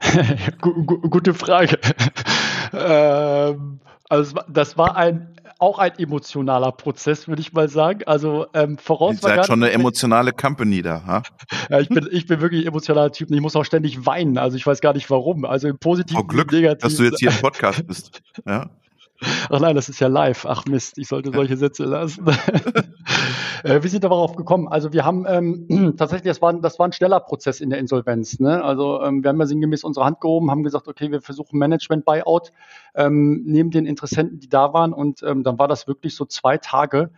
Gute 0.60 1.34
Frage. 1.34 1.78
ähm, 2.72 3.80
also 4.08 4.40
das 4.48 4.78
war 4.78 4.96
ein 4.96 5.34
auch 5.58 5.80
ein 5.80 5.98
emotionaler 5.98 6.70
Prozess, 6.70 7.26
würde 7.26 7.40
ich 7.40 7.52
mal 7.52 7.68
sagen. 7.68 8.02
Also 8.06 8.46
ähm, 8.54 8.78
voraus 8.78 9.14
Ihr 9.14 9.20
seid 9.20 9.46
schon 9.46 9.60
eine 9.60 9.72
emotionale 9.72 10.32
Company 10.32 10.82
da, 10.82 11.04
ha? 11.04 11.22
ja, 11.70 11.80
ich 11.80 11.88
bin, 11.88 12.08
ich 12.12 12.26
bin 12.26 12.40
wirklich 12.40 12.62
ein 12.62 12.68
emotionaler 12.68 13.10
Typ 13.10 13.30
und 13.30 13.34
ich 13.34 13.42
muss 13.42 13.56
auch 13.56 13.64
ständig 13.64 14.06
weinen. 14.06 14.38
Also 14.38 14.56
ich 14.56 14.64
weiß 14.64 14.80
gar 14.80 14.92
nicht 14.92 15.10
warum. 15.10 15.44
Also 15.44 15.66
im 15.66 15.78
positiven 15.78 16.20
oh, 16.22 16.24
Glück, 16.24 16.52
negativen. 16.52 16.80
dass 16.80 16.96
du 16.96 17.02
jetzt 17.02 17.18
hier 17.18 17.30
im 17.30 17.36
Podcast 17.38 17.84
bist. 17.88 18.22
Ja. 18.46 18.70
Ach 19.20 19.60
nein, 19.60 19.74
das 19.74 19.88
ist 19.88 20.00
ja 20.00 20.08
live. 20.08 20.46
Ach 20.46 20.64
Mist, 20.66 20.98
ich 20.98 21.08
sollte 21.08 21.32
solche 21.32 21.56
Sätze 21.56 21.84
lassen. 21.84 22.24
Äh, 23.64 23.82
wir 23.82 23.90
sind 23.90 24.04
darauf 24.04 24.36
gekommen. 24.36 24.68
Also 24.68 24.92
wir 24.92 25.04
haben 25.04 25.26
ähm, 25.28 25.94
tatsächlich, 25.98 26.30
das 26.30 26.40
war, 26.40 26.52
das 26.52 26.78
war 26.78 26.86
ein 26.86 26.92
schneller 26.92 27.18
Prozess 27.18 27.60
in 27.60 27.70
der 27.70 27.80
Insolvenz. 27.80 28.38
Ne? 28.38 28.62
Also 28.62 29.02
ähm, 29.02 29.24
wir 29.24 29.30
haben 29.30 29.40
ja 29.40 29.46
sinngemäß 29.46 29.82
unsere 29.82 30.06
Hand 30.06 30.20
gehoben, 30.20 30.52
haben 30.52 30.62
gesagt, 30.62 30.86
okay, 30.86 31.10
wir 31.10 31.20
versuchen 31.20 31.58
Management-Buyout 31.58 32.52
ähm, 32.94 33.42
neben 33.44 33.72
den 33.72 33.84
Interessenten, 33.84 34.38
die 34.38 34.48
da 34.48 34.72
waren. 34.74 34.92
Und 34.92 35.24
ähm, 35.24 35.42
dann 35.42 35.58
war 35.58 35.66
das 35.66 35.88
wirklich 35.88 36.14
so 36.14 36.24
zwei 36.24 36.56
Tage 36.56 37.10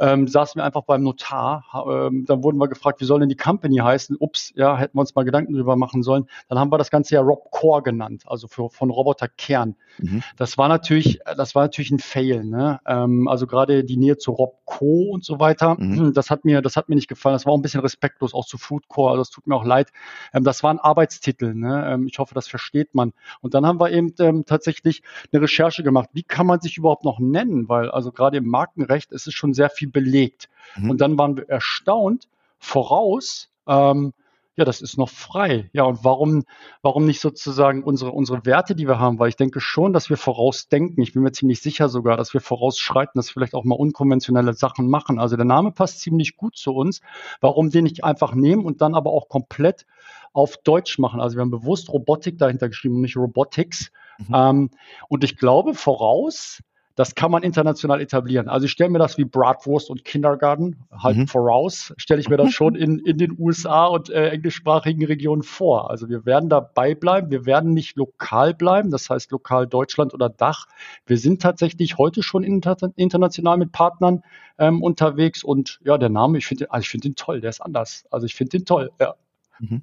ähm, 0.00 0.26
saßen 0.26 0.58
wir 0.58 0.64
einfach 0.64 0.82
beim 0.82 1.02
Notar. 1.02 1.64
Ähm, 1.86 2.24
dann 2.26 2.42
wurden 2.42 2.58
wir 2.58 2.68
gefragt, 2.68 3.00
wie 3.00 3.04
soll 3.04 3.20
denn 3.20 3.28
die 3.28 3.36
Company 3.36 3.76
heißen? 3.76 4.16
Ups, 4.18 4.52
ja, 4.56 4.76
hätten 4.76 4.96
wir 4.96 5.02
uns 5.02 5.14
mal 5.14 5.24
Gedanken 5.24 5.52
drüber 5.52 5.76
machen 5.76 6.02
sollen. 6.02 6.26
Dann 6.48 6.58
haben 6.58 6.72
wir 6.72 6.78
das 6.78 6.90
Ganze 6.90 7.14
ja 7.14 7.20
Rob 7.20 7.50
Core 7.50 7.82
genannt, 7.82 8.24
also 8.26 8.48
für, 8.48 8.70
von 8.70 8.90
Roboter 8.90 9.28
Kern. 9.28 9.76
Mhm. 9.98 10.22
Das 10.36 10.56
war 10.56 10.68
natürlich, 10.68 11.20
das 11.36 11.54
war 11.54 11.64
natürlich 11.64 11.90
ein 11.90 11.98
Fail. 11.98 12.44
Ne? 12.44 12.80
Ähm, 12.86 13.28
also 13.28 13.46
gerade 13.46 13.84
die 13.84 13.98
Nähe 13.98 14.16
zu 14.16 14.32
Rob 14.32 14.64
Co. 14.64 15.10
und 15.10 15.24
so 15.24 15.38
weiter, 15.38 15.76
mhm. 15.78 16.14
das 16.14 16.30
hat 16.30 16.46
mir, 16.46 16.62
das 16.62 16.76
hat 16.76 16.88
mir 16.88 16.94
nicht 16.94 17.08
gefallen. 17.08 17.34
Das 17.34 17.44
war 17.44 17.52
auch 17.52 17.58
ein 17.58 17.62
bisschen 17.62 17.80
respektlos, 17.80 18.32
auch 18.32 18.46
zu 18.46 18.56
Food 18.56 18.88
Core. 18.88 19.10
Also 19.10 19.20
das 19.20 19.30
tut 19.30 19.46
mir 19.46 19.54
auch 19.54 19.66
leid. 19.66 19.90
Ähm, 20.32 20.44
das 20.44 20.62
war 20.62 20.72
ein 20.72 20.78
Arbeitstitel. 20.78 21.54
Ne? 21.54 21.84
Ähm, 21.86 22.06
ich 22.06 22.18
hoffe, 22.18 22.34
das 22.34 22.48
versteht 22.48 22.94
man. 22.94 23.12
Und 23.42 23.52
dann 23.52 23.66
haben 23.66 23.78
wir 23.78 23.90
eben 23.90 24.14
ähm, 24.18 24.44
tatsächlich 24.46 25.02
eine 25.30 25.42
Recherche 25.42 25.82
gemacht. 25.82 26.08
Wie 26.14 26.22
kann 26.22 26.46
man 26.46 26.60
sich 26.60 26.78
überhaupt 26.78 27.04
noch 27.04 27.18
nennen? 27.18 27.68
Weil 27.68 27.90
also 27.90 28.12
gerade 28.12 28.38
im 28.38 28.46
Markenrecht 28.46 29.12
ist 29.12 29.26
es 29.26 29.34
schon 29.34 29.52
sehr 29.52 29.68
viel 29.68 29.89
belegt. 29.92 30.48
Mhm. 30.76 30.90
Und 30.90 31.00
dann 31.00 31.18
waren 31.18 31.36
wir 31.36 31.48
erstaunt, 31.48 32.28
voraus, 32.58 33.48
ähm, 33.66 34.12
ja, 34.60 34.64
das 34.66 34.82
ist 34.82 34.98
noch 34.98 35.08
frei. 35.08 35.70
Ja, 35.72 35.84
und 35.84 36.04
warum, 36.04 36.44
warum 36.82 37.06
nicht 37.06 37.20
sozusagen 37.20 37.82
unsere, 37.82 38.10
unsere 38.10 38.44
Werte, 38.44 38.74
die 38.74 38.86
wir 38.86 38.98
haben? 38.98 39.18
Weil 39.18 39.30
ich 39.30 39.36
denke 39.36 39.58
schon, 39.58 39.94
dass 39.94 40.10
wir 40.10 40.18
vorausdenken. 40.18 41.02
Ich 41.02 41.14
bin 41.14 41.22
mir 41.22 41.32
ziemlich 41.32 41.62
sicher 41.62 41.88
sogar, 41.88 42.18
dass 42.18 42.34
wir 42.34 42.42
vorausschreiten, 42.42 43.12
dass 43.14 43.28
wir 43.28 43.32
vielleicht 43.34 43.54
auch 43.54 43.64
mal 43.64 43.76
unkonventionelle 43.76 44.52
Sachen 44.52 44.90
machen. 44.90 45.18
Also 45.18 45.36
der 45.36 45.46
Name 45.46 45.72
passt 45.72 46.00
ziemlich 46.00 46.36
gut 46.36 46.56
zu 46.56 46.74
uns. 46.74 47.00
Warum 47.40 47.70
den 47.70 47.84
nicht 47.84 48.04
einfach 48.04 48.34
nehmen 48.34 48.66
und 48.66 48.82
dann 48.82 48.94
aber 48.94 49.12
auch 49.12 49.30
komplett 49.30 49.86
auf 50.34 50.58
Deutsch 50.58 50.98
machen? 50.98 51.20
Also 51.22 51.38
wir 51.38 51.40
haben 51.40 51.50
bewusst 51.50 51.88
Robotik 51.88 52.36
dahinter 52.36 52.68
geschrieben 52.68 52.96
und 52.96 53.02
nicht 53.02 53.16
Robotics. 53.16 53.90
Mhm. 54.18 54.34
Ähm, 54.34 54.70
und 55.08 55.24
ich 55.24 55.38
glaube, 55.38 55.72
voraus 55.72 56.62
das 56.94 57.14
kann 57.14 57.30
man 57.30 57.42
international 57.42 58.00
etablieren. 58.00 58.48
Also 58.48 58.66
ich 58.66 58.72
stelle 58.72 58.90
mir 58.90 58.98
das 58.98 59.16
wie 59.16 59.24
Bratwurst 59.24 59.90
und 59.90 60.04
Kindergarten 60.04 60.84
halt 60.90 61.16
mhm. 61.16 61.26
voraus, 61.28 61.94
stelle 61.96 62.20
ich 62.20 62.28
mir 62.28 62.36
das 62.36 62.52
schon 62.52 62.74
in, 62.76 62.98
in 62.98 63.18
den 63.18 63.36
USA 63.38 63.86
und 63.86 64.10
äh, 64.10 64.30
englischsprachigen 64.30 65.04
Regionen 65.04 65.42
vor. 65.42 65.90
Also 65.90 66.08
wir 66.08 66.26
werden 66.26 66.48
dabei 66.48 66.94
bleiben, 66.94 67.30
wir 67.30 67.46
werden 67.46 67.72
nicht 67.72 67.96
lokal 67.96 68.54
bleiben, 68.54 68.90
das 68.90 69.08
heißt 69.08 69.30
lokal 69.30 69.66
Deutschland 69.66 70.14
oder 70.14 70.28
Dach. 70.28 70.66
Wir 71.06 71.16
sind 71.16 71.40
tatsächlich 71.40 71.96
heute 71.98 72.22
schon 72.22 72.42
inter 72.42 72.76
international 72.96 73.56
mit 73.56 73.72
Partnern 73.72 74.22
ähm, 74.58 74.82
unterwegs 74.82 75.44
und 75.44 75.80
ja, 75.84 75.96
der 75.96 76.10
Name, 76.10 76.38
ich 76.38 76.46
finde 76.46 76.70
also 76.70 76.82
ich 76.82 76.88
finde 76.88 77.08
den 77.08 77.16
toll, 77.16 77.40
der 77.40 77.50
ist 77.50 77.60
anders. 77.60 78.04
Also 78.10 78.26
ich 78.26 78.34
finde 78.34 78.58
den 78.58 78.64
toll, 78.64 78.90
ja. 79.00 79.14
Mhm. 79.58 79.82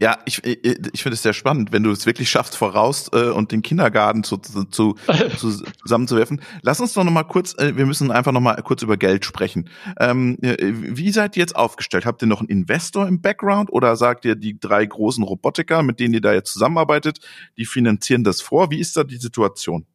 Ja, 0.00 0.18
ich, 0.24 0.44
ich 0.44 1.02
finde 1.02 1.14
es 1.14 1.22
sehr 1.22 1.32
spannend, 1.32 1.72
wenn 1.72 1.82
du 1.82 1.90
es 1.90 2.06
wirklich 2.06 2.30
schaffst, 2.30 2.56
voraus 2.56 3.10
äh, 3.12 3.30
und 3.30 3.52
den 3.52 3.62
Kindergarten 3.62 4.24
zu, 4.24 4.36
zu, 4.36 4.64
zu, 4.64 4.96
zusammenzuwerfen. 5.82 6.42
Lass 6.62 6.80
uns 6.80 6.92
doch 6.94 7.04
noch 7.04 7.12
mal 7.12 7.22
kurz, 7.24 7.54
äh, 7.58 7.76
wir 7.76 7.86
müssen 7.86 8.10
einfach 8.10 8.32
noch 8.32 8.40
mal 8.40 8.56
kurz 8.62 8.82
über 8.82 8.96
Geld 8.96 9.24
sprechen. 9.24 9.68
Ähm, 9.98 10.38
äh, 10.42 10.56
wie 10.60 11.10
seid 11.12 11.36
ihr 11.36 11.40
jetzt 11.40 11.56
aufgestellt? 11.56 12.06
Habt 12.06 12.22
ihr 12.22 12.28
noch 12.28 12.40
einen 12.40 12.48
Investor 12.48 13.06
im 13.06 13.20
Background 13.20 13.72
oder 13.72 13.96
sagt 13.96 14.24
ihr, 14.24 14.34
die 14.34 14.58
drei 14.58 14.84
großen 14.84 15.24
Robotiker, 15.24 15.82
mit 15.82 16.00
denen 16.00 16.14
ihr 16.14 16.20
da 16.20 16.32
jetzt 16.32 16.52
zusammenarbeitet, 16.52 17.20
die 17.56 17.66
finanzieren 17.66 18.24
das 18.24 18.40
vor? 18.40 18.70
Wie 18.70 18.80
ist 18.80 18.96
da 18.96 19.04
die 19.04 19.16
Situation? 19.16 19.86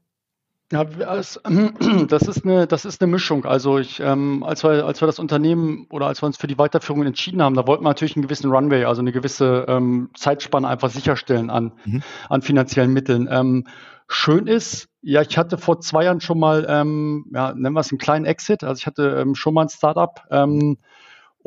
Ja, 0.72 0.84
das 2.08 2.28
ist 2.28 2.44
eine, 2.44 2.68
das 2.68 2.84
ist 2.84 3.02
eine 3.02 3.12
Mischung. 3.12 3.46
Also 3.46 3.78
ich, 3.78 4.02
ähm, 4.02 4.44
als 4.44 4.64
wir, 4.64 4.86
als 4.86 5.02
wir 5.02 5.06
das 5.06 5.20
Unternehmen 5.20 5.88
oder 5.90 6.08
als 6.08 6.22
wir 6.22 6.28
uns 6.28 6.38
für 6.38 6.48
die 6.48 6.58
Weiterführung 6.58 7.06
entschieden 7.06 7.42
haben, 7.42 7.56
da 7.56 7.66
wollten 7.68 7.86
wir 7.86 7.90
natürlich 7.90 8.18
einen 8.18 8.24
gewissen 8.24 8.52
Runway, 8.52 8.84
also 8.84 9.02
eine 9.02 9.14
gewisse 9.14 9.66
ähm, 9.70 10.10
Zeitspanne 10.14 10.68
einfach 10.68 10.90
sicherstellen 10.90 11.50
an, 11.50 11.72
mhm. 11.86 12.04
an 12.30 12.42
finanziellen 12.42 12.92
Mitteln. 12.92 13.30
Ähm, 13.32 13.66
schön 14.10 14.48
ist, 14.48 14.90
ja, 15.02 15.22
ich 15.22 15.38
hatte 15.38 15.58
vor 15.58 15.80
zwei 15.80 16.04
Jahren 16.04 16.20
schon 16.20 16.40
mal, 16.40 16.66
ähm, 16.68 17.28
ja, 17.34 17.54
nennen 17.54 17.74
wir 17.74 17.80
es 17.80 17.92
einen 17.92 18.00
kleinen 18.00 18.26
Exit. 18.26 18.66
Also 18.66 18.80
ich 18.80 18.88
hatte 18.88 19.22
ähm, 19.22 19.36
schon 19.36 19.54
mal 19.54 19.62
ein 19.62 19.70
Startup. 19.70 20.22
Ähm, 20.32 20.78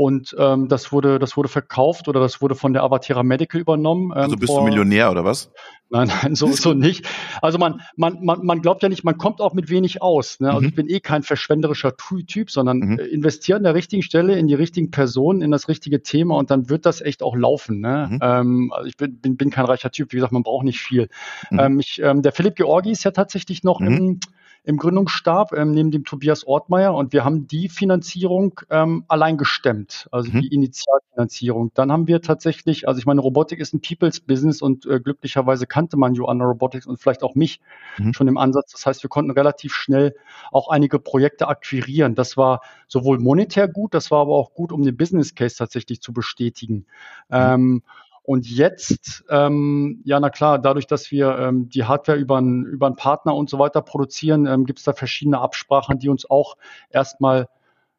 und 0.01 0.35
ähm, 0.39 0.69
das 0.69 0.93
wurde, 0.93 1.19
das 1.19 1.37
wurde 1.37 1.51
verkauft 1.51 2.09
oder 2.09 2.21
das 2.21 2.41
wurde 2.41 2.55
von 2.55 2.73
der 2.73 2.85
Avatera 2.85 3.23
Medical 3.23 3.61
übernommen. 3.61 4.13
Ähm, 4.13 4.23
also 4.23 4.37
bist 4.37 4.51
vor, 4.51 4.61
du 4.61 4.65
Millionär 4.65 5.11
oder 5.11 5.27
was? 5.27 5.51
Nein, 5.91 6.11
nein, 6.23 6.35
so, 6.35 6.47
so 6.47 6.73
nicht. 6.73 7.07
Also 7.43 7.59
man, 7.59 7.83
man, 7.97 8.25
man, 8.25 8.43
man 8.43 8.63
glaubt 8.63 8.83
ja 8.83 8.89
nicht, 8.89 9.05
man 9.05 9.19
kommt 9.19 9.43
auch 9.43 9.53
mit 9.53 9.69
wenig 9.69 10.01
aus. 10.01 10.41
Ne? 10.41 10.49
Also 10.49 10.63
mhm. 10.63 10.69
ich 10.69 10.75
bin 10.75 10.89
eh 10.89 11.01
kein 11.01 11.23
verschwenderischer 11.23 11.99
Typ, 12.27 12.51
sondern 12.51 12.79
mhm. 12.79 12.99
Äh, 12.99 13.03
investiere 13.09 13.59
an 13.59 13.63
der 13.63 13.75
richtigen 13.75 14.03
Stelle 14.03 14.39
in 14.39 14.47
die 14.47 14.55
richtigen 14.55 14.91
Personen, 14.91 15.43
in 15.43 15.51
das 15.51 15.69
richtige 15.69 16.03
Thema 16.03 16.39
und 16.39 16.51
dann 16.51 16.71
wird 16.71 16.87
das 16.87 17.03
echt 17.03 17.23
auch 17.23 17.37
laufen. 17.37 17.81
Ne? 17.81 18.09
Mhm. 18.11 18.19
Ähm, 18.23 18.73
also 18.75 18.89
ich 18.89 18.97
bin, 18.97 19.19
bin, 19.19 19.37
bin 19.37 19.51
kein 19.51 19.67
reicher 19.67 19.91
Typ, 19.91 20.13
wie 20.13 20.17
gesagt, 20.17 20.33
man 20.33 20.45
braucht 20.45 20.65
nicht 20.65 20.81
viel. 20.81 21.11
Mhm. 21.51 21.61
Ähm, 21.61 21.79
ich, 21.79 22.01
ähm, 22.03 22.23
der 22.23 22.33
Philipp 22.33 22.57
Georgi 22.57 22.91
ist 22.91 23.05
ja 23.05 23.11
tatsächlich 23.11 23.65
noch 23.65 23.81
mhm. 23.81 23.87
im 23.87 24.21
im 24.63 24.77
Gründungsstab 24.77 25.53
ähm, 25.53 25.73
neben 25.73 25.91
dem 25.91 26.05
Tobias 26.05 26.47
Ortmeier 26.47 26.95
und 26.95 27.13
wir 27.13 27.25
haben 27.25 27.47
die 27.47 27.69
Finanzierung 27.69 28.61
ähm, 28.69 29.05
allein 29.09 29.39
gestemmt, 29.39 30.09
also 30.13 30.31
mhm. 30.31 30.43
die 30.43 30.49
Initialfinanzierung. 30.49 31.73
Dann 31.75 31.91
haben 31.91 32.07
wir 32.07 32.21
tatsächlich, 32.21 32.87
also 32.87 32.99
ich 32.99 33.07
meine, 33.07 33.21
Robotik 33.21 33.59
ist 33.59 33.73
ein 33.73 33.81
People's 33.81 34.21
Business 34.21 34.61
und 34.61 34.85
äh, 34.87 35.01
glücklicherweise 35.01 35.67
kannte 35.67 35.97
man 35.97 36.15
Joanna 36.15 36.45
Robotics 36.45 36.87
und 36.87 37.01
vielleicht 37.01 37.23
auch 37.23 37.35
mich 37.35 37.61
mhm. 37.99 38.13
schon 38.13 38.29
im 38.29 38.37
Ansatz. 38.37 38.73
Das 38.73 38.85
heißt, 38.85 39.03
wir 39.03 39.09
konnten 39.09 39.31
relativ 39.31 39.75
schnell 39.75 40.15
auch 40.53 40.69
einige 40.69 40.99
Projekte 40.99 41.49
akquirieren. 41.49 42.15
Das 42.15 42.37
war 42.37 42.61
sowohl 42.87 43.19
monetär 43.19 43.67
gut, 43.67 43.95
das 43.95 44.11
war 44.11 44.21
aber 44.21 44.35
auch 44.35 44.53
gut, 44.53 44.73
um 44.73 44.83
den 44.83 44.97
Business 44.97 45.35
Case 45.35 45.57
tatsächlich 45.57 46.03
zu 46.03 46.13
bestätigen. 46.13 46.87
Mhm. 47.29 47.37
Ähm, 47.37 47.83
und 48.31 48.49
jetzt, 48.49 49.25
ähm, 49.29 50.03
ja, 50.05 50.21
na 50.21 50.31
klar, 50.31 50.61
dadurch, 50.61 50.87
dass 50.87 51.11
wir 51.11 51.37
ähm, 51.37 51.69
die 51.69 51.83
Hardware 51.83 52.17
über 52.17 52.39
einen, 52.39 52.65
über 52.65 52.87
einen 52.87 52.95
Partner 52.95 53.35
und 53.35 53.51
so 53.51 53.59
weiter 53.59 53.83
produzieren, 53.83 54.47
ähm, 54.47 54.67
gibt 54.67 54.79
es 54.79 54.85
da 54.85 54.93
verschiedene 54.93 55.41
Absprachen, 55.41 55.99
die 55.99 56.09
uns 56.09 56.31
auch 56.31 56.57
erstmal, 56.91 57.49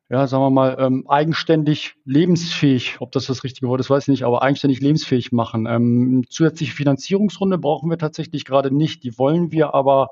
ja, 0.07 0.25
sagen 0.27 0.41
wir 0.41 0.49
mal, 0.49 0.77
ähm, 0.79 1.03
eigenständig 1.09 1.95
lebensfähig, 2.05 3.01
ob 3.01 3.11
das 3.11 3.25
das 3.25 3.43
richtige 3.43 3.67
Wort 3.67 3.81
ist, 3.81 3.89
weiß 3.89 4.03
ich 4.03 4.07
nicht, 4.07 4.23
aber 4.23 4.41
eigenständig 4.41 4.79
lebensfähig 4.79 5.33
machen. 5.33 5.65
Ähm, 5.65 6.23
zusätzliche 6.29 6.71
Finanzierungsrunde 6.71 7.57
brauchen 7.57 7.89
wir 7.89 7.97
tatsächlich 7.97 8.45
gerade 8.45 8.73
nicht. 8.73 9.03
Die 9.03 9.17
wollen 9.17 9.51
wir 9.51 9.73
aber 9.73 10.11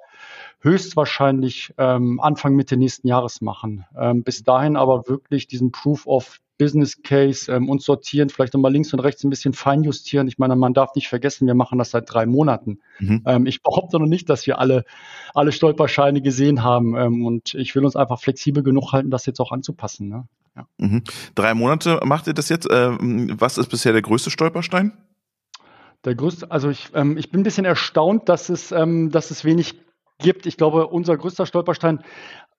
höchstwahrscheinlich 0.60 1.74
ähm, 1.78 2.20
Anfang 2.20 2.58
Mitte 2.58 2.76
nächsten 2.76 3.08
Jahres 3.08 3.40
machen. 3.40 3.86
Ähm, 3.98 4.24
bis 4.24 4.44
dahin 4.44 4.76
aber 4.76 5.08
wirklich 5.08 5.48
diesen 5.48 5.72
Proof 5.72 6.06
of 6.08 6.42
Business 6.60 7.02
Case 7.02 7.52
ähm, 7.52 7.70
uns 7.70 7.86
sortieren, 7.86 8.30
vielleicht 8.30 8.54
nochmal 8.54 8.72
links 8.72 8.94
und 8.94 9.00
rechts 9.00 9.24
ein 9.24 9.32
bisschen 9.32 9.54
feinjustieren. 9.54 10.28
Ich 10.28 10.38
meine, 10.38 10.56
man 10.56 10.76
darf 10.76 10.94
nicht 10.94 11.08
vergessen, 11.08 11.48
wir 11.48 11.56
machen 11.56 11.80
das 11.80 11.90
seit 11.90 12.14
drei 12.14 12.28
Monaten. 12.28 12.80
Mhm. 13.00 13.24
Ähm, 13.26 13.46
ich 13.48 13.64
behaupte 13.64 13.98
noch 13.98 14.06
nicht, 14.06 14.30
dass 14.30 14.46
wir 14.46 14.60
alle, 14.60 14.84
alle 15.34 15.52
Stolperscheine 15.52 16.22
gesehen 16.22 16.64
haben. 16.64 16.96
Ähm, 16.96 17.26
und 17.26 17.56
ich 17.56 17.74
will 17.76 17.86
uns 17.86 17.96
einfach 17.96 18.20
flexibel 18.20 18.62
genug 18.62 18.92
halten, 18.92 19.10
das 19.10 19.26
jetzt 19.26 19.40
auch 19.40 19.52
anzupassen. 19.52 20.10
Ne? 20.10 20.28
Ja. 20.56 20.68
Mhm. 20.78 21.04
Drei 21.34 21.54
Monate 21.54 22.00
macht 22.04 22.28
ihr 22.28 22.34
das 22.34 22.50
jetzt. 22.50 22.68
Ähm, 22.70 23.34
was 23.40 23.58
ist 23.58 23.70
bisher 23.70 23.94
der 23.94 24.02
größte 24.02 24.30
Stolperstein? 24.30 24.92
Der 26.06 26.16
größte, 26.16 26.52
also 26.52 26.70
ich, 26.70 26.90
ähm, 26.94 27.18
ich 27.18 27.32
bin 27.32 27.42
ein 27.42 27.44
bisschen 27.44 27.66
erstaunt, 27.66 28.30
dass 28.30 28.50
es, 28.50 28.72
ähm, 28.72 29.12
dass 29.12 29.32
es 29.32 29.46
wenig 29.46 29.76
gibt. 30.20 30.46
Ich 30.46 30.58
glaube, 30.58 30.88
unser 30.88 31.18
größter 31.18 31.46
Stolperstein 31.46 32.04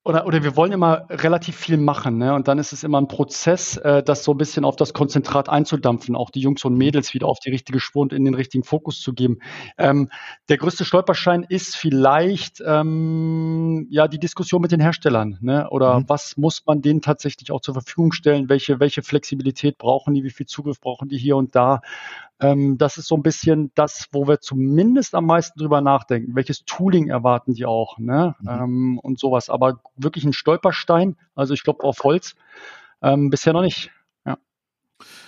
oder, 0.03 0.27
oder 0.27 0.43
wir 0.43 0.57
wollen 0.57 0.73
immer 0.73 1.05
relativ 1.11 1.57
viel 1.57 1.77
machen, 1.77 2.17
ne? 2.17 2.33
Und 2.33 2.49
dann 2.49 2.59
ist 2.59 2.73
es 2.73 2.85
immer 2.85 2.99
ein 2.99 3.07
Prozess, 3.07 3.77
äh, 3.77 4.03
das 4.03 4.25
so 4.25 4.33
ein 4.33 4.39
bisschen 4.39 4.65
auf 4.65 4.77
das 4.77 4.95
Konzentrat 4.95 5.51
einzudampfen, 5.51 6.17
auch 6.17 6.31
die 6.31 6.41
Jungs 6.41 6.65
und 6.65 6.75
Mädels 6.75 7.13
wieder 7.13 7.27
auf 7.27 7.39
die 7.39 7.51
richtige 7.51 7.81
Spur 7.81 8.03
und 8.03 8.15
in 8.15 8.25
den 8.25 8.35
richtigen 8.35 8.65
Fokus 8.65 9.01
zu 9.03 9.13
geben. 9.13 9.41
Ähm, 9.77 10.09
der 10.49 10.57
größte 10.57 10.87
Stolperschein 10.87 11.45
ist 11.47 11.77
vielleicht 11.77 12.63
ähm, 12.67 13.89
ja 13.91 14.09
die 14.09 14.19
Diskussion 14.19 14.63
mit 14.63 14.73
den 14.73 14.81
Herstellern, 14.81 15.37
ne? 15.43 15.69
Oder 15.69 16.01
mhm. 16.01 16.05
was 16.09 16.39
muss 16.39 16.65
man 16.65 16.81
denen 16.81 17.03
tatsächlich 17.03 17.53
auch 17.53 17.61
zur 17.61 17.75
Verfügung 17.75 18.13
stellen? 18.13 18.49
Welche, 18.49 18.81
welche 18.81 19.03
Flexibilität 19.03 19.77
brauchen 19.77 20.15
die? 20.15 20.25
Wie 20.25 20.31
viel 20.31 20.47
Zugriff 20.47 20.81
brauchen 20.81 21.11
die 21.11 21.19
hier 21.19 21.37
und 21.37 21.55
da? 21.55 21.83
Ähm, 22.41 22.79
das 22.79 22.97
ist 22.97 23.07
so 23.07 23.17
ein 23.17 23.23
bisschen 23.23 23.71
das, 23.75 24.07
wo 24.13 24.27
wir 24.27 24.41
zumindest 24.41 25.15
am 25.15 25.27
meisten 25.27 25.59
drüber 25.59 25.81
nachdenken. 25.81 26.35
Welches 26.35 26.65
Tooling 26.65 27.09
erwarten 27.09 27.55
die 27.55 27.67
auch, 27.67 27.99
ne? 27.99 28.35
Mhm. 28.41 28.49
Ähm, 28.49 28.99
und 28.99 29.19
sowas. 29.19 29.51
Aber 29.51 29.81
wirklich 29.97 30.25
ein 30.25 30.33
Stolperstein, 30.33 31.17
also 31.35 31.55
ich 31.55 31.63
glaube 31.63 31.85
auf 31.85 32.03
Holz, 32.03 32.35
ähm, 33.03 33.31
bisher 33.31 33.53
noch 33.53 33.63
nicht. 33.63 33.91
Ja. 34.25 34.39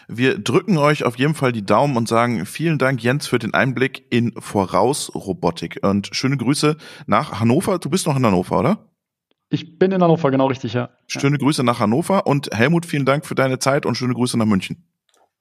Wir 0.08 0.38
drücken 0.38 0.78
euch 0.78 1.04
auf 1.04 1.18
jeden 1.18 1.34
Fall 1.34 1.52
die 1.52 1.64
Daumen 1.64 1.96
und 1.96 2.08
sagen 2.08 2.46
vielen 2.46 2.78
Dank, 2.78 3.02
Jens, 3.02 3.26
für 3.26 3.38
den 3.38 3.52
Einblick 3.52 4.06
in 4.10 4.32
Vorausrobotik. 4.38 5.80
Und 5.82 6.08
schöne 6.12 6.38
Grüße 6.38 6.76
nach 7.06 7.40
Hannover. 7.40 7.78
Du 7.78 7.90
bist 7.90 8.06
noch 8.06 8.16
in 8.16 8.24
Hannover, 8.24 8.58
oder? 8.58 8.88
Ich 9.50 9.78
bin 9.78 9.92
in 9.92 10.02
Hannover, 10.02 10.30
genau 10.30 10.46
richtig, 10.46 10.72
ja. 10.72 10.88
Schöne 11.06 11.36
Grüße 11.36 11.62
nach 11.62 11.78
Hannover 11.78 12.26
und 12.26 12.48
Helmut, 12.54 12.86
vielen 12.86 13.04
Dank 13.04 13.26
für 13.26 13.34
deine 13.34 13.58
Zeit 13.58 13.84
und 13.84 13.96
schöne 13.96 14.14
Grüße 14.14 14.38
nach 14.38 14.46
München. 14.46 14.82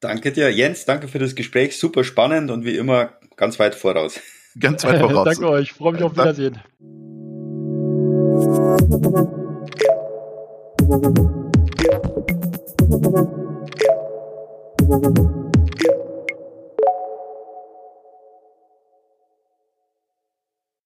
Danke 0.01 0.31
dir, 0.31 0.51
Jens. 0.51 0.85
Danke 0.85 1.07
für 1.07 1.19
das 1.19 1.35
Gespräch. 1.35 1.77
Super 1.77 2.03
spannend 2.03 2.51
und 2.51 2.65
wie 2.65 2.75
immer 2.75 3.13
ganz 3.37 3.59
weit 3.59 3.75
voraus. 3.75 4.19
Ganz 4.59 4.83
weit 4.83 4.99
voraus. 4.99 5.25
danke 5.25 5.47
euch. 5.47 5.71
Freue 5.71 5.93
mich 5.93 6.03
auf 6.03 6.13
Wiedersehen. 6.13 6.59
Thank 14.91 15.35